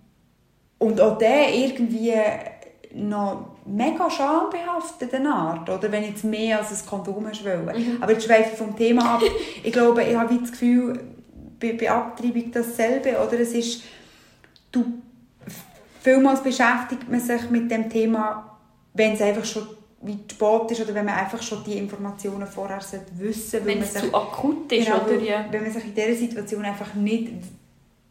Und 0.78 1.00
auch 1.00 1.18
der 1.18 1.56
irgendwie 1.56 2.12
noch 2.96 3.56
mega 3.66 4.10
schambehafteten 4.10 5.26
Art, 5.26 5.70
oder? 5.70 5.90
Wenn 5.90 6.04
jetzt 6.04 6.26
mehr 6.26 6.60
als 6.60 6.72
ein 6.72 6.86
Kondom 6.86 7.26
hast 7.26 7.46
wollen. 7.46 7.66
Mhm. 7.66 8.04
Aber 8.04 8.12
jetzt 8.12 8.26
schweife 8.26 8.58
vom 8.58 8.76
Thema 8.76 9.16
ab. 9.16 9.22
ich 9.64 9.72
glaube, 9.72 10.04
ich 10.04 10.18
habe 10.18 10.38
das 10.38 10.52
Gefühl, 10.52 11.00
bei, 11.62 11.78
bei 11.80 11.90
Abtreibung 11.90 12.52
dasselbe, 12.52 13.12
oder? 13.26 13.40
Es 13.40 13.54
ist, 13.54 13.84
du, 14.70 14.84
vielmals 16.02 16.44
beschäftigt 16.44 17.10
man 17.10 17.22
sich 17.22 17.50
mit 17.50 17.72
dem 17.72 17.90
Thema, 17.90 18.60
wenn 18.94 19.14
es 19.14 19.22
einfach 19.22 19.46
schon 19.46 19.66
wie 20.04 20.20
spät 20.30 20.72
ist 20.72 20.82
oder 20.82 20.94
wenn 20.96 21.06
man 21.06 21.16
einfach 21.16 21.42
schon 21.42 21.64
die 21.64 21.78
Informationen 21.78 22.48
vorher 22.48 22.80
wissen 23.18 23.50
sollte. 23.52 23.66
Wenn 23.66 23.82
es 23.82 23.94
zu 23.94 24.14
akut 24.14 24.72
ist, 24.72 24.86
genau, 24.86 25.04
oder? 25.04 25.20
Ja. 25.20 25.46
Wenn 25.50 25.64
man 25.64 25.72
sich 25.72 25.86
in 25.86 25.96
dieser 25.96 26.16
Situation 26.16 26.66
einfach 26.66 26.94
nicht 26.94 27.30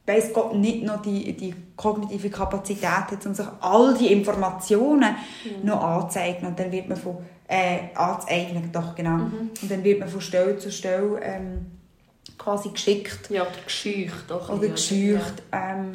weiß 0.07 0.33
Gott 0.33 0.55
nicht 0.55 0.83
noch 0.83 1.03
die, 1.03 1.33
die 1.33 1.55
kognitive 1.77 2.31
Kapazität 2.31 2.89
hat, 2.89 3.27
um 3.27 3.35
sich 3.35 3.47
all 3.61 3.95
die 3.95 4.13
Informationen 4.13 5.17
mhm. 5.45 5.67
noch 5.67 5.83
anzuzeigen. 5.83 6.49
Und 6.49 6.59
dann 6.59 6.73
wird 6.73 6.89
man 6.89 6.99
von, 6.99 7.19
äh, 7.47 7.95
anzueignen, 7.95 8.71
doch, 8.73 8.95
genau. 8.95 9.17
Mhm. 9.17 9.51
Und 9.61 9.71
dann 9.71 9.85
wird 9.85 10.01
man 10.01 10.09
von 10.09 10.21
Stelle 10.21 10.59
zu 10.59 10.73
Stelle 10.73 11.21
ähm, 11.23 11.67
quasi 12.37 12.71
geschickt. 12.71 13.31
Ja, 13.31 13.43
oder 13.43 13.51
gescheucht. 13.65 14.31
Oder 14.31 14.69
gescheucht. 14.69 15.43
Ja. 15.53 15.77
Ähm, 15.77 15.93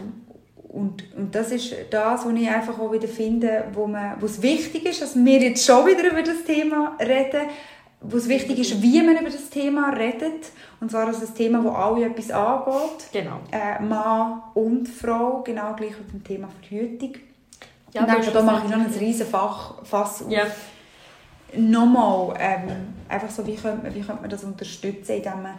und, 0.77 1.03
und 1.17 1.33
das 1.33 1.51
ist 1.51 1.73
das, 1.89 2.23
was 2.23 2.33
ich 2.33 2.47
einfach 2.47 2.77
auch 2.77 2.91
wieder 2.91 3.07
finde, 3.07 3.63
wo, 3.73 3.87
man, 3.87 4.21
wo 4.21 4.27
es 4.27 4.43
wichtig 4.43 4.85
ist, 4.85 5.01
dass 5.01 5.15
wir 5.15 5.39
jetzt 5.39 5.65
schon 5.65 5.87
wieder 5.87 6.11
über 6.11 6.21
das 6.21 6.43
Thema 6.43 6.95
reden, 6.99 7.47
wo 7.99 8.17
es 8.17 8.29
wichtig 8.29 8.59
ist, 8.59 8.79
wie 8.79 9.01
man 9.01 9.17
über 9.17 9.31
das 9.31 9.49
Thema 9.49 9.89
redet. 9.89 10.51
Und 10.79 10.91
zwar 10.91 11.09
ist 11.09 11.23
das 11.23 11.33
Thema, 11.33 11.63
das 11.63 11.73
alle 11.73 12.05
etwas 12.05 12.29
angeht. 12.29 13.07
Genau. 13.11 13.39
Äh, 13.51 13.81
Mann 13.81 14.43
und 14.53 14.87
Frau, 14.87 15.41
genau 15.41 15.73
gleich 15.73 15.97
mit 15.97 16.13
dem 16.13 16.23
Thema 16.23 16.47
Verhütung. 16.61 17.15
Ja, 17.93 18.01
und 18.01 18.09
dann, 18.09 18.33
da 18.33 18.41
mache 18.43 18.65
ich 18.65 18.71
noch 18.71 18.79
ein 18.79 18.93
riesen 18.99 19.25
Fach, 19.25 19.83
Fass 19.83 20.21
auf. 20.21 20.31
Ja. 20.31 20.45
Nochmal, 21.55 22.35
ähm, 22.39 22.93
einfach 23.09 23.31
so, 23.31 23.47
wie 23.47 23.55
könnte, 23.55 23.81
man, 23.81 23.95
wie 23.95 24.01
könnte 24.01 24.21
man 24.21 24.29
das 24.29 24.43
unterstützen, 24.43 25.13
indem 25.13 25.41
man 25.41 25.53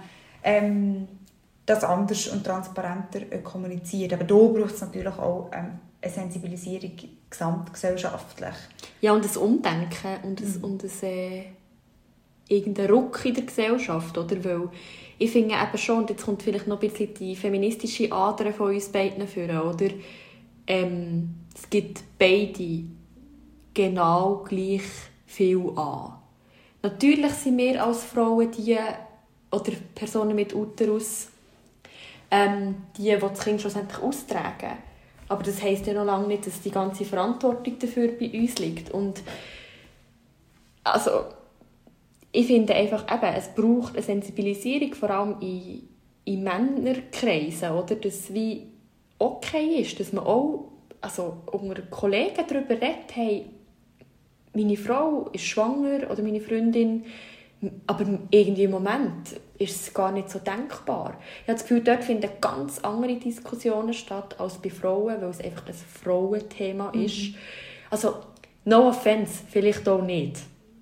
ähm, 0.45 1.09
das 1.69 1.85
anders 1.85 2.29
und 2.29 2.45
transparenter 2.45 3.21
äh, 3.31 3.39
kommuniziert. 3.39 4.13
Aber 4.15 4.25
da 4.25 4.35
braucht 4.35 4.75
es 4.75 4.81
natürlich 4.81 5.19
auch 5.19 5.51
ähm, 5.53 5.79
eine 6.01 6.13
Sensibilisierung 6.13 6.93
gesamtgesellschaftlich. 7.29 8.55
Ja, 9.01 9.13
und 9.13 9.25
das 9.25 9.37
Umdenken 9.37 10.17
und 10.23 10.41
das, 10.41 10.57
mhm. 10.57 10.65
und 10.65 10.83
das 10.85 11.03
äh 11.03 11.43
irgendeinen 12.49 12.91
Ruck 12.91 13.25
in 13.25 13.35
der 13.35 13.45
Gesellschaft, 13.45 14.17
oder? 14.17 14.43
Weil 14.43 14.71
ich 15.19 15.31
finde 15.31 15.55
eben 15.55 15.79
schon, 15.79 15.99
und 15.99 16.11
jetzt 16.11 16.25
kommt 16.25 16.43
vielleicht 16.43 16.67
noch 16.67 16.81
ein 16.81 16.89
bisschen 16.89 17.13
die 17.15 17.37
feministische 17.37 18.11
Ader 18.11 18.53
von 18.53 18.75
uns 18.75 18.89
beiden 18.89 19.27
führen, 19.29 19.61
oder? 19.61 19.89
Ähm, 20.67 21.35
es 21.55 21.69
gibt 21.69 22.03
beide 22.19 22.85
genau 23.75 24.45
gleich 24.49 24.83
viel 25.27 25.71
an. 25.77 26.15
Natürlich 26.83 27.33
sind 27.33 27.59
wir 27.59 27.85
als 27.85 28.05
Frauen 28.05 28.51
die, 28.51 28.79
oder 29.51 29.73
Personen 29.95 30.37
mit 30.37 30.55
Uterus, 30.55 31.29
ähm, 32.31 32.77
die, 32.97 33.05
die 33.05 33.17
das 33.17 33.41
Kind 33.41 33.61
schlussendlich 33.61 34.03
austragen. 34.03 34.79
Aber 35.29 35.43
das 35.43 35.63
heisst 35.63 35.87
ja 35.87 35.93
noch 35.93 36.05
lange 36.05 36.27
nicht, 36.27 36.47
dass 36.47 36.63
die 36.63 36.71
ganze 36.71 37.05
Verantwortung 37.05 37.79
dafür 37.79 38.09
bei 38.19 38.31
uns 38.31 38.59
liegt. 38.59 38.91
Und 38.91 39.23
also, 40.85 41.11
ich 42.33 42.47
finde 42.47 42.75
einfach, 42.75 43.05
eben, 43.13 43.35
es 43.35 43.49
braucht 43.49 43.95
eine 43.95 44.03
Sensibilisierung, 44.03 44.95
vor 44.95 45.11
allem 45.11 45.37
in, 45.41 45.89
in 46.25 46.43
Männerkreisen, 46.43 47.73
oder? 47.73 47.97
Dass 47.97 48.33
wie 48.33 48.69
okay 49.19 49.81
ist, 49.81 50.01
dass 50.01 50.13
man 50.13 50.25
auch 50.25 50.73
also 51.01 51.39
unter 51.53 51.83
Kollegen 51.83 52.45
darüber 52.49 52.71
redet, 52.75 53.15
hey, 53.15 53.47
meine 54.55 54.77
Frau 54.77 55.29
ist 55.33 55.45
schwanger 55.45 56.11
oder 56.11 56.23
meine 56.23 56.41
Freundin, 56.41 57.05
aber 57.87 58.07
irgendwie 58.31 58.65
im 58.65 58.71
Moment 58.71 59.41
ist 59.59 59.81
es 59.81 59.95
gar 59.95 60.13
nicht 60.13 60.31
so 60.31 60.39
denkbar. 60.39 61.19
Ich 61.43 61.49
habe 61.49 61.59
das 61.59 61.63
Gefühl, 61.63 61.81
dort 61.81 62.05
finden 62.05 62.31
ganz 62.41 62.79
andere 62.81 63.17
Diskussionen 63.17 63.93
statt 63.93 64.37
als 64.39 64.55
bei 64.55 64.71
Frauen, 64.71 65.21
weil 65.21 65.31
es 65.31 65.41
einfach 65.41 65.67
ein 65.67 65.75
Frauenthema 65.75 66.93
mhm. 66.95 67.03
ist. 67.03 67.35
Also, 67.91 68.15
no 68.65 68.89
offense, 68.89 69.43
vielleicht 69.49 69.89
auch 69.89 70.03
nicht. 70.03 70.37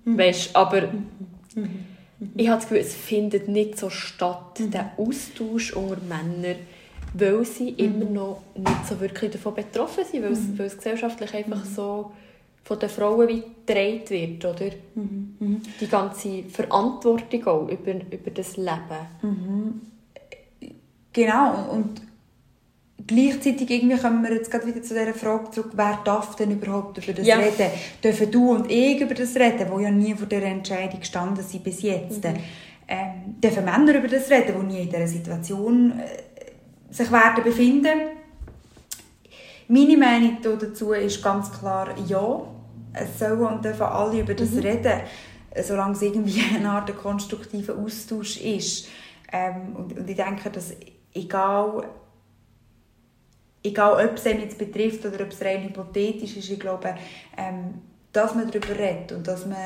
Mhm. 0.05 0.17
Weißt, 0.17 0.55
aber 0.55 0.81
mhm. 0.81 1.07
Mhm. 2.19 2.31
Ich 2.35 2.47
habe 2.47 2.57
das 2.59 2.69
Gefühl, 2.69 2.81
es 2.81 2.95
findet 2.95 3.47
nicht 3.47 3.77
so 3.77 3.89
statt, 3.89 4.59
mhm. 4.59 4.71
der 4.71 4.91
Austausch 4.97 5.73
unter 5.73 6.01
Männern, 6.01 6.57
weil 7.13 7.45
sie 7.45 7.71
mhm. 7.71 7.77
immer 7.77 8.05
noch 8.05 8.41
nicht 8.55 8.87
so 8.87 8.99
wirklich 8.99 9.31
davon 9.31 9.55
betroffen 9.55 10.03
sind, 10.03 10.23
weil, 10.23 10.31
mhm. 10.31 10.35
es, 10.35 10.59
weil 10.59 10.65
es 10.67 10.77
gesellschaftlich 10.77 11.33
einfach 11.33 11.63
mhm. 11.63 11.69
so 11.69 12.11
von 12.67 12.79
den 12.79 12.89
Frauen 12.89 13.29
wie 13.29 13.43
gedreht 13.65 14.09
wird, 14.09 14.43
oder? 14.43 14.71
Mhm. 14.95 15.35
mhm. 15.39 15.61
Die 15.79 15.87
ganze 15.87 16.43
Verantwortung 16.43 17.47
auch 17.47 17.69
über, 17.69 17.93
über 17.93 18.31
das 18.33 18.57
Leben. 18.57 19.81
Genau, 21.13 21.71
und 21.71 22.01
gleichzeitig 23.07 23.69
irgendwie 23.69 23.97
kommen 23.97 24.21
wir 24.21 24.33
jetzt 24.33 24.51
gerade 24.51 24.67
wieder 24.67 24.81
zu 24.81 24.93
dieser 24.93 25.13
Frage 25.13 25.49
zurück, 25.51 25.71
wer 25.75 25.99
darf 26.03 26.35
denn 26.35 26.51
überhaupt 26.51 26.97
über 26.97 27.13
das 27.13 27.25
ja. 27.25 27.37
reden? 27.37 27.71
Dürfen 28.03 28.31
du 28.31 28.51
und 28.51 28.69
ich 28.69 28.99
über 28.99 29.13
das 29.13 29.33
reden, 29.37 29.67
wo 29.69 29.79
ja 29.79 29.89
nie 29.89 30.13
vor 30.13 30.27
dieser 30.27 30.43
Entscheidung 30.43 30.99
gestanden 30.99 31.45
sind 31.45 31.63
bis 31.63 31.81
jetzt? 31.81 32.21
Mhm. 32.25 32.33
Ähm, 32.89 33.35
dürfen 33.41 33.63
Männer 33.63 33.95
über 33.95 34.09
das 34.09 34.29
reden, 34.29 34.55
die 34.59 34.73
nie 34.73 34.81
in 34.81 34.89
dieser 34.89 35.07
Situation 35.07 35.99
äh, 35.99 36.93
sich 36.93 37.09
werden 37.11 37.43
befinden? 37.45 37.99
Meine 39.69 39.97
Meinung 39.97 40.37
dazu 40.41 40.91
ist 40.91 41.23
ganz 41.23 41.51
klar 41.51 41.95
ja. 42.07 42.41
Es 42.99 43.19
sollen 43.19 43.39
und 43.39 43.65
dürfen 43.65 43.83
alle 43.83 44.21
über 44.21 44.33
das 44.33 44.51
mhm. 44.51 44.59
reden, 44.59 45.01
solange 45.63 45.93
es 45.93 46.01
irgendwie 46.01 46.43
eine 46.55 46.69
Art 46.69 46.95
konstruktiver 46.97 47.75
Austausch 47.75 48.37
ist. 48.37 48.87
Ähm, 49.31 49.75
und, 49.75 49.97
und 49.97 50.09
ich 50.09 50.15
denke, 50.15 50.49
dass 50.49 50.73
egal 51.13 51.83
egal 53.67 54.05
ob 54.05 54.15
es 54.15 54.25
einen 54.25 54.41
jetzt 54.41 54.57
betrifft 54.57 55.05
oder 55.05 55.23
ob 55.23 55.31
es 55.31 55.41
rein 55.41 55.63
hypothetisch 55.63 56.37
ist, 56.37 56.49
ich 56.49 56.59
glaube, 56.59 56.95
ähm, 57.37 57.81
dass 58.13 58.33
man 58.33 58.49
darüber 58.49 58.77
redet 58.77 59.11
und 59.11 59.27
dass 59.27 59.45
man 59.45 59.57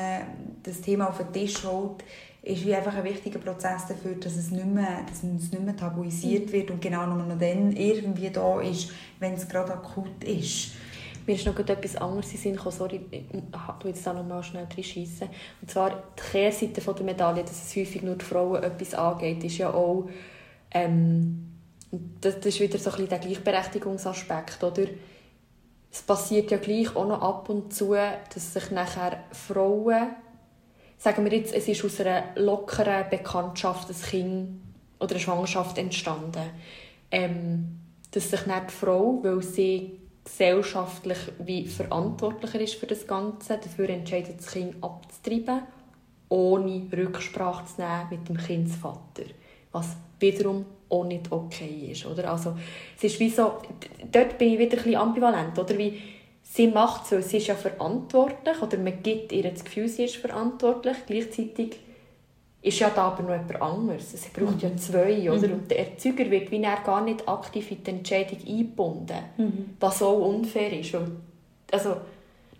das 0.62 0.80
Thema 0.80 1.08
auf 1.08 1.18
den 1.18 1.32
Tisch 1.32 1.64
holt, 1.64 2.04
ist 2.42 2.66
wie 2.66 2.74
einfach 2.74 2.94
ein 2.94 3.04
wichtiger 3.04 3.38
Prozess 3.38 3.86
dafür, 3.86 4.16
dass 4.16 4.36
es 4.36 4.50
nicht 4.50 4.66
mehr, 4.66 5.04
dass 5.08 5.18
es 5.18 5.52
nicht 5.52 5.60
mehr 5.60 5.76
tabuisiert 5.76 6.50
wird 6.52 6.70
und 6.70 6.82
genau 6.82 7.06
nur 7.06 7.24
noch 7.24 7.38
dann 7.38 7.72
irgendwie 7.72 8.30
da 8.30 8.60
ist, 8.60 8.90
wenn 9.20 9.34
es 9.34 9.48
gerade 9.48 9.72
akut 9.72 10.24
ist. 10.24 10.72
Mir 11.26 11.34
ist 11.34 11.46
noch 11.46 11.58
etwas 11.58 11.96
anderes 11.96 12.32
in 12.32 12.38
Sinn 12.38 12.56
gekommen, 12.56 12.76
sorry, 12.76 13.00
ich 13.10 13.24
tu 13.78 13.88
jetzt 13.88 14.06
da 14.06 14.12
noch 14.12 14.26
mal 14.26 14.42
schnell 14.42 14.66
reinschiessen. 14.74 15.28
Und 15.60 15.70
zwar 15.70 15.90
die 15.90 16.22
Kehrseite 16.30 16.80
der 16.80 17.04
Medaille, 17.04 17.42
dass 17.42 17.64
es 17.64 17.76
häufig 17.76 18.02
nur 18.02 18.16
die 18.16 18.24
Frauen 18.24 18.62
etwas 18.62 18.94
angeht, 18.94 19.44
ist 19.44 19.58
ja 19.58 19.72
auch 19.72 20.08
ähm, 20.72 21.52
das, 22.20 22.36
das 22.36 22.46
ist 22.46 22.60
wieder 22.60 22.78
so 22.78 22.90
ein 22.90 22.96
bisschen 22.96 23.08
der 23.10 23.18
Gleichberechtigungsaspekt, 23.18 24.62
oder? 24.64 24.84
Es 25.90 26.00
passiert 26.00 26.50
ja 26.50 26.56
gleich 26.56 26.96
auch 26.96 27.06
noch 27.06 27.20
ab 27.20 27.50
und 27.50 27.74
zu, 27.74 27.92
dass 27.92 28.54
sich 28.54 28.70
nachher 28.70 29.24
Frauen, 29.30 30.08
sagen 30.96 31.24
wir 31.24 31.32
jetzt, 31.36 31.52
es 31.52 31.68
ist 31.68 31.84
aus 31.84 32.00
einer 32.00 32.24
lockeren 32.36 33.10
Bekanntschaft 33.10 33.90
ein 33.90 33.96
Kind 33.96 34.60
oder 35.00 35.10
eine 35.10 35.20
Schwangerschaft 35.20 35.76
entstanden, 35.76 36.48
ähm, 37.10 37.78
dass 38.10 38.30
sich 38.30 38.46
nicht 38.46 38.70
die 38.70 38.72
Frau, 38.72 39.20
weil 39.22 39.42
sie 39.42 40.00
gesellschaftlich 40.24 41.18
wie 41.38 41.66
verantwortlicher 41.66 42.60
ist 42.60 42.74
für 42.74 42.86
das 42.86 43.06
Ganze, 43.06 43.58
dafür 43.58 43.90
entscheidet, 43.90 44.38
das 44.38 44.52
Kind 44.52 44.76
abzutreiben, 44.82 45.62
ohne 46.28 46.86
Rücksprache 46.96 47.66
zu 47.66 47.80
nehmen 47.80 48.08
mit 48.10 48.28
dem 48.28 48.36
Kindsvater. 48.36 49.24
Was 49.72 49.96
wiederum 50.20 50.64
auch 50.88 51.04
nicht 51.04 51.30
okay 51.30 51.88
ist. 51.90 52.06
Oder? 52.06 52.30
Also, 52.30 52.56
es 52.96 53.04
ist 53.04 53.20
wie 53.20 53.30
so, 53.30 53.58
dort 54.10 54.38
bin 54.38 54.52
ich 54.52 54.58
wieder 54.58 54.76
ein 54.76 54.84
bisschen 54.84 54.96
ambivalent. 54.96 55.58
Oder? 55.58 55.76
Wie, 55.76 56.00
sie 56.42 56.68
macht 56.68 57.06
es, 57.06 57.12
weil 57.12 57.22
sie 57.22 57.38
ist 57.38 57.46
ja 57.48 57.54
verantwortlich 57.54 58.60
oder 58.60 58.78
man 58.78 59.02
gibt 59.02 59.32
ihr 59.32 59.50
das 59.50 59.64
Gefühl, 59.64 59.88
sie 59.88 60.04
ist 60.04 60.16
verantwortlich. 60.16 60.96
Gleichzeitig 61.06 61.76
ist 62.62 62.78
ja 62.78 62.90
da 62.90 63.08
aber 63.08 63.22
noch 63.24 63.30
jemand 63.30 63.60
anderes. 63.60 64.14
Es 64.14 64.28
braucht 64.28 64.54
mhm. 64.54 64.60
ja 64.60 64.76
zwei. 64.76 65.30
Oder? 65.30 65.48
Mhm. 65.48 65.54
Und 65.54 65.70
der 65.70 65.90
Erzeuger 65.90 66.30
wird 66.30 66.50
wie 66.50 66.62
er 66.62 66.76
gar 66.76 67.02
nicht 67.02 67.28
aktiv 67.28 67.70
in 67.72 67.82
die 67.82 67.90
Entscheidung 67.90 68.38
eingebunden, 68.46 69.18
mhm. 69.36 69.70
was 69.80 70.00
auch 70.02 70.20
unfair 70.28 70.72
ist. 70.78 70.92
Weil, 70.92 71.10
also, 71.72 71.96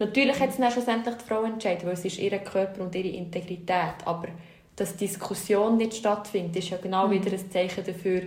natürlich 0.00 0.38
hat 0.40 0.50
es 0.50 0.56
dann 0.56 0.72
schlussendlich 0.72 1.14
die 1.14 1.24
Frau 1.24 1.44
entschieden, 1.44 1.82
weil 1.84 1.92
es 1.92 2.04
ist 2.04 2.18
ihr 2.18 2.36
Körper 2.38 2.82
und 2.82 2.94
ihre 2.94 3.08
Integrität. 3.08 3.94
Aber 4.04 4.28
dass 4.74 4.96
Diskussion 4.96 5.76
nicht 5.76 5.94
stattfindet, 5.94 6.56
ist 6.56 6.70
ja 6.70 6.78
genau 6.78 7.06
Mhm. 7.06 7.12
wieder 7.12 7.32
ein 7.32 7.50
Zeichen 7.50 7.84
dafür, 7.84 8.22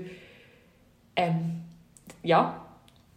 ähm, 1.17 1.61
ja, 2.23 2.61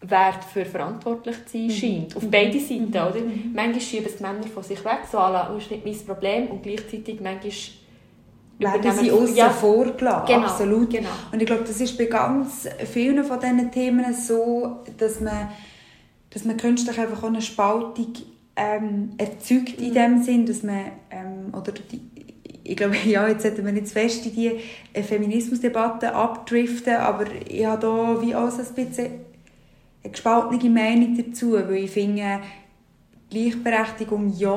wer 0.00 0.32
dafür 0.32 0.66
verantwortlich 0.66 1.36
zu 1.46 1.58
Mhm. 1.58 1.70
sein 1.70 1.78
scheint. 1.78 2.16
Auf 2.16 2.28
beide 2.28 2.58
Seiten, 2.58 2.88
oder? 2.88 3.14
Manchmal 3.54 3.80
schieben 3.80 4.06
es 4.06 4.16
die 4.16 4.22
Männer 4.22 4.46
von 4.52 4.62
sich 4.64 4.84
weg, 4.84 5.00
so 5.10 5.18
à 5.18 5.30
la, 5.30 5.52
«Oh, 5.52 5.58
ist 5.58 5.70
nicht 5.70 5.84
mein 5.84 6.06
Problem, 6.06 6.48
und 6.48 6.62
gleichzeitig 6.62 7.20
manchmal 7.20 7.52
werden 8.58 8.92
sie 8.98 9.10
außen 9.10 9.36
Ja, 9.36 9.50
vor 9.50 9.84
gelassen. 9.84 10.26
Genau, 10.26 10.46
Absolut. 10.46 10.90
genau. 10.90 11.08
Und 11.32 11.40
ich 11.40 11.46
glaube, 11.46 11.64
das 11.64 11.80
ist 11.80 11.96
bei 11.96 12.06
ganz 12.06 12.68
vielen 12.92 13.24
von 13.24 13.38
diesen 13.40 13.70
Themen 13.70 14.12
so, 14.14 14.78
dass 14.96 15.20
man, 15.20 15.48
dass 16.30 16.44
man 16.44 16.56
künstlich 16.56 16.98
einfach 16.98 17.22
auch 17.22 17.28
eine 17.28 17.40
Spaltung 17.42 18.12
ähm, 18.56 19.10
erzeugt 19.18 19.78
Mhm. 19.78 19.86
in 19.86 19.94
dem 19.94 20.22
Sinn, 20.22 20.46
dass 20.46 20.62
man, 20.62 20.80
ähm, 21.10 21.54
oder 21.54 21.72
die, 21.72 22.00
ich 22.64 22.76
glaube, 22.76 22.96
ja, 23.06 23.28
jetzt 23.28 23.42
sollten 23.42 23.64
wir 23.64 23.72
nicht 23.72 23.88
fest 23.88 24.26
in 24.26 24.34
die 24.34 24.50
äh, 24.92 25.02
Feminismusdebatte 25.02 26.12
abdriften, 26.14 26.96
aber 26.96 27.24
ich 27.48 27.64
habe 27.64 27.80
da 27.80 28.20
wie 28.22 28.34
auch 28.34 28.50
so 28.50 28.60
ein 28.62 28.74
bisschen 28.74 29.06
eine 30.02 30.12
gespaltene 30.12 30.70
Meinung 30.70 31.16
dazu, 31.16 31.52
weil 31.52 31.84
ich 31.84 31.90
finde, 31.90 32.40
Gleichberechtigung 33.30 34.32
ja, 34.36 34.50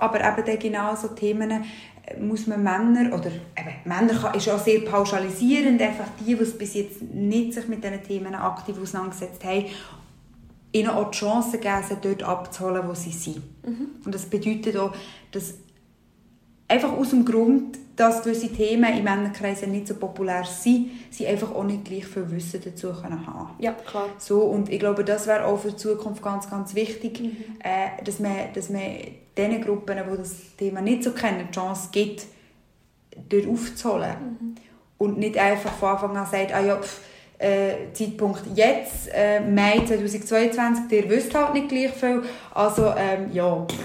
aber 0.00 0.20
eben 0.20 0.46
dann 0.46 0.58
genau 0.58 0.94
so 0.94 1.08
Themen 1.08 1.50
äh, 1.50 2.20
muss 2.20 2.46
man 2.46 2.62
Männer, 2.62 3.14
oder 3.14 3.26
eben, 3.30 3.74
Männer 3.84 4.14
kann- 4.14 4.34
ist 4.34 4.48
auch 4.48 4.58
sehr 4.58 4.80
pauschalisierend, 4.80 5.80
einfach 5.82 6.06
die, 6.20 6.34
die 6.36 6.42
es 6.42 6.56
bis 6.56 6.74
jetzt 6.74 7.02
nicht 7.02 7.54
sich 7.54 7.66
mit 7.68 7.82
diesen 7.82 8.02
Themen 8.02 8.34
aktiv 8.34 8.76
auseinandergesetzt 8.80 9.44
haben, 9.44 9.64
ihnen 10.72 10.88
auch 10.88 11.10
die 11.10 11.18
Chance 11.18 11.58
geben, 11.58 11.82
sie 11.88 11.96
dort 12.00 12.22
abzuholen, 12.22 12.82
wo 12.88 12.94
sie 12.94 13.10
sind. 13.12 13.42
Und 14.04 14.14
das 14.14 14.24
bedeutet 14.26 14.76
auch, 14.76 14.92
dass 15.30 15.54
einfach 16.68 16.92
aus 16.92 17.10
dem 17.10 17.24
Grund, 17.24 17.78
dass 18.02 18.22
gewisse 18.22 18.48
Themen 18.48 18.98
in 18.98 19.04
Männerkreisen 19.04 19.70
nicht 19.70 19.86
so 19.86 19.94
populär 19.94 20.44
sind, 20.44 20.90
sie 21.10 21.24
einfach 21.24 21.54
auch 21.54 21.62
nicht 21.62 21.84
gleich 21.84 22.04
viel 22.04 22.28
Wissen 22.32 22.60
dazu 22.64 22.92
können 22.92 23.24
haben 23.24 23.50
Ja, 23.60 23.72
klar. 23.72 24.08
so, 24.18 24.40
und 24.40 24.68
ich 24.70 24.80
glaube, 24.80 25.04
das 25.04 25.28
wäre 25.28 25.44
auch 25.44 25.58
für 25.58 25.70
die 25.70 25.76
Zukunft 25.76 26.20
ganz, 26.20 26.50
ganz 26.50 26.74
wichtig, 26.74 27.20
äh, 27.62 28.02
dass, 28.04 28.18
man, 28.18 28.52
dass 28.54 28.70
man 28.70 28.82
den 29.36 29.62
Gruppen, 29.62 29.96
die 29.96 30.16
das 30.16 30.56
Thema 30.58 30.80
nicht 30.80 31.04
so 31.04 31.12
kennen, 31.12 31.46
die 31.48 31.54
Chance 31.54 31.90
gibt, 31.92 32.26
dort 33.28 33.46
aufzuholen. 33.46 34.56
Und 34.98 35.18
nicht 35.18 35.38
einfach 35.38 35.72
von 35.72 35.90
Anfang 35.90 36.16
an 36.16 36.26
sagt, 36.26 36.52
ah 36.52 36.60
ja, 36.60 36.76
pff, 36.76 37.00
äh, 37.38 37.92
Zeitpunkt 37.92 38.42
jetzt, 38.54 39.10
äh, 39.12 39.40
Mai 39.40 39.82
2022, 39.86 40.90
ihr 40.90 41.08
wisst 41.08 41.34
halt 41.34 41.54
nicht 41.54 41.68
gleich 41.68 41.92
viel, 41.92 42.22
also 42.52 42.92
ähm, 42.96 43.30
ja, 43.32 43.64
pff, 43.64 43.76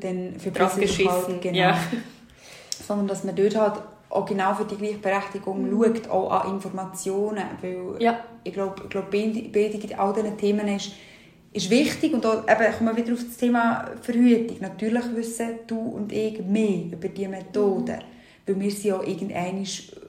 dann 0.00 0.34
verpissen 0.38 0.80
wir 0.80 0.86
geschissen, 0.86 1.08
halt, 1.08 1.42
genau. 1.42 1.58
ja. 1.58 1.78
Sondern 2.90 3.06
dass 3.06 3.22
man 3.22 3.36
dort 3.36 3.54
halt 3.56 3.74
auch 4.08 4.26
genau 4.26 4.52
für 4.54 4.64
die 4.64 4.74
Gleichberechtigung 4.74 5.70
schaut, 5.70 6.10
auch 6.10 6.30
an 6.32 6.54
Informationen, 6.54 7.44
weil 7.62 8.02
Ja. 8.02 8.18
ich 8.42 8.52
glaube, 8.52 8.74
ich 8.82 8.90
glaube 8.90 9.06
Bildung 9.08 9.80
in 9.80 9.96
all 9.96 10.12
diesen 10.12 10.36
Themen 10.36 10.66
ist, 10.66 10.90
ist 11.52 11.70
wichtig 11.70 12.12
und 12.12 12.24
eben, 12.24 12.74
kommen 12.76 12.96
wir 12.96 13.04
wieder 13.04 13.12
auf 13.12 13.24
das 13.24 13.36
Thema 13.36 13.84
Verhütung. 14.02 14.56
Natürlich 14.60 15.04
wissen 15.14 15.50
du 15.68 15.78
und 15.78 16.10
ich 16.10 16.40
mehr 16.44 16.86
über 16.92 17.06
diese 17.08 17.28
Methoden, 17.28 17.98
weil 18.46 18.60
wir 18.60 18.70
sind 18.72 18.84
ja 18.86 19.00
irgendwann 19.00 19.64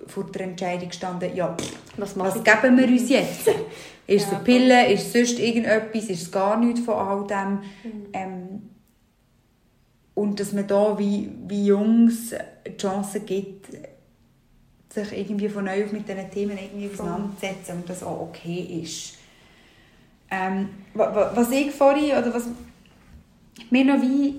vor 0.07 0.23
der 0.34 0.41
Entscheidung 0.41 0.89
gestanden, 0.89 1.36
ja, 1.36 1.55
pff, 1.55 1.71
Was 1.97 2.17
was 2.17 2.38
ich? 2.38 2.43
geben 2.43 2.77
wir 2.79 2.88
uns 2.88 3.07
jetzt? 3.09 3.47
Ist 4.07 4.23
es 4.25 4.32
Ja, 4.32 4.38
eine 4.38 4.43
Pille, 4.43 4.91
ist 4.91 5.05
es 5.05 5.13
sonst 5.13 5.39
irgendetwas, 5.39 6.09
ist 6.09 6.21
es 6.23 6.32
gar 6.32 6.57
nichts 6.59 6.79
von 6.82 6.95
all 6.95 7.27
dem? 7.27 7.51
Mhm. 7.84 8.05
Ähm, 8.13 8.61
und 10.22 10.39
dass 10.39 10.53
man 10.53 10.67
da 10.67 10.97
wie, 10.99 11.32
wie 11.47 11.65
Jungs 11.65 12.34
die 12.67 12.78
Chance 12.78 13.22
gibt, 13.22 13.67
sich 14.89 15.17
irgendwie 15.17 15.49
von 15.49 15.65
neu 15.65 15.86
auf 15.86 15.91
mit 15.91 16.07
diesen 16.07 16.30
Themen 16.30 16.57
irgendwie 16.57 16.89
auseinanderzusetzen 16.93 17.78
und 17.78 17.89
das 17.89 18.03
auch 18.03 18.22
okay 18.22 18.82
ist. 18.84 19.15
Ähm, 20.30 20.69
wa- 20.93 21.13
wa- 21.15 21.32
was 21.34 21.49
ich 21.51 21.72
vorhin, 21.72 22.11
oder 22.17 22.34
was 22.34 22.47
mir 23.69 23.86
noch 23.86 24.01
wie 24.01 24.36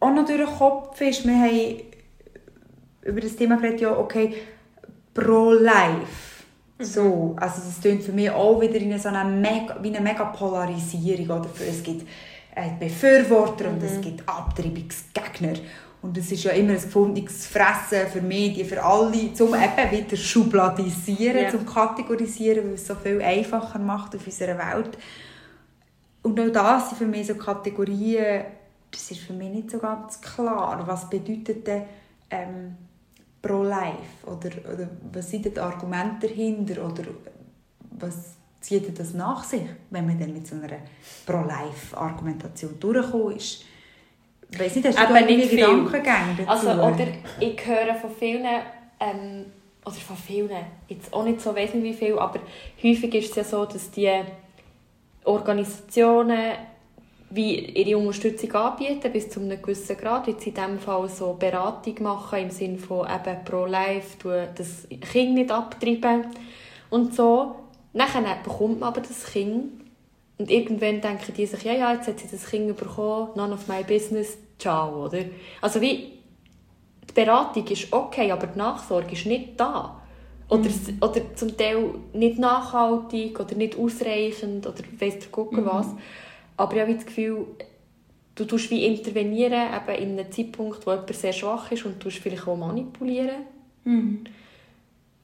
auch 0.00 0.12
noch 0.12 0.26
durch 0.26 0.38
den 0.38 0.46
Kopf 0.58 1.00
ist, 1.00 1.26
wir 1.26 1.34
haben 1.34 1.80
über 3.02 3.20
das 3.20 3.36
Thema 3.36 3.56
geredet, 3.56 3.80
ja, 3.82 3.96
okay, 3.96 4.34
pro-life. 5.14 6.44
So, 6.78 7.34
also 7.40 7.62
das 7.64 7.80
klingt 7.80 8.02
für 8.02 8.12
mich 8.12 8.30
auch 8.30 8.60
wieder 8.60 8.74
in 8.76 8.98
so 8.98 9.08
einer 9.08 9.24
mega, 9.24 9.78
wie 9.80 9.88
eine 9.88 10.00
mega 10.00 10.24
Polarisierung. 10.26 11.40
Oder? 11.40 11.48
Für- 11.48 11.64
Es 11.64 11.82
gibt 11.82 12.06
Befürworter 12.78 13.68
und 13.68 13.82
es 13.82 14.00
gibt 14.00 14.26
Abtreibungsgegner. 14.28 15.54
Und 16.02 16.16
es 16.16 16.30
ist 16.30 16.44
ja 16.44 16.52
immer 16.52 16.70
ein 16.70 16.80
gefundenes 16.80 17.46
Fressen 17.46 18.06
für 18.12 18.20
Medien, 18.20 18.66
für 18.68 18.82
alle, 18.82 19.08
um 19.08 19.54
eben 19.54 19.90
wieder 19.90 20.16
schubladisieren, 20.16 21.44
Ja. 21.44 21.50
zum 21.50 21.66
kategorisieren, 21.66 22.64
weil 22.66 22.74
es 22.74 22.86
so 22.86 22.94
viel 22.94 23.20
einfacher 23.20 23.78
macht 23.78 24.14
auf 24.14 24.24
unserer 24.24 24.56
Welt. 24.56 24.96
Und 26.22 26.38
auch 26.40 26.52
das 26.52 26.90
sind 26.90 26.98
für 26.98 27.06
mich 27.06 27.26
so 27.26 27.34
Kategorien, 27.34 28.44
das 28.90 29.10
ist 29.10 29.20
für 29.20 29.32
mich 29.32 29.50
nicht 29.50 29.70
so 29.70 29.78
ganz 29.78 30.20
klar. 30.20 30.82
Was 30.86 31.10
bedeutet 31.10 31.66
denn 31.66 31.82
ähm, 32.30 32.76
pro-life? 33.42 34.24
Oder, 34.26 34.50
oder 34.72 34.88
was 35.12 35.30
sind 35.30 35.44
die 35.44 35.58
Argumente 35.58 36.28
dahinter? 36.28 36.84
Oder 36.84 37.04
was 37.98 38.35
zieht 38.66 38.98
das 38.98 39.14
nach 39.14 39.44
sich, 39.44 39.62
wenn 39.90 40.06
man 40.06 40.18
dann 40.18 40.32
mit 40.32 40.46
so 40.46 40.56
einer 40.56 40.78
pro-life-Argumentation 41.24 42.80
durchgekommen 42.80 43.36
ist? 43.36 43.64
Ich 44.50 44.60
weiss 44.60 44.74
nicht, 44.74 44.88
hast 44.88 44.98
du 44.98 45.14
da 45.14 45.20
nicht. 45.20 45.50
Gedankengänge 45.50 46.36
dazu? 46.38 46.68
Also, 46.68 46.82
oder 46.82 47.06
ich 47.38 47.66
höre 47.66 47.94
von 47.94 48.10
vielen, 48.10 48.44
ähm, 49.00 49.46
oder 49.84 49.94
von 49.94 50.16
vielen, 50.16 50.50
jetzt 50.88 51.12
auch 51.12 51.24
nicht 51.24 51.40
so 51.40 51.54
weiss 51.54 51.74
nicht 51.74 51.84
wie 51.84 51.94
viel, 51.94 52.18
aber 52.18 52.40
häufig 52.82 53.14
ist 53.14 53.30
es 53.30 53.36
ja 53.36 53.44
so, 53.44 53.64
dass 53.66 53.90
die 53.92 54.10
Organisationen 55.24 56.52
wie 57.30 57.58
ihre 57.58 57.98
Unterstützung 57.98 58.52
anbieten, 58.52 59.12
bis 59.12 59.30
zu 59.30 59.40
einem 59.40 59.60
gewissen 59.60 59.96
Grad, 59.96 60.26
sie 60.26 60.32
in 60.32 60.54
diesem 60.54 60.78
Fall 60.78 61.08
so 61.08 61.34
Beratung 61.34 62.02
machen, 62.02 62.38
im 62.38 62.50
Sinne 62.50 62.78
von 62.78 63.06
eben 63.06 63.44
pro-life, 63.44 64.16
du 64.22 64.48
das 64.56 64.88
Kind 65.12 65.34
nicht 65.34 65.50
abtreiben 65.50 66.26
und 66.90 67.14
so. 67.14 67.65
Nachher 67.96 68.22
bekommt 68.44 68.80
man 68.80 68.90
aber 68.90 69.00
das 69.00 69.24
Kind 69.32 69.72
und 70.38 70.50
irgendwann 70.50 71.00
denken 71.00 71.32
die 71.34 71.46
sich, 71.46 71.62
ja, 71.62 71.72
ja, 71.72 71.94
jetzt 71.94 72.08
hat 72.08 72.18
sie 72.18 72.28
das 72.30 72.46
Kind 72.46 72.76
bekommen, 72.76 73.30
none 73.36 73.54
of 73.54 73.68
my 73.68 73.82
business, 73.82 74.36
ciao, 74.58 75.06
oder? 75.06 75.24
Also 75.62 75.80
wie, 75.80 76.12
die 77.08 77.14
Beratung 77.14 77.66
ist 77.68 77.90
okay, 77.90 78.30
aber 78.30 78.48
die 78.48 78.58
Nachsorge 78.58 79.12
ist 79.12 79.24
nicht 79.24 79.58
da. 79.58 80.02
Oder, 80.48 80.66
s- 80.66 80.92
oder 81.00 81.34
zum 81.34 81.56
Teil 81.56 81.94
nicht 82.12 82.38
nachhaltig 82.38 83.40
oder 83.40 83.54
nicht 83.54 83.78
ausreichend 83.78 84.66
oder 84.66 84.82
weiss 85.00 85.18
der 85.18 85.28
Gucker 85.32 85.64
was. 85.64 85.88
Aber 86.58 86.74
ich 86.74 86.80
habe 86.82 86.94
das 86.94 87.06
Gefühl, 87.06 87.46
du 88.34 88.44
tust 88.44 88.70
wie 88.70 88.84
intervenieren 88.84 89.70
eben 89.74 90.02
in 90.02 90.18
einem 90.18 90.30
Zeitpunkt, 90.30 90.86
wo 90.86 90.90
jemand 90.90 91.14
sehr 91.14 91.32
schwach 91.32 91.72
ist 91.72 91.86
und 91.86 91.98
tust 91.98 92.18
vielleicht 92.18 92.46
auch 92.46 92.56
manipulieren. 92.56 93.46
Mhm. 93.84 94.24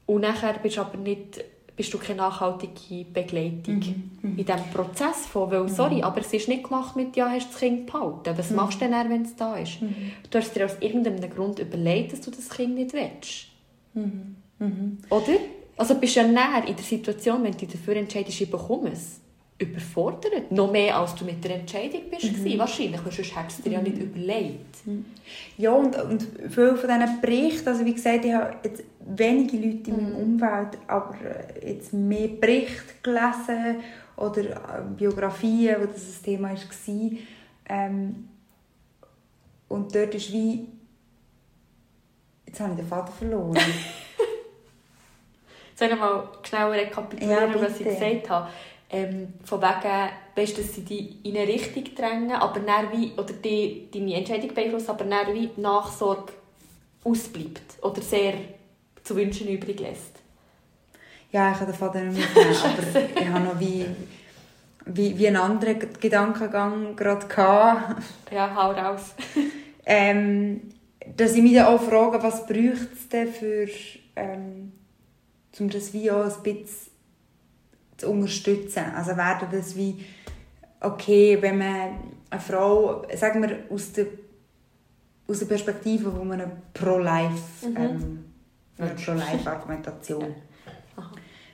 Und 0.07 0.21
nachher 0.21 0.55
bist, 0.61 0.77
du 0.77 0.81
aber 0.81 0.97
nicht, 0.97 1.41
bist 1.75 1.93
du 1.93 1.97
keine 1.97 2.17
nachhaltige 2.17 3.05
Begleitung 3.11 3.81
in 4.21 4.35
diesem 4.37 4.63
Prozess 4.71 5.25
von, 5.25 5.49
weil, 5.49 5.67
sorry, 5.69 6.03
aber 6.03 6.21
es 6.21 6.31
ist 6.33 6.47
nicht 6.47 6.63
gemacht 6.63 6.95
mit, 6.95 7.15
ja, 7.15 7.29
hast 7.29 7.47
du 7.47 7.51
das 7.51 7.59
Kind 7.59 7.85
behalten. 7.87 8.37
Was 8.37 8.51
machst 8.51 8.75
du 8.75 8.85
denn 8.85 8.91
dann, 8.91 9.09
wenn 9.09 9.23
es 9.23 9.35
da 9.35 9.57
ist? 9.57 9.79
Du 10.29 10.37
hast 10.37 10.55
dir 10.55 10.65
aus 10.65 10.77
irgendeinem 10.79 11.29
Grund 11.29 11.59
überlegt, 11.59 12.13
dass 12.13 12.21
du 12.21 12.31
das 12.31 12.49
Kind 12.49 12.75
nicht 12.75 12.93
willst. 12.93 13.47
Oder? 15.09 15.39
Also 15.75 15.95
bist 15.95 16.15
du 16.15 16.19
ja 16.19 16.27
näher 16.27 16.63
in 16.67 16.75
der 16.75 16.85
Situation, 16.85 17.43
wenn 17.43 17.53
du 17.53 17.57
dich 17.59 17.71
dafür 17.71 17.95
entscheidest, 17.95 18.39
ich 18.39 18.51
bekomme 18.51 18.91
es, 18.91 19.19
überfordert. 19.63 20.51
Noch 20.51 20.71
mehr, 20.71 20.97
als 20.97 21.15
du 21.15 21.25
mit 21.25 21.43
der 21.43 21.55
Entscheidung 21.55 22.01
bist. 22.09 22.33
gewesen. 22.33 22.59
Wahrscheinlich, 22.59 23.03
weil 23.03 23.11
sonst 23.11 23.35
hättest 23.35 23.59
du 23.59 23.63
dir 23.63 23.71
ja 23.71 23.81
nicht 23.81 23.97
überlegt. 23.97 24.77
Ja, 25.57 25.71
und, 25.71 25.95
und 25.95 26.27
viele 26.49 26.75
von 26.75 26.89
diesen 26.89 27.21
Berichten, 27.21 27.67
also 27.67 27.85
wie 27.85 27.93
gesagt, 27.93 28.25
ich 28.25 28.33
habe 28.33 28.55
jetzt 28.63 28.83
wenige 28.99 29.57
Leute 29.57 29.89
in 29.89 29.95
meinem 29.95 30.15
Umfeld, 30.15 30.77
aber 30.87 31.15
äh, 31.21 31.73
jetzt 31.73 31.93
mehr 31.93 32.27
Berichte 32.27 32.93
gelesen 33.01 33.77
oder 34.17 34.41
äh, 34.41 34.81
Biografien, 34.95 35.77
wo 35.81 35.85
das 35.85 36.19
ein 36.19 36.23
Thema 36.23 36.51
war. 36.51 37.11
Ähm, 37.69 38.29
und 39.69 39.95
dort 39.95 40.13
ist 40.15 40.31
wie... 40.31 40.67
Jetzt 42.45 42.59
habe 42.59 42.71
ich 42.73 42.77
den 42.77 42.87
Vater 42.87 43.11
verloren. 43.11 43.57
Soll 45.75 45.87
ich 45.87 45.99
mal 45.99 46.29
schnell 46.43 46.67
rekapitulieren, 46.67 47.51
Ja, 47.51 47.61
was 47.61 47.79
ich 47.79 47.85
gesagt 47.87 48.29
habe? 48.29 48.49
Ähm, 48.93 49.33
von 49.43 49.59
wegen, 49.59 50.09
weißt, 50.35 50.59
dass 50.59 50.75
sie 50.75 50.83
dich 50.83 51.25
in 51.25 51.35
eine 51.35 51.47
Richtung 51.47 51.83
drängen, 51.95 52.31
aber 52.31 52.59
dann 52.59 52.91
wie, 52.91 53.11
oder 53.13 53.33
die, 53.33 53.87
deine 53.91 54.13
Entscheidung 54.13 54.53
beeinflussen, 54.53 54.91
aber 54.91 55.05
dann 55.05 55.33
wie 55.33 55.47
die 55.47 55.61
Nachsorge 55.61 56.31
ausbleibt 57.03 57.81
oder 57.81 58.01
sehr 58.03 58.35
zu 59.03 59.15
wünschen 59.15 59.47
übrig 59.47 59.79
lässt. 59.79 60.19
ja, 61.31 61.51
ich 61.51 61.57
habe 61.59 61.71
den 61.71 61.75
Vater 61.75 62.01
nicht 62.01 62.35
mehr, 62.35 62.45
aber 62.63 63.21
ich 63.21 63.27
habe 63.27 63.45
noch 63.45 63.59
wie, 63.59 63.87
wie, 64.85 65.17
wie 65.17 65.27
einen 65.27 65.37
anderen 65.37 65.79
Gedankengang 65.99 66.95
gerade 66.95 67.25
gehabt. 67.25 68.03
Ja, 68.31 68.55
hau 68.55 68.71
raus. 68.71 69.15
Ähm, 69.85 70.61
dass 71.17 71.35
ich 71.35 71.41
mich 71.41 71.55
dann 71.55 71.65
auch 71.65 71.81
frage, 71.81 72.23
was 72.23 72.45
braucht 72.45 72.93
es 72.93 73.09
denn 73.11 73.27
für, 73.27 73.67
ähm, 74.15 74.71
um 75.59 75.69
das 75.69 75.91
wie 75.91 76.09
auch 76.09 76.23
ein 76.23 76.41
bisschen 76.41 76.92
zu 78.03 78.09
unterstützen. 78.09 78.85
Also 78.95 79.11
wäre 79.11 79.47
das 79.51 79.75
wie, 79.75 80.05
okay, 80.79 81.37
wenn 81.41 81.57
man 81.57 81.89
eine 82.29 82.41
Frau, 82.41 83.05
sagen 83.15 83.41
wir, 83.41 83.59
aus 83.69 83.93
der, 83.93 84.07
aus 85.27 85.39
der 85.39 85.45
Perspektive 85.45 86.11
von 86.11 86.31
einer 86.31 86.51
Pro-Life, 86.73 87.67
mhm. 87.67 87.77
ähm, 87.77 88.25
Pro-Life-Argumentation, 88.77 90.35
ja. 90.97 91.11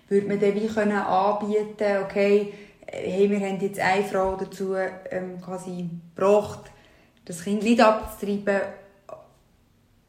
würde 0.08 0.28
man 0.28 0.40
dann 0.40 0.56
wie 0.56 0.68
können 0.68 0.98
anbieten, 0.98 2.04
okay, 2.04 2.54
hey, 2.86 3.30
wir 3.30 3.40
haben 3.40 3.60
jetzt 3.60 3.80
eine 3.80 4.04
Frau 4.04 4.36
dazu 4.36 4.74
ähm, 4.76 5.40
quasi 5.42 5.90
gebracht, 6.16 6.72
das 7.26 7.44
Kind 7.44 7.64
nicht 7.64 7.80
abzutreiben, 7.80 8.62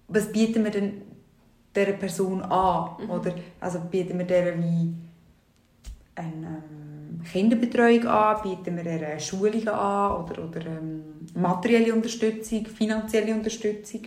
was 0.09 0.33
bieten 0.33 0.65
wir 0.65 0.71
denn 0.71 1.03
dieser 1.77 1.93
Person 1.93 2.43
an? 2.43 2.97
Mhm. 2.99 3.11
Oder, 3.11 3.35
also 3.61 3.79
bieten 3.81 4.19
wir 4.19 4.27
der 4.27 4.59
wie 4.59 4.95
eine 6.21 6.63
ähm, 6.71 7.23
Kinderbetreuung 7.31 8.07
an, 8.07 8.43
bieten 8.43 8.77
wir 8.77 8.85
ihr 8.85 9.19
Schulungen 9.19 9.69
an 9.69 10.25
oder, 10.25 10.45
oder 10.45 10.67
ähm, 10.67 11.03
materielle 11.35 11.95
Unterstützung, 11.95 12.67
finanzielle 12.67 13.35
Unterstützung. 13.35 14.03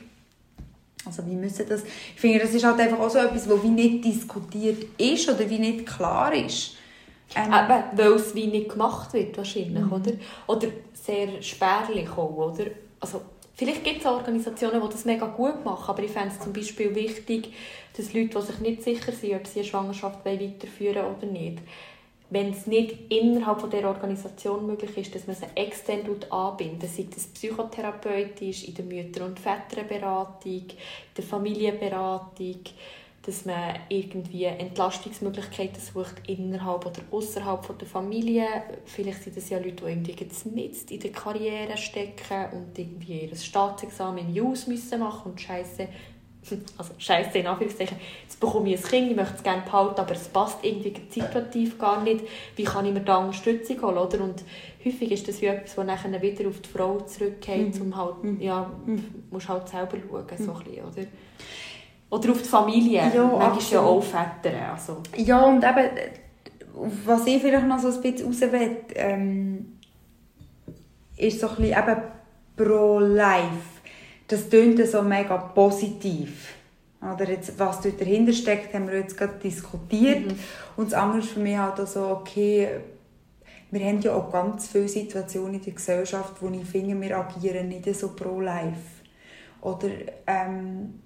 Also 1.05 1.25
wie 1.25 1.35
müssen 1.35 1.67
das... 1.67 1.83
Ich 1.83 2.21
finde, 2.21 2.39
das 2.39 2.53
ist 2.53 2.63
halt 2.63 2.79
einfach 2.79 2.99
auch 2.99 3.09
so 3.09 3.19
etwas, 3.19 3.49
was 3.49 3.63
wie 3.63 3.69
nicht 3.69 4.05
diskutiert 4.05 4.85
ist 4.97 5.29
oder 5.29 5.49
wie 5.49 5.59
nicht 5.59 5.85
klar 5.85 6.33
ist. 6.33 6.77
Ähm, 7.35 7.51
Eben, 7.51 7.83
weil 7.97 8.13
es 8.13 8.33
wie 8.35 8.47
nicht 8.47 8.69
gemacht 8.69 9.13
wird 9.13 9.35
wahrscheinlich, 9.37 9.83
mhm. 9.83 9.91
oder? 9.91 10.11
Oder 10.47 10.67
sehr 10.93 11.41
spärlich 11.41 12.09
auch, 12.11 12.35
oder? 12.35 12.65
Also, 12.99 13.21
vielleicht 13.55 13.83
gibt 13.83 14.01
es 14.01 14.05
Organisationen, 14.05 14.81
die 14.81 14.89
das 14.89 15.05
mega 15.05 15.25
gut 15.25 15.65
machen, 15.65 15.89
aber 15.89 16.03
ich 16.03 16.11
fände 16.11 16.29
es 16.29 16.39
zum 16.39 16.53
Beispiel 16.53 16.93
wichtig, 16.95 17.53
dass 17.97 18.13
Leute, 18.13 18.39
die 18.39 18.45
sich 18.45 18.59
nicht 18.59 18.83
sicher 18.83 19.11
sind, 19.11 19.35
ob 19.35 19.47
sie 19.47 19.59
eine 19.59 19.67
Schwangerschaft 19.67 20.25
weiterführen 20.25 20.95
wollen 20.95 21.15
oder 21.15 21.25
nicht, 21.27 21.59
wenn 22.33 22.49
es 22.49 22.65
nicht 22.65 23.11
innerhalb 23.11 23.61
von 23.61 23.69
der 23.69 23.87
Organisation 23.87 24.65
möglich 24.65 24.97
ist, 24.97 25.13
dass 25.13 25.27
man 25.27 25.35
sie 25.35 25.45
extern 25.53 26.01
anbindet, 26.31 26.89
sei 26.89 27.05
das 27.13 27.27
psychotherapeutisch, 27.27 28.67
in 28.67 28.73
der 28.73 28.85
Mütter- 28.85 29.25
und 29.25 29.39
Väterberatung, 29.39 30.65
der 31.15 31.23
Familienberatung, 31.23 32.59
dass 33.21 33.45
man 33.45 33.75
irgendwie 33.87 34.45
Entlastungsmöglichkeiten 34.45 35.79
sucht 35.79 36.27
innerhalb 36.27 36.85
oder 36.87 37.01
außerhalb 37.11 37.77
der 37.77 37.87
Familie. 37.87 38.45
Vielleicht 38.85 39.23
sind 39.23 39.37
das 39.37 39.49
ja 39.49 39.59
Leute, 39.59 39.85
die 39.85 39.91
irgendwie 39.91 40.65
jetzt 40.65 40.91
in 40.91 40.99
der 40.99 41.11
Karriere 41.11 41.77
stecken 41.77 42.47
und 42.51 42.77
irgendwie 42.77 43.21
ihr 43.21 43.35
Staatsexamen 43.35 44.27
in 44.27 44.35
JUS 44.35 44.67
müssen 44.67 45.03
und 45.03 45.39
Scheiße 45.39 45.87
also 46.77 46.93
scheiße 46.97 47.37
in 47.37 47.47
Anführungszeichen, 47.47 47.97
jetzt 48.23 48.39
bekomme 48.39 48.73
ich 48.73 48.83
ein 48.83 48.89
Kind, 48.89 49.11
ich 49.11 49.15
möchte 49.15 49.35
es 49.37 49.43
gerne 49.43 49.61
behalten, 49.63 49.99
aber 49.99 50.11
es 50.11 50.27
passt 50.27 50.59
irgendwie 50.63 50.93
situativ 51.09 51.77
gar 51.77 52.01
nicht. 52.01 52.25
Wie 52.55 52.63
kann 52.63 52.85
ich 52.85 52.93
mir 52.93 53.01
da 53.01 53.17
Unterstützung 53.17 53.81
holen? 53.81 53.97
Oder? 53.97 54.21
Und 54.21 54.43
häufig 54.85 55.11
ist 55.11 55.27
das 55.27 55.41
wie 55.41 55.47
etwas, 55.47 55.75
das 55.75 55.85
nachher 55.85 56.21
wieder 56.21 56.47
auf 56.47 56.59
die 56.59 56.69
Frau 56.69 56.99
zurückgeht, 57.01 57.75
mhm. 57.75 57.81
um 57.81 57.97
halt, 57.97 58.23
mhm. 58.23 58.41
ja, 58.41 58.71
mhm. 58.85 59.25
musst 59.31 59.49
halt 59.49 59.67
selber 59.67 59.97
schauen, 59.97 60.25
so 60.37 60.51
ein 60.51 60.63
bisschen, 60.63 60.85
oder? 60.85 61.07
Oder 62.09 62.31
auf 62.31 62.41
die 62.43 62.49
Familie. 62.49 63.11
Ja, 63.13 63.25
Manchmal 63.25 63.71
ja 63.71 63.81
auch 63.81 64.03
Väter. 64.03 64.71
Also. 64.71 64.97
Ja, 65.17 65.45
und 65.45 65.63
eben, 65.63 65.89
was 67.05 67.25
ich 67.25 67.41
vielleicht 67.41 67.65
noch 67.65 67.79
so 67.79 67.87
ein 67.87 68.01
bisschen 68.01 68.27
raus 68.27 68.41
will, 68.41 68.77
ähm, 68.93 69.79
ist 71.17 71.39
so 71.39 71.47
ein 71.47 71.55
bisschen 71.55 71.77
eben 71.77 72.01
pro 72.55 72.99
Life. 72.99 73.72
Das 74.33 74.49
klingt 74.49 74.83
so 74.87 75.03
mega 75.03 75.37
positiv. 75.37 76.55
Oder 76.99 77.29
jetzt, 77.29 77.59
was 77.59 77.81
dort 77.81 78.01
dahinter 78.01 78.33
steckt, 78.33 78.73
haben 78.73 78.87
wir 78.87 78.97
jetzt 78.97 79.15
gerade 79.15 79.35
diskutiert. 79.35 80.25
Mhm. 80.25 80.39
Und 80.75 80.91
das 80.91 80.93
andere 80.99 81.19
ist 81.19 81.29
für 81.29 81.39
mich 81.39 81.55
halt 81.55 81.79
auch 81.79 81.85
so, 81.85 82.07
okay, 82.07 82.67
wir 83.69 83.85
haben 83.85 84.01
ja 84.01 84.15
auch 84.15 84.31
ganz 84.31 84.69
viele 84.69 84.87
Situationen 84.87 85.53
in 85.55 85.61
der 85.61 85.73
Gesellschaft, 85.73 86.33
wo 86.41 86.49
ich 86.49 86.65
finde, 86.65 86.99
wir 86.99 87.15
agieren 87.15 87.69
nicht 87.69 87.93
so 87.95 88.09
pro 88.15 88.39
Life. 88.39 89.03
Oder 89.61 89.89
ähm, 90.25 90.99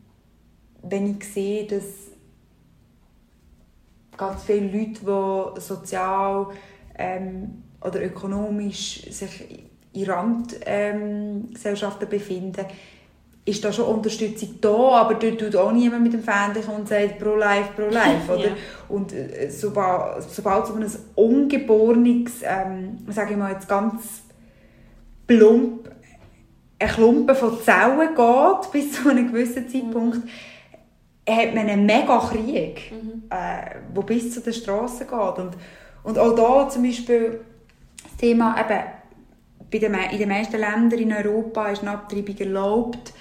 wenn 0.83 1.17
ich 1.17 1.25
sehe, 1.25 1.67
dass 1.67 1.83
ganz 4.15 4.43
viele 4.43 4.67
Leute, 4.67 5.01
die 5.01 5.59
sozial 5.59 6.47
ähm, 6.97 7.63
oder 7.81 8.01
ökonomisch 8.05 9.01
sich 9.11 9.65
in 9.91 10.09
Randgesellschaften 10.09 12.03
ähm, 12.03 12.09
befinden, 12.09 12.65
ist 13.47 13.63
da 13.63 13.71
schon 13.71 13.85
Unterstützung 13.85 14.55
da, 14.59 14.69
aber 14.69 15.15
dort 15.15 15.39
tut 15.39 15.55
auch 15.55 15.71
niemand 15.71 16.03
mit 16.03 16.13
dem 16.13 16.23
Fähnchen 16.23 16.73
und 16.75 16.87
sagt 16.87 17.17
pro 17.17 17.35
life, 17.35 17.69
pro 17.75 17.89
life, 17.89 18.31
oder? 18.31 18.47
ja. 18.47 18.55
Und 18.89 19.13
äh, 19.13 19.49
sobald, 19.49 20.23
sobald 20.23 20.65
es 20.65 20.69
um 20.71 20.81
ein 20.81 20.91
ungeborenes, 21.15 22.41
ähm, 22.43 22.99
sage 23.07 23.31
ich 23.31 23.37
mal 23.37 23.53
jetzt 23.53 23.67
ganz 23.67 24.23
plump, 25.25 25.89
ein 26.79 26.87
Klumpen 26.89 27.35
von 27.35 27.57
Zellen 27.63 28.15
geht, 28.15 28.71
bis 28.71 28.91
zu 28.91 29.09
einem 29.09 29.31
gewissen 29.31 29.67
Zeitpunkt, 29.67 30.17
mhm 30.17 30.29
hat 31.29 31.53
man 31.53 31.67
einen 31.67 31.85
mega 31.85 32.19
Krieg, 32.19 32.91
mhm. 32.91 33.23
äh, 33.29 33.75
wo 33.93 34.01
bis 34.01 34.33
zu 34.33 34.41
den 34.41 34.53
Straßen 34.53 35.07
geht. 35.07 35.37
Und, 35.37 35.57
und 36.03 36.17
auch 36.17 36.35
da 36.35 36.69
zum 36.69 36.83
Beispiel 36.83 37.41
das 38.01 38.17
Thema, 38.17 38.55
eben, 38.59 38.79
bei 39.69 39.79
den, 39.79 39.93
in 40.11 40.17
den 40.17 40.29
meisten 40.29 40.57
Ländern 40.57 40.99
in 40.99 41.11
Europa 41.11 41.67
ist 41.67 41.81
eine 41.81 41.91
Abtreibung 41.91 42.37
erlaubt, 42.37 43.13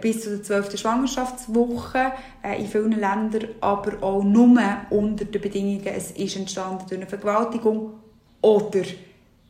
bis 0.00 0.22
zu 0.22 0.30
der 0.30 0.42
12. 0.42 0.78
Schwangerschaftswoche. 0.78 2.12
Äh, 2.42 2.60
in 2.60 2.66
vielen 2.66 2.92
Ländern 2.92 3.48
aber 3.60 4.02
auch 4.02 4.22
nur 4.22 4.58
unter 4.90 5.24
den 5.24 5.40
Bedingungen, 5.40 5.86
es 5.86 6.10
ist 6.12 6.36
entstanden 6.36 6.84
durch 6.88 7.00
eine 7.00 7.08
Vergewaltigung 7.08 7.92
oder 8.40 8.82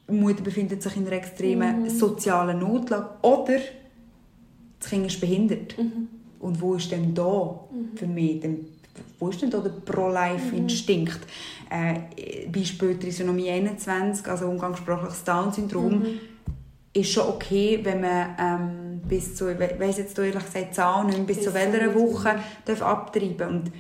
die 0.08 0.14
Mutter 0.14 0.42
befindet 0.42 0.82
sich 0.82 0.96
in 0.96 1.06
einer 1.06 1.16
extremen 1.16 1.82
mhm. 1.82 1.90
sozialen 1.90 2.58
Notlage 2.58 3.10
oder 3.22 3.58
das 4.80 4.90
Kind 4.90 5.06
ist 5.06 5.20
behindert. 5.20 5.76
Mhm. 5.76 6.08
Und 6.40 6.60
wo 6.60 6.74
ist 6.74 6.90
denn 6.90 7.14
da 7.14 7.60
mhm. 7.70 7.96
für 7.96 8.06
mich 8.06 8.40
denn, 8.40 8.66
wo 9.18 9.28
ist 9.28 9.42
denn 9.42 9.50
da 9.50 9.58
der 9.58 9.70
Pro-Life-Instinkt? 9.70 11.18
Mhm. 11.70 11.76
Äh, 12.16 12.46
Beispiel 12.48 12.98
Trisomie 12.98 13.50
21, 13.50 14.26
also 14.26 14.46
umgangssprachliches 14.46 15.24
Down-Syndrom, 15.24 15.98
mhm. 15.98 16.20
Ist 16.92 17.12
schon 17.12 17.28
okay, 17.28 17.80
wenn 17.82 18.00
man 18.00 18.36
ähm, 18.38 19.00
bis 19.08 19.36
zu, 19.36 19.50
ich 19.50 19.58
weiss 19.58 19.98
jetzt 19.98 20.18
ehrlich 20.18 20.44
gesagt 20.44 20.74
Zahl 20.74 21.04
nicht, 21.04 21.26
bis, 21.26 21.36
bis 21.36 21.46
zu 21.46 21.54
welcher 21.54 21.94
Woche 21.94 22.36
darf 22.64 22.82
abtreiben 22.82 23.48
und 23.48 23.72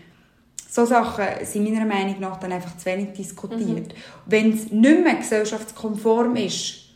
so 0.70 0.84
Sachen 0.84 1.24
sind 1.44 1.64
meiner 1.64 1.86
Meinung 1.86 2.20
nach 2.20 2.38
dann 2.38 2.52
einfach 2.52 2.76
zu 2.76 2.86
wenig 2.86 3.14
diskutiert. 3.14 3.88
Mhm. 3.88 3.92
Wenn 4.26 4.52
es 4.52 4.70
nicht 4.70 5.02
mehr 5.02 5.14
gesellschaftskonform 5.14 6.36
ist 6.36 6.90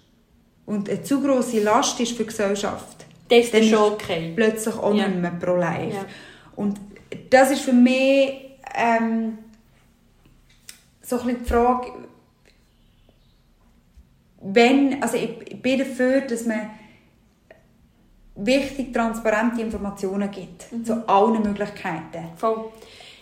und 0.66 0.90
eine 0.90 1.02
zu 1.02 1.22
große 1.22 1.60
Last 1.60 1.98
ist 2.00 2.12
für 2.12 2.24
die 2.24 2.28
Gesellschaft, 2.28 3.06
das 3.28 3.46
ist 3.46 3.54
dann 3.54 3.64
schon 3.64 3.92
okay. 3.94 4.32
plötzlich 4.36 4.74
auch 4.74 4.94
ja. 4.94 5.08
nicht 5.08 5.20
mehr 5.20 5.30
pro 5.30 5.56
life. 5.56 5.96
Ja. 5.96 6.04
Und 6.54 6.78
das 7.30 7.50
ist 7.50 7.62
für 7.62 7.72
mich 7.72 8.58
ähm, 8.74 9.38
so 11.00 11.18
ein 11.18 11.38
die 11.42 11.48
Frage, 11.48 11.92
wenn, 14.42 15.02
also 15.02 15.16
ich 15.16 15.60
bin 15.62 15.78
dafür, 15.78 16.22
dass 16.22 16.46
man 16.46 16.70
wichtig 18.34 18.92
transparente 18.92 19.60
Informationen 19.60 20.30
gibt 20.30 20.72
mhm. 20.72 20.84
zu 20.84 21.08
allen 21.08 21.42
Möglichkeiten. 21.42 22.30
Voll. 22.36 22.70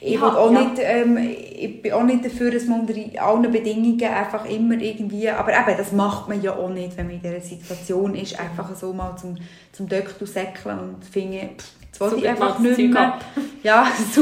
Ich, 0.02 0.14
ja, 0.14 0.22
auch 0.22 0.50
ja. 0.50 0.60
nicht, 0.62 0.80
ähm, 0.82 1.18
ich 1.18 1.82
bin 1.82 1.92
auch 1.92 2.04
nicht 2.04 2.24
dafür, 2.24 2.50
dass 2.50 2.64
man 2.66 2.80
unter 2.80 2.94
allen 3.22 3.52
Bedingungen 3.52 4.02
einfach 4.02 4.48
immer 4.48 4.74
irgendwie, 4.80 5.28
aber 5.28 5.52
eben, 5.52 5.76
das 5.76 5.92
macht 5.92 6.26
man 6.26 6.40
ja 6.40 6.56
auch 6.56 6.70
nicht, 6.70 6.96
wenn 6.96 7.06
man 7.06 7.16
in 7.16 7.22
dieser 7.22 7.40
Situation 7.40 8.14
ist, 8.14 8.40
einfach 8.40 8.74
so 8.74 8.94
mal 8.94 9.14
zum, 9.16 9.36
zum 9.72 9.88
Döcktu 9.88 10.24
säckeln 10.24 10.78
und 10.78 11.04
finde, 11.04 11.50
das 11.90 12.00
wollte 12.00 12.16
ich 12.16 12.28
einfach 12.28 12.58
nicht 12.60 12.78
mehr. 12.78 13.18
Ja, 13.62 13.88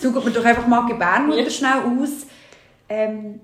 sucht 0.00 0.24
man 0.24 0.34
doch 0.34 0.44
einfach 0.44 0.66
mal 0.66 0.86
Gebärmutter 0.86 1.42
ja. 1.42 1.50
schnell 1.50 1.78
aus. 1.84 2.26
Ähm, 2.88 3.38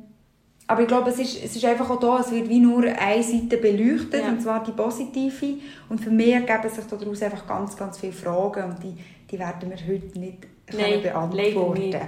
aber 0.69 0.83
ich 0.83 0.89
glaube, 0.89 1.11
es 1.11 1.19
ist, 1.19 1.45
es 1.45 1.55
ist 1.55 1.65
einfach 1.65 1.89
auch 1.89 2.01
da, 2.01 2.19
es 2.21 2.33
wird 2.33 2.49
wie 2.49 2.59
nur 2.59 2.85
eine 2.85 3.23
Seite 3.23 3.57
beleuchtet, 3.59 4.23
ja. 4.23 4.29
und 4.29 4.43
zwar 4.43 4.65
die 4.65 4.73
positive. 4.73 5.55
Und 5.89 6.01
für 6.01 6.11
mich 6.11 6.33
ergeben 6.33 6.69
sich 6.69 6.85
daraus 6.87 7.23
einfach 7.23 7.47
ganz, 7.47 7.77
ganz 7.77 7.99
viele 7.99 8.13
Fragen 8.13 8.71
und 8.71 8.83
die, 8.83 8.97
die 9.31 9.39
werden 9.39 9.71
wir 9.71 9.77
heute 9.77 10.19
nicht 10.19 10.39
Nein, 10.73 11.03
beantworten 11.03 11.81
nicht. 11.81 11.99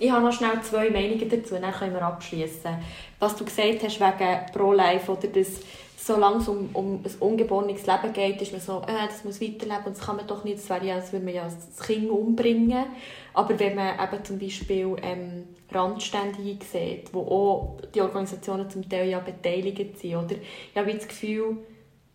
Ich 0.00 0.10
habe 0.10 0.24
noch 0.24 0.32
schnell 0.32 0.60
zwei 0.62 0.90
Meinungen 0.90 1.28
dazu, 1.28 1.54
dann 1.54 1.72
können 1.72 1.94
wir 1.94 2.02
abschließen. 2.02 2.76
Was 3.20 3.36
du 3.36 3.44
gesagt 3.44 3.84
hast 3.84 4.00
wegen 4.00 4.52
Pro-Life 4.52 5.12
oder 5.12 5.28
das 5.28 5.60
solange 6.08 6.38
es 6.38 6.48
um, 6.48 6.70
um 6.72 6.94
ein 7.04 7.14
ungeborenes 7.20 7.86
Leben 7.86 8.12
geht, 8.14 8.40
ist 8.40 8.52
man 8.52 8.60
so, 8.60 8.80
äh, 8.80 9.06
das 9.06 9.24
muss 9.24 9.40
weiterleben 9.40 9.84
und 9.84 9.96
das 9.96 10.04
kann 10.04 10.16
man 10.16 10.26
doch 10.26 10.42
nicht, 10.42 10.58
das 10.58 10.70
wäre 10.70 10.86
ja, 10.86 10.94
als 10.94 11.12
würde 11.12 11.24
man 11.26 11.34
ja 11.34 11.44
das 11.44 11.86
Kind 11.86 12.10
umbringen. 12.10 12.86
Aber 13.34 13.58
wenn 13.60 13.76
man 13.76 13.94
eben 13.94 14.24
zum 14.24 14.38
Beispiel 14.38 14.96
ähm, 15.02 15.44
Randständige 15.70 16.64
sieht, 16.64 17.12
wo 17.12 17.20
auch 17.20 17.80
die 17.94 18.00
Organisationen 18.00 18.70
zum 18.70 18.88
Teil 18.88 19.08
ja 19.10 19.20
beteiligt 19.20 19.98
sind, 19.98 20.16
oder? 20.16 20.36
Ich 20.72 20.76
habe 20.76 20.92
das 20.92 21.06
Gefühl, 21.06 21.58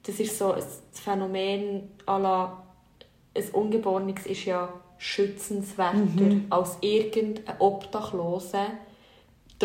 das 0.06 0.20
ist 0.20 0.38
so 0.38 0.54
ein 0.54 0.64
Phänomen 0.92 1.90
à 2.06 2.18
la 2.20 2.64
ein 3.36 3.50
Ungeborenes 3.52 4.26
ist 4.26 4.46
ja 4.46 4.70
schützenswerter 4.98 5.98
mhm. 5.98 6.46
als 6.50 6.78
irgendein 6.82 7.60
Obdachloser, 7.60 8.68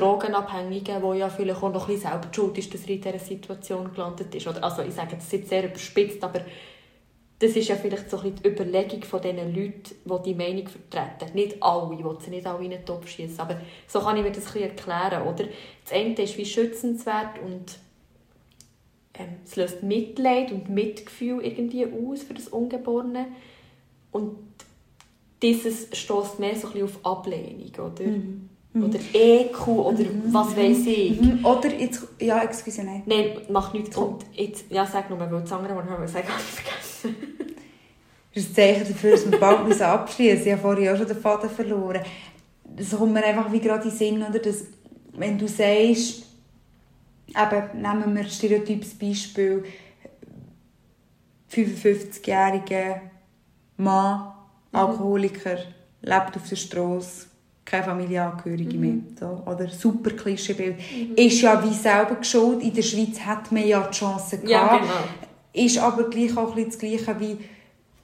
Drogenabhängiger, 0.01 1.01
der 1.01 1.15
ja 1.15 1.29
vielleicht 1.29 1.63
auch 1.63 1.73
noch 1.73 1.89
ein 1.89 1.95
bisschen 1.95 2.11
selber 2.11 2.29
schuld 2.33 2.59
ist, 2.59 2.73
dass 2.73 2.83
er 2.83 2.91
in 2.91 3.01
dieser 3.01 3.19
Situation 3.19 3.93
gelandet 3.93 4.35
ist. 4.35 4.47
Oder, 4.47 4.63
also 4.63 4.83
ich 4.83 4.95
sage 4.95 5.17
das 5.17 5.31
jetzt 5.33 5.49
sehr 5.49 5.65
überspitzt, 5.65 6.23
aber 6.23 6.41
das 7.41 7.53
ist 7.53 7.69
ja 7.69 7.77
vielleicht 7.77 8.11
so 8.11 8.19
ein 8.19 8.35
die 8.35 8.49
Überlegung 8.49 9.03
von 9.05 9.23
diesen 9.23 9.55
Leuten, 9.55 9.83
die 10.05 10.23
die 10.25 10.35
Meinung 10.35 10.67
vertreten. 10.67 11.35
Nicht 11.35 11.63
alle, 11.63 11.91
will 11.91 12.17
sie 12.21 12.31
nicht 12.31 12.47
alle 12.47 12.65
in 12.65 12.71
den 12.71 12.85
Topf 12.85 13.09
schießen, 13.09 13.39
aber 13.39 13.61
so 13.87 14.01
kann 14.01 14.17
ich 14.17 14.25
mir 14.25 14.33
das 14.33 14.47
ein 14.47 14.53
bisschen 14.53 14.71
erklären. 14.71 15.23
Oder? 15.23 15.45
Das 15.85 15.93
eine 15.93 16.15
ist 16.15 16.37
wie 16.37 16.47
schützenswert 16.47 17.39
und 17.45 17.79
ähm, 19.15 19.37
es 19.45 19.55
löst 19.55 19.83
Mitleid 19.83 20.51
und 20.51 20.69
Mitgefühl 20.69 21.45
irgendwie 21.45 21.87
aus 21.87 22.23
für 22.23 22.35
das 22.35 22.49
Ungeborene. 22.49 23.27
Und 24.11 24.37
dieses 25.43 25.97
stößt 25.97 26.41
mehr 26.41 26.57
so 26.57 26.69
ein 26.69 26.73
bisschen 26.73 26.89
auf 26.89 27.07
Ablehnung, 27.07 27.71
oder? 27.75 28.05
Mhm. 28.05 28.49
Mhm. 28.73 28.85
Oder 28.85 28.99
EQ 29.13 29.69
oder 29.69 30.05
mhm. 30.05 30.23
was 30.33 30.57
weiß 30.57 30.87
ich. 30.87 31.21
Mhm. 31.21 31.45
Oder 31.45 31.75
jetzt, 31.75 32.07
ja, 32.21 32.43
excuse, 32.43 32.85
nein. 32.85 33.03
Nein, 33.07 33.39
macht 33.49 33.75
nichts. 33.75 33.97
Und 33.97 34.25
jetzt, 34.33 34.71
ja, 34.71 34.87
sag 34.87 35.09
nur, 35.09 35.19
weil 35.19 35.29
das 35.29 35.53
andere 35.53 35.75
Wort 35.75 35.89
haben 35.89 36.03
wir 36.03 36.09
sagen, 36.09 36.29
vergessen. 36.39 37.17
Das 38.35 38.45
ist 38.45 38.51
ein 38.51 38.55
Zeichen 38.55 38.89
dafür, 38.89 39.11
dass 39.13 39.31
wir 39.31 39.39
bald 39.39 39.83
abschließen 39.83 40.47
Ich 40.47 40.53
habe 40.53 40.63
vorhin 40.63 40.89
auch 40.89 40.97
schon 40.97 41.09
den 41.09 41.17
Faden 41.17 41.51
verloren. 41.51 42.03
Das 42.65 42.91
kommt 42.91 43.13
mir 43.13 43.25
einfach 43.25 43.51
wie 43.51 43.61
gerade 43.61 43.85
in 43.85 43.91
den 43.91 43.99
Sinn, 43.99 44.23
oder? 44.23 44.39
Dass, 44.39 44.65
wenn 45.15 45.39
du 45.39 45.49
sagst, 45.49 46.25
eben, 47.29 47.83
nehmen 47.83 48.15
wir 48.15 48.23
ein 48.23 48.31
stereotypes 48.31 48.95
Beispiel, 48.95 49.65
55-jähriger 51.51 53.01
Mann, 53.79 54.33
mhm. 54.73 54.79
Alkoholiker, 54.79 55.59
lebt 56.03 56.37
auf 56.37 56.49
der 56.49 56.57
Straße, 56.57 57.28
keine 57.69 57.85
Familienangehörige 57.85 58.77
mhm. 58.77 58.81
mehr. 58.81 58.95
So, 59.19 59.43
oder 59.47 59.69
super 59.69 60.11
Klischeebild. 60.11 60.77
Mhm. 60.77 61.15
Ist 61.17 61.41
ja 61.41 61.63
wie 61.63 61.75
selber 61.75 62.17
geschuld. 62.17 62.63
In 62.63 62.73
der 62.73 62.83
Schweiz 62.83 63.21
hat 63.21 63.53
man 63.53 63.67
ja 63.67 63.81
die 63.81 63.97
Chance 63.97 64.39
gehabt. 64.39 64.49
Ja, 64.49 64.79
genau. 64.79 65.67
Ist 65.67 65.79
aber 65.79 66.05
gleich 66.09 66.37
auch 66.37 66.57
ein 66.57 66.65
das 66.67 66.79
Gleiche 66.79 67.19
wie 67.21 67.39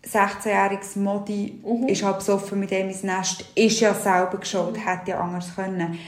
16-jähriges 0.06 0.98
Modi 0.98 1.60
mhm. 1.64 1.88
ist 1.88 2.02
halt 2.02 2.18
besoffen 2.18 2.60
mit 2.60 2.70
dem 2.70 2.88
ins 2.88 3.02
Nest, 3.02 3.44
ist 3.54 3.80
ja 3.80 3.94
selber 3.94 4.38
geschuld, 4.38 4.76
mhm. 4.76 4.80
hätte 4.80 5.10
ja 5.12 5.20
anders 5.20 5.54
können. 5.54 5.98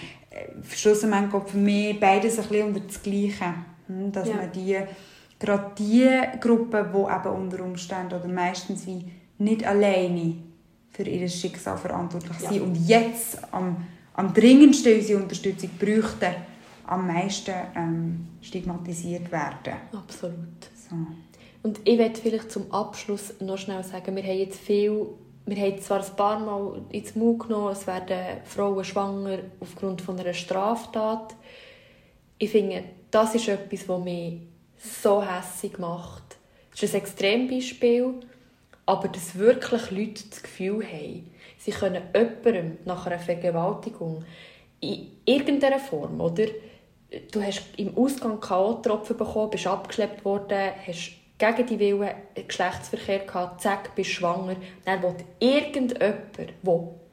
Schlussendlich 0.71 1.33
geht 1.33 1.51
für 1.51 1.57
mich 1.57 1.99
beides 1.99 2.39
ein 2.39 2.47
bisschen 2.47 2.69
unter 2.69 2.81
das 2.81 3.03
Gleiche. 3.03 3.55
Hm, 3.87 4.13
dass 4.13 4.29
ja. 4.29 4.37
man 4.37 4.53
die, 4.53 4.77
gerade 5.39 5.71
die 5.79 6.09
Gruppen, 6.41 6.87
die 6.93 6.99
eben 6.99 7.37
unter 7.37 7.65
Umständen 7.65 8.15
oder 8.15 8.29
meistens 8.29 8.87
wie 8.87 9.05
nicht 9.39 9.67
alleine 9.67 10.35
für 10.97 11.03
ihr 11.03 11.29
Schicksal 11.29 11.77
verantwortlich 11.77 12.41
ja. 12.41 12.49
sind 12.49 12.63
und 12.63 12.89
jetzt 12.89 13.39
am, 13.53 13.87
am 14.15 14.33
dringendsten 14.33 14.95
unsere 14.95 15.23
Unterstützung 15.23 15.69
bräuchten, 15.79 16.35
am 16.87 17.07
meisten 17.07 17.55
ähm, 17.75 18.29
stigmatisiert 18.41 19.31
werden. 19.31 19.75
Absolut. 19.93 20.39
So. 20.89 20.97
Und 21.63 21.81
ich 21.85 21.99
werde 21.99 22.19
vielleicht 22.19 22.51
zum 22.51 22.73
Abschluss 22.73 23.35
noch 23.41 23.59
schnell 23.59 23.85
sagen, 23.85 24.17
wir 24.17 24.23
haben 24.23 24.39
jetzt 24.39 24.59
viel, 24.59 25.07
wir 25.45 25.57
haben 25.57 25.83
zwar 25.83 26.03
ein 26.03 26.17
paar 26.17 26.39
Mal 26.39 26.81
ins 26.93 27.15
Mund 27.15 27.41
genommen, 27.41 27.73
es 27.73 27.87
werden 27.87 28.41
Frauen 28.45 28.85
schwanger 28.85 29.39
aufgrund 29.61 30.01
von 30.01 30.19
einer 30.19 30.33
Straftat. 30.33 31.35
Ich 32.39 32.51
finde, 32.51 32.85
das 33.11 33.35
ist 33.35 33.49
etwas, 33.49 33.87
was 33.87 34.03
mich 34.03 34.39
so 34.79 35.23
hässlich 35.23 35.77
macht. 35.79 36.23
Das 36.71 36.85
ist 36.85 36.95
ein 36.95 37.01
Extrembeispiel 37.03 38.15
aber 38.87 39.09
dass 39.09 39.37
wirklich 39.37 39.91
Leute 39.91 40.25
das 40.31 40.43
Gefühl 40.43 40.85
haben, 40.85 41.31
sie 41.59 41.73
können 41.73 42.03
jemandem 42.15 42.79
nach 42.85 43.07
einer 43.07 43.19
Vergewaltigung 43.19 44.25
in 44.81 45.09
irgendeiner 45.25 45.81
Form, 45.81 46.21
oder? 46.21 46.47
Du 47.33 47.43
hast 47.43 47.63
im 47.77 47.97
Ausgang 47.97 48.41
K.O.-Tropfen 48.41 49.15
bekommen, 49.15 49.51
bist 49.51 49.67
abgeschleppt 49.67 50.25
worden, 50.25 50.71
hast 50.87 51.13
gegen 51.39 51.67
die 51.67 51.79
Willen 51.79 52.11
Geschlechtsverkehr 52.47 53.21
gehabt, 53.21 53.61
zack, 53.61 53.95
bist 53.95 54.11
schwanger. 54.11 54.57
Dann 54.85 55.03
will 55.03 55.15
irgendjemand, 55.39 56.39
der 56.39 56.49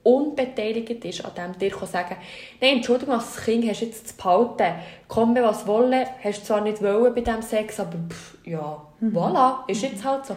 unbeteiligt 0.04 1.06
ist, 1.06 1.24
an 1.24 1.34
dem 1.36 1.58
dir 1.58 1.76
sagen 1.86 2.18
nein, 2.62 2.78
Entschuldigung, 2.78 3.16
als 3.16 3.38
Kind 3.38 3.68
hast 3.70 3.82
du 3.82 3.86
jetzt 3.86 4.08
zu 4.10 4.16
behalten, 4.18 4.76
komm 5.08 5.34
mir 5.34 5.44
was 5.44 5.66
wollen, 5.66 6.06
hast 6.22 6.42
du 6.42 6.46
zwar 6.46 6.62
nicht 6.62 6.82
wollen 6.82 7.14
bei 7.16 7.22
diesem 7.22 7.42
Sex, 7.42 7.80
aber 7.80 7.98
pff, 8.10 8.38
ja, 8.46 8.86
mhm. 9.00 9.18
voilà, 9.18 9.70
ist 9.70 9.82
jetzt 9.82 10.04
halt 10.04 10.26
so. 10.26 10.36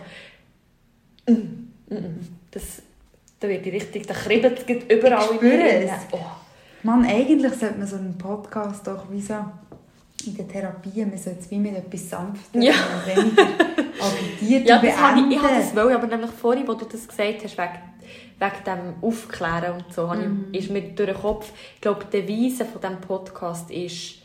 Das, 2.51 2.83
da 3.41 3.49
wird 3.49 3.65
die 3.65 3.71
richtig, 3.71 4.07
da 4.07 4.15
kribbelt 4.15 4.65
es 4.67 4.97
überall 4.97 5.29
ich 5.35 5.43
in 5.43 5.49
mir. 5.49 5.99
Oh. 6.13 6.19
Mann, 6.83 7.05
eigentlich 7.05 7.53
sollte 7.55 7.79
man 7.79 7.87
so 7.87 7.97
einen 7.97 8.17
Podcast 8.17 8.87
doch 8.87 9.11
wie 9.11 9.21
so 9.21 9.35
in 10.25 10.37
der 10.37 10.49
Therapie, 10.49 11.05
man 11.05 11.19
sollte 11.19 11.41
es 11.41 11.51
wie 11.51 11.59
mit 11.59 11.77
etwas 11.77 12.11
sanfter 12.11 12.61
ja. 12.61 12.73
und 12.73 13.17
weniger 13.17 13.43
agitiert 14.01 14.69
ja, 14.69 14.79
das 14.79 14.97
habe 14.97 15.21
ich, 15.21 15.37
ich 15.37 15.43
habe 15.43 15.55
das 15.55 15.75
wollen, 15.77 15.95
aber 15.95 16.07
nämlich 16.07 16.31
vorhin, 16.31 16.67
wo 16.67 16.75
du 16.75 16.85
das 16.85 17.07
gesagt 17.07 17.45
hast, 17.45 17.59
wegen, 17.59 17.79
wegen 18.39 18.65
dem 18.65 18.95
Aufklären 19.03 19.75
und 19.75 19.93
so, 19.93 20.07
mhm. 20.07 20.49
ist 20.53 20.71
mir 20.71 20.83
durch 20.83 21.11
den 21.11 21.19
Kopf, 21.19 21.53
ich 21.75 21.81
glaube, 21.81 22.05
die 22.05 22.23
Devise 22.23 22.65
von 22.65 22.81
diesem 22.81 23.01
Podcast 23.01 23.71
ist 23.71 24.23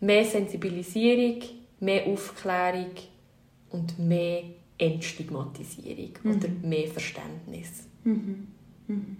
mehr 0.00 0.24
Sensibilisierung, 0.24 1.42
mehr 1.80 2.06
Aufklärung 2.06 2.92
und 3.70 3.98
mehr 3.98 4.42
Entstigmatisierung 4.80 6.10
mhm. 6.22 6.30
oder 6.34 6.48
mehr 6.62 6.88
Verständnis. 6.88 7.84
Mhm. 8.04 8.46
Mhm. 8.88 9.16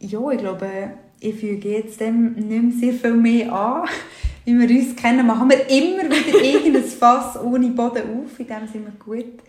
Ja, 0.00 0.30
ich 0.30 0.38
glaube, 0.38 0.68
ich 1.20 1.34
füge 1.34 1.70
jetzt 1.70 2.00
dem 2.00 2.34
nicht 2.34 2.48
mehr 2.48 2.72
sehr 2.72 2.92
viel 2.94 3.14
mehr 3.14 3.52
an. 3.52 3.88
Wie 4.44 4.58
wir 4.58 4.70
uns 4.80 4.96
kennen, 4.96 5.26
machen 5.26 5.50
wir 5.50 5.68
immer 5.68 6.04
wieder 6.04 6.42
irgendein 6.42 6.84
Fass 6.84 7.38
ohne 7.38 7.68
Boden 7.68 8.02
auf. 8.02 8.38
In 8.38 8.46
dem 8.46 8.68
sind 8.72 8.84
wir 8.86 8.92
gut. 8.98 9.42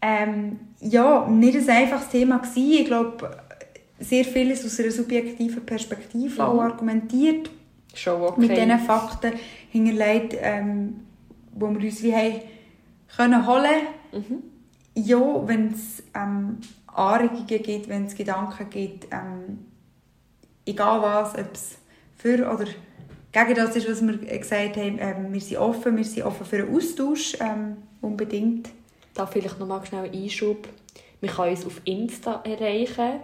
Ähm, 0.00 0.60
ja, 0.80 1.26
nicht 1.26 1.56
ein 1.56 1.68
einfaches 1.68 2.10
Thema 2.10 2.38
gewesen. 2.38 2.82
Ich 2.82 2.84
glaube, 2.84 3.30
sehr 3.98 4.24
vieles 4.24 4.64
aus 4.64 4.78
einer 4.78 4.92
subjektiven 4.92 5.66
Perspektive 5.66 6.34
mhm. 6.34 6.40
auch 6.40 6.60
argumentiert. 6.60 7.50
Schon 7.94 8.22
okay. 8.22 8.40
Mit 8.40 8.50
diesen 8.50 8.78
Fakten 8.78 9.32
hinterlegt, 9.70 10.36
ähm, 10.40 11.00
wo 11.54 11.68
wir 11.70 11.80
uns 11.80 12.02
wie 12.02 12.14
haben 12.14 12.40
können 13.16 13.46
holen 13.46 13.86
Mhm. 14.12 14.42
Ja, 14.94 15.46
wenn 15.46 15.72
es 15.72 16.02
ähm, 16.14 16.58
Anregungen 16.86 17.46
gibt, 17.46 17.88
wenn 17.88 18.06
es 18.06 18.14
Gedanken 18.14 18.68
gibt, 18.70 19.06
ähm, 19.12 19.66
egal 20.66 21.02
was, 21.02 21.34
ob 21.34 21.52
es 21.52 21.78
für 22.16 22.50
oder 22.52 22.66
gegen 23.30 23.54
das 23.54 23.76
ist, 23.76 23.88
was 23.88 24.02
wir 24.02 24.16
gesagt 24.16 24.76
haben, 24.76 24.98
ähm, 24.98 25.32
wir 25.32 25.40
sind 25.40 25.58
offen, 25.58 25.96
wir 25.96 26.04
sind 26.04 26.24
offen 26.24 26.46
für 26.46 26.56
einen 26.56 26.74
Austausch, 26.74 27.36
ähm, 27.40 27.76
unbedingt. 28.00 28.70
Da 29.14 29.26
vielleicht 29.26 29.58
noch 29.60 29.66
mal 29.66 29.84
schnell 29.84 30.10
Einschub. 30.10 30.68
Man 31.20 31.30
kann 31.30 31.50
uns 31.50 31.66
auf 31.66 31.80
Insta 31.84 32.42
erreichen 32.44 33.20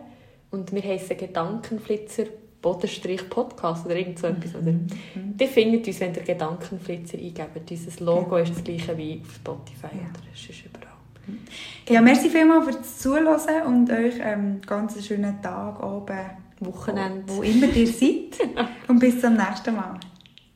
und 0.51 0.73
wir 0.73 0.83
heißen 0.83 1.17
Gedankenflitzer 1.17 2.25
Bodenstrich 2.65 3.29
Podcast 3.29 3.85
oder 3.85 3.95
irgend 3.95 4.19
so 4.19 4.27
etwas. 4.27 4.55
Mhm. 4.55 4.59
Oder? 4.59 4.73
Mhm. 4.73 5.37
Die 5.37 5.47
findet 5.47 5.87
uns, 5.87 6.01
wenn 6.01 6.15
ihr 6.15 6.23
Gedankenflitzer 6.23 7.19
eingebt. 7.19 7.71
Unser 7.71 8.05
Logo 8.05 8.37
ist 8.39 8.55
das 8.55 8.65
gleiche 8.65 8.97
wie 8.97 9.21
auf 9.23 9.35
Spotify 9.35 9.89
ja. 9.93 10.09
oder 10.09 10.31
es 10.33 10.49
ist 10.49 10.65
überall. 10.65 10.95
Ja, 11.89 12.01
merci 12.01 12.31
vielmals 12.31 12.65
fürs 12.65 12.99
Zuhören 12.99 13.67
und 13.67 13.91
euch 13.91 14.15
ähm, 14.21 14.63
ganz 14.67 14.95
einen 14.95 15.03
schönen 15.03 15.43
Tag, 15.43 15.79
Abend, 15.83 16.11
Wochenende. 16.61 17.23
Wo, 17.27 17.37
wo 17.37 17.43
immer 17.43 17.67
ihr 17.67 17.87
seid. 17.87 18.39
und 18.89 18.99
bis 18.99 19.21
zum 19.21 19.35
nächsten 19.37 19.77
Mal. 19.77 20.01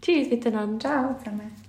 Tschüss 0.01 0.31
miteinander. 0.31 0.79
Ciao 0.79 1.19
zusammen. 1.19 1.68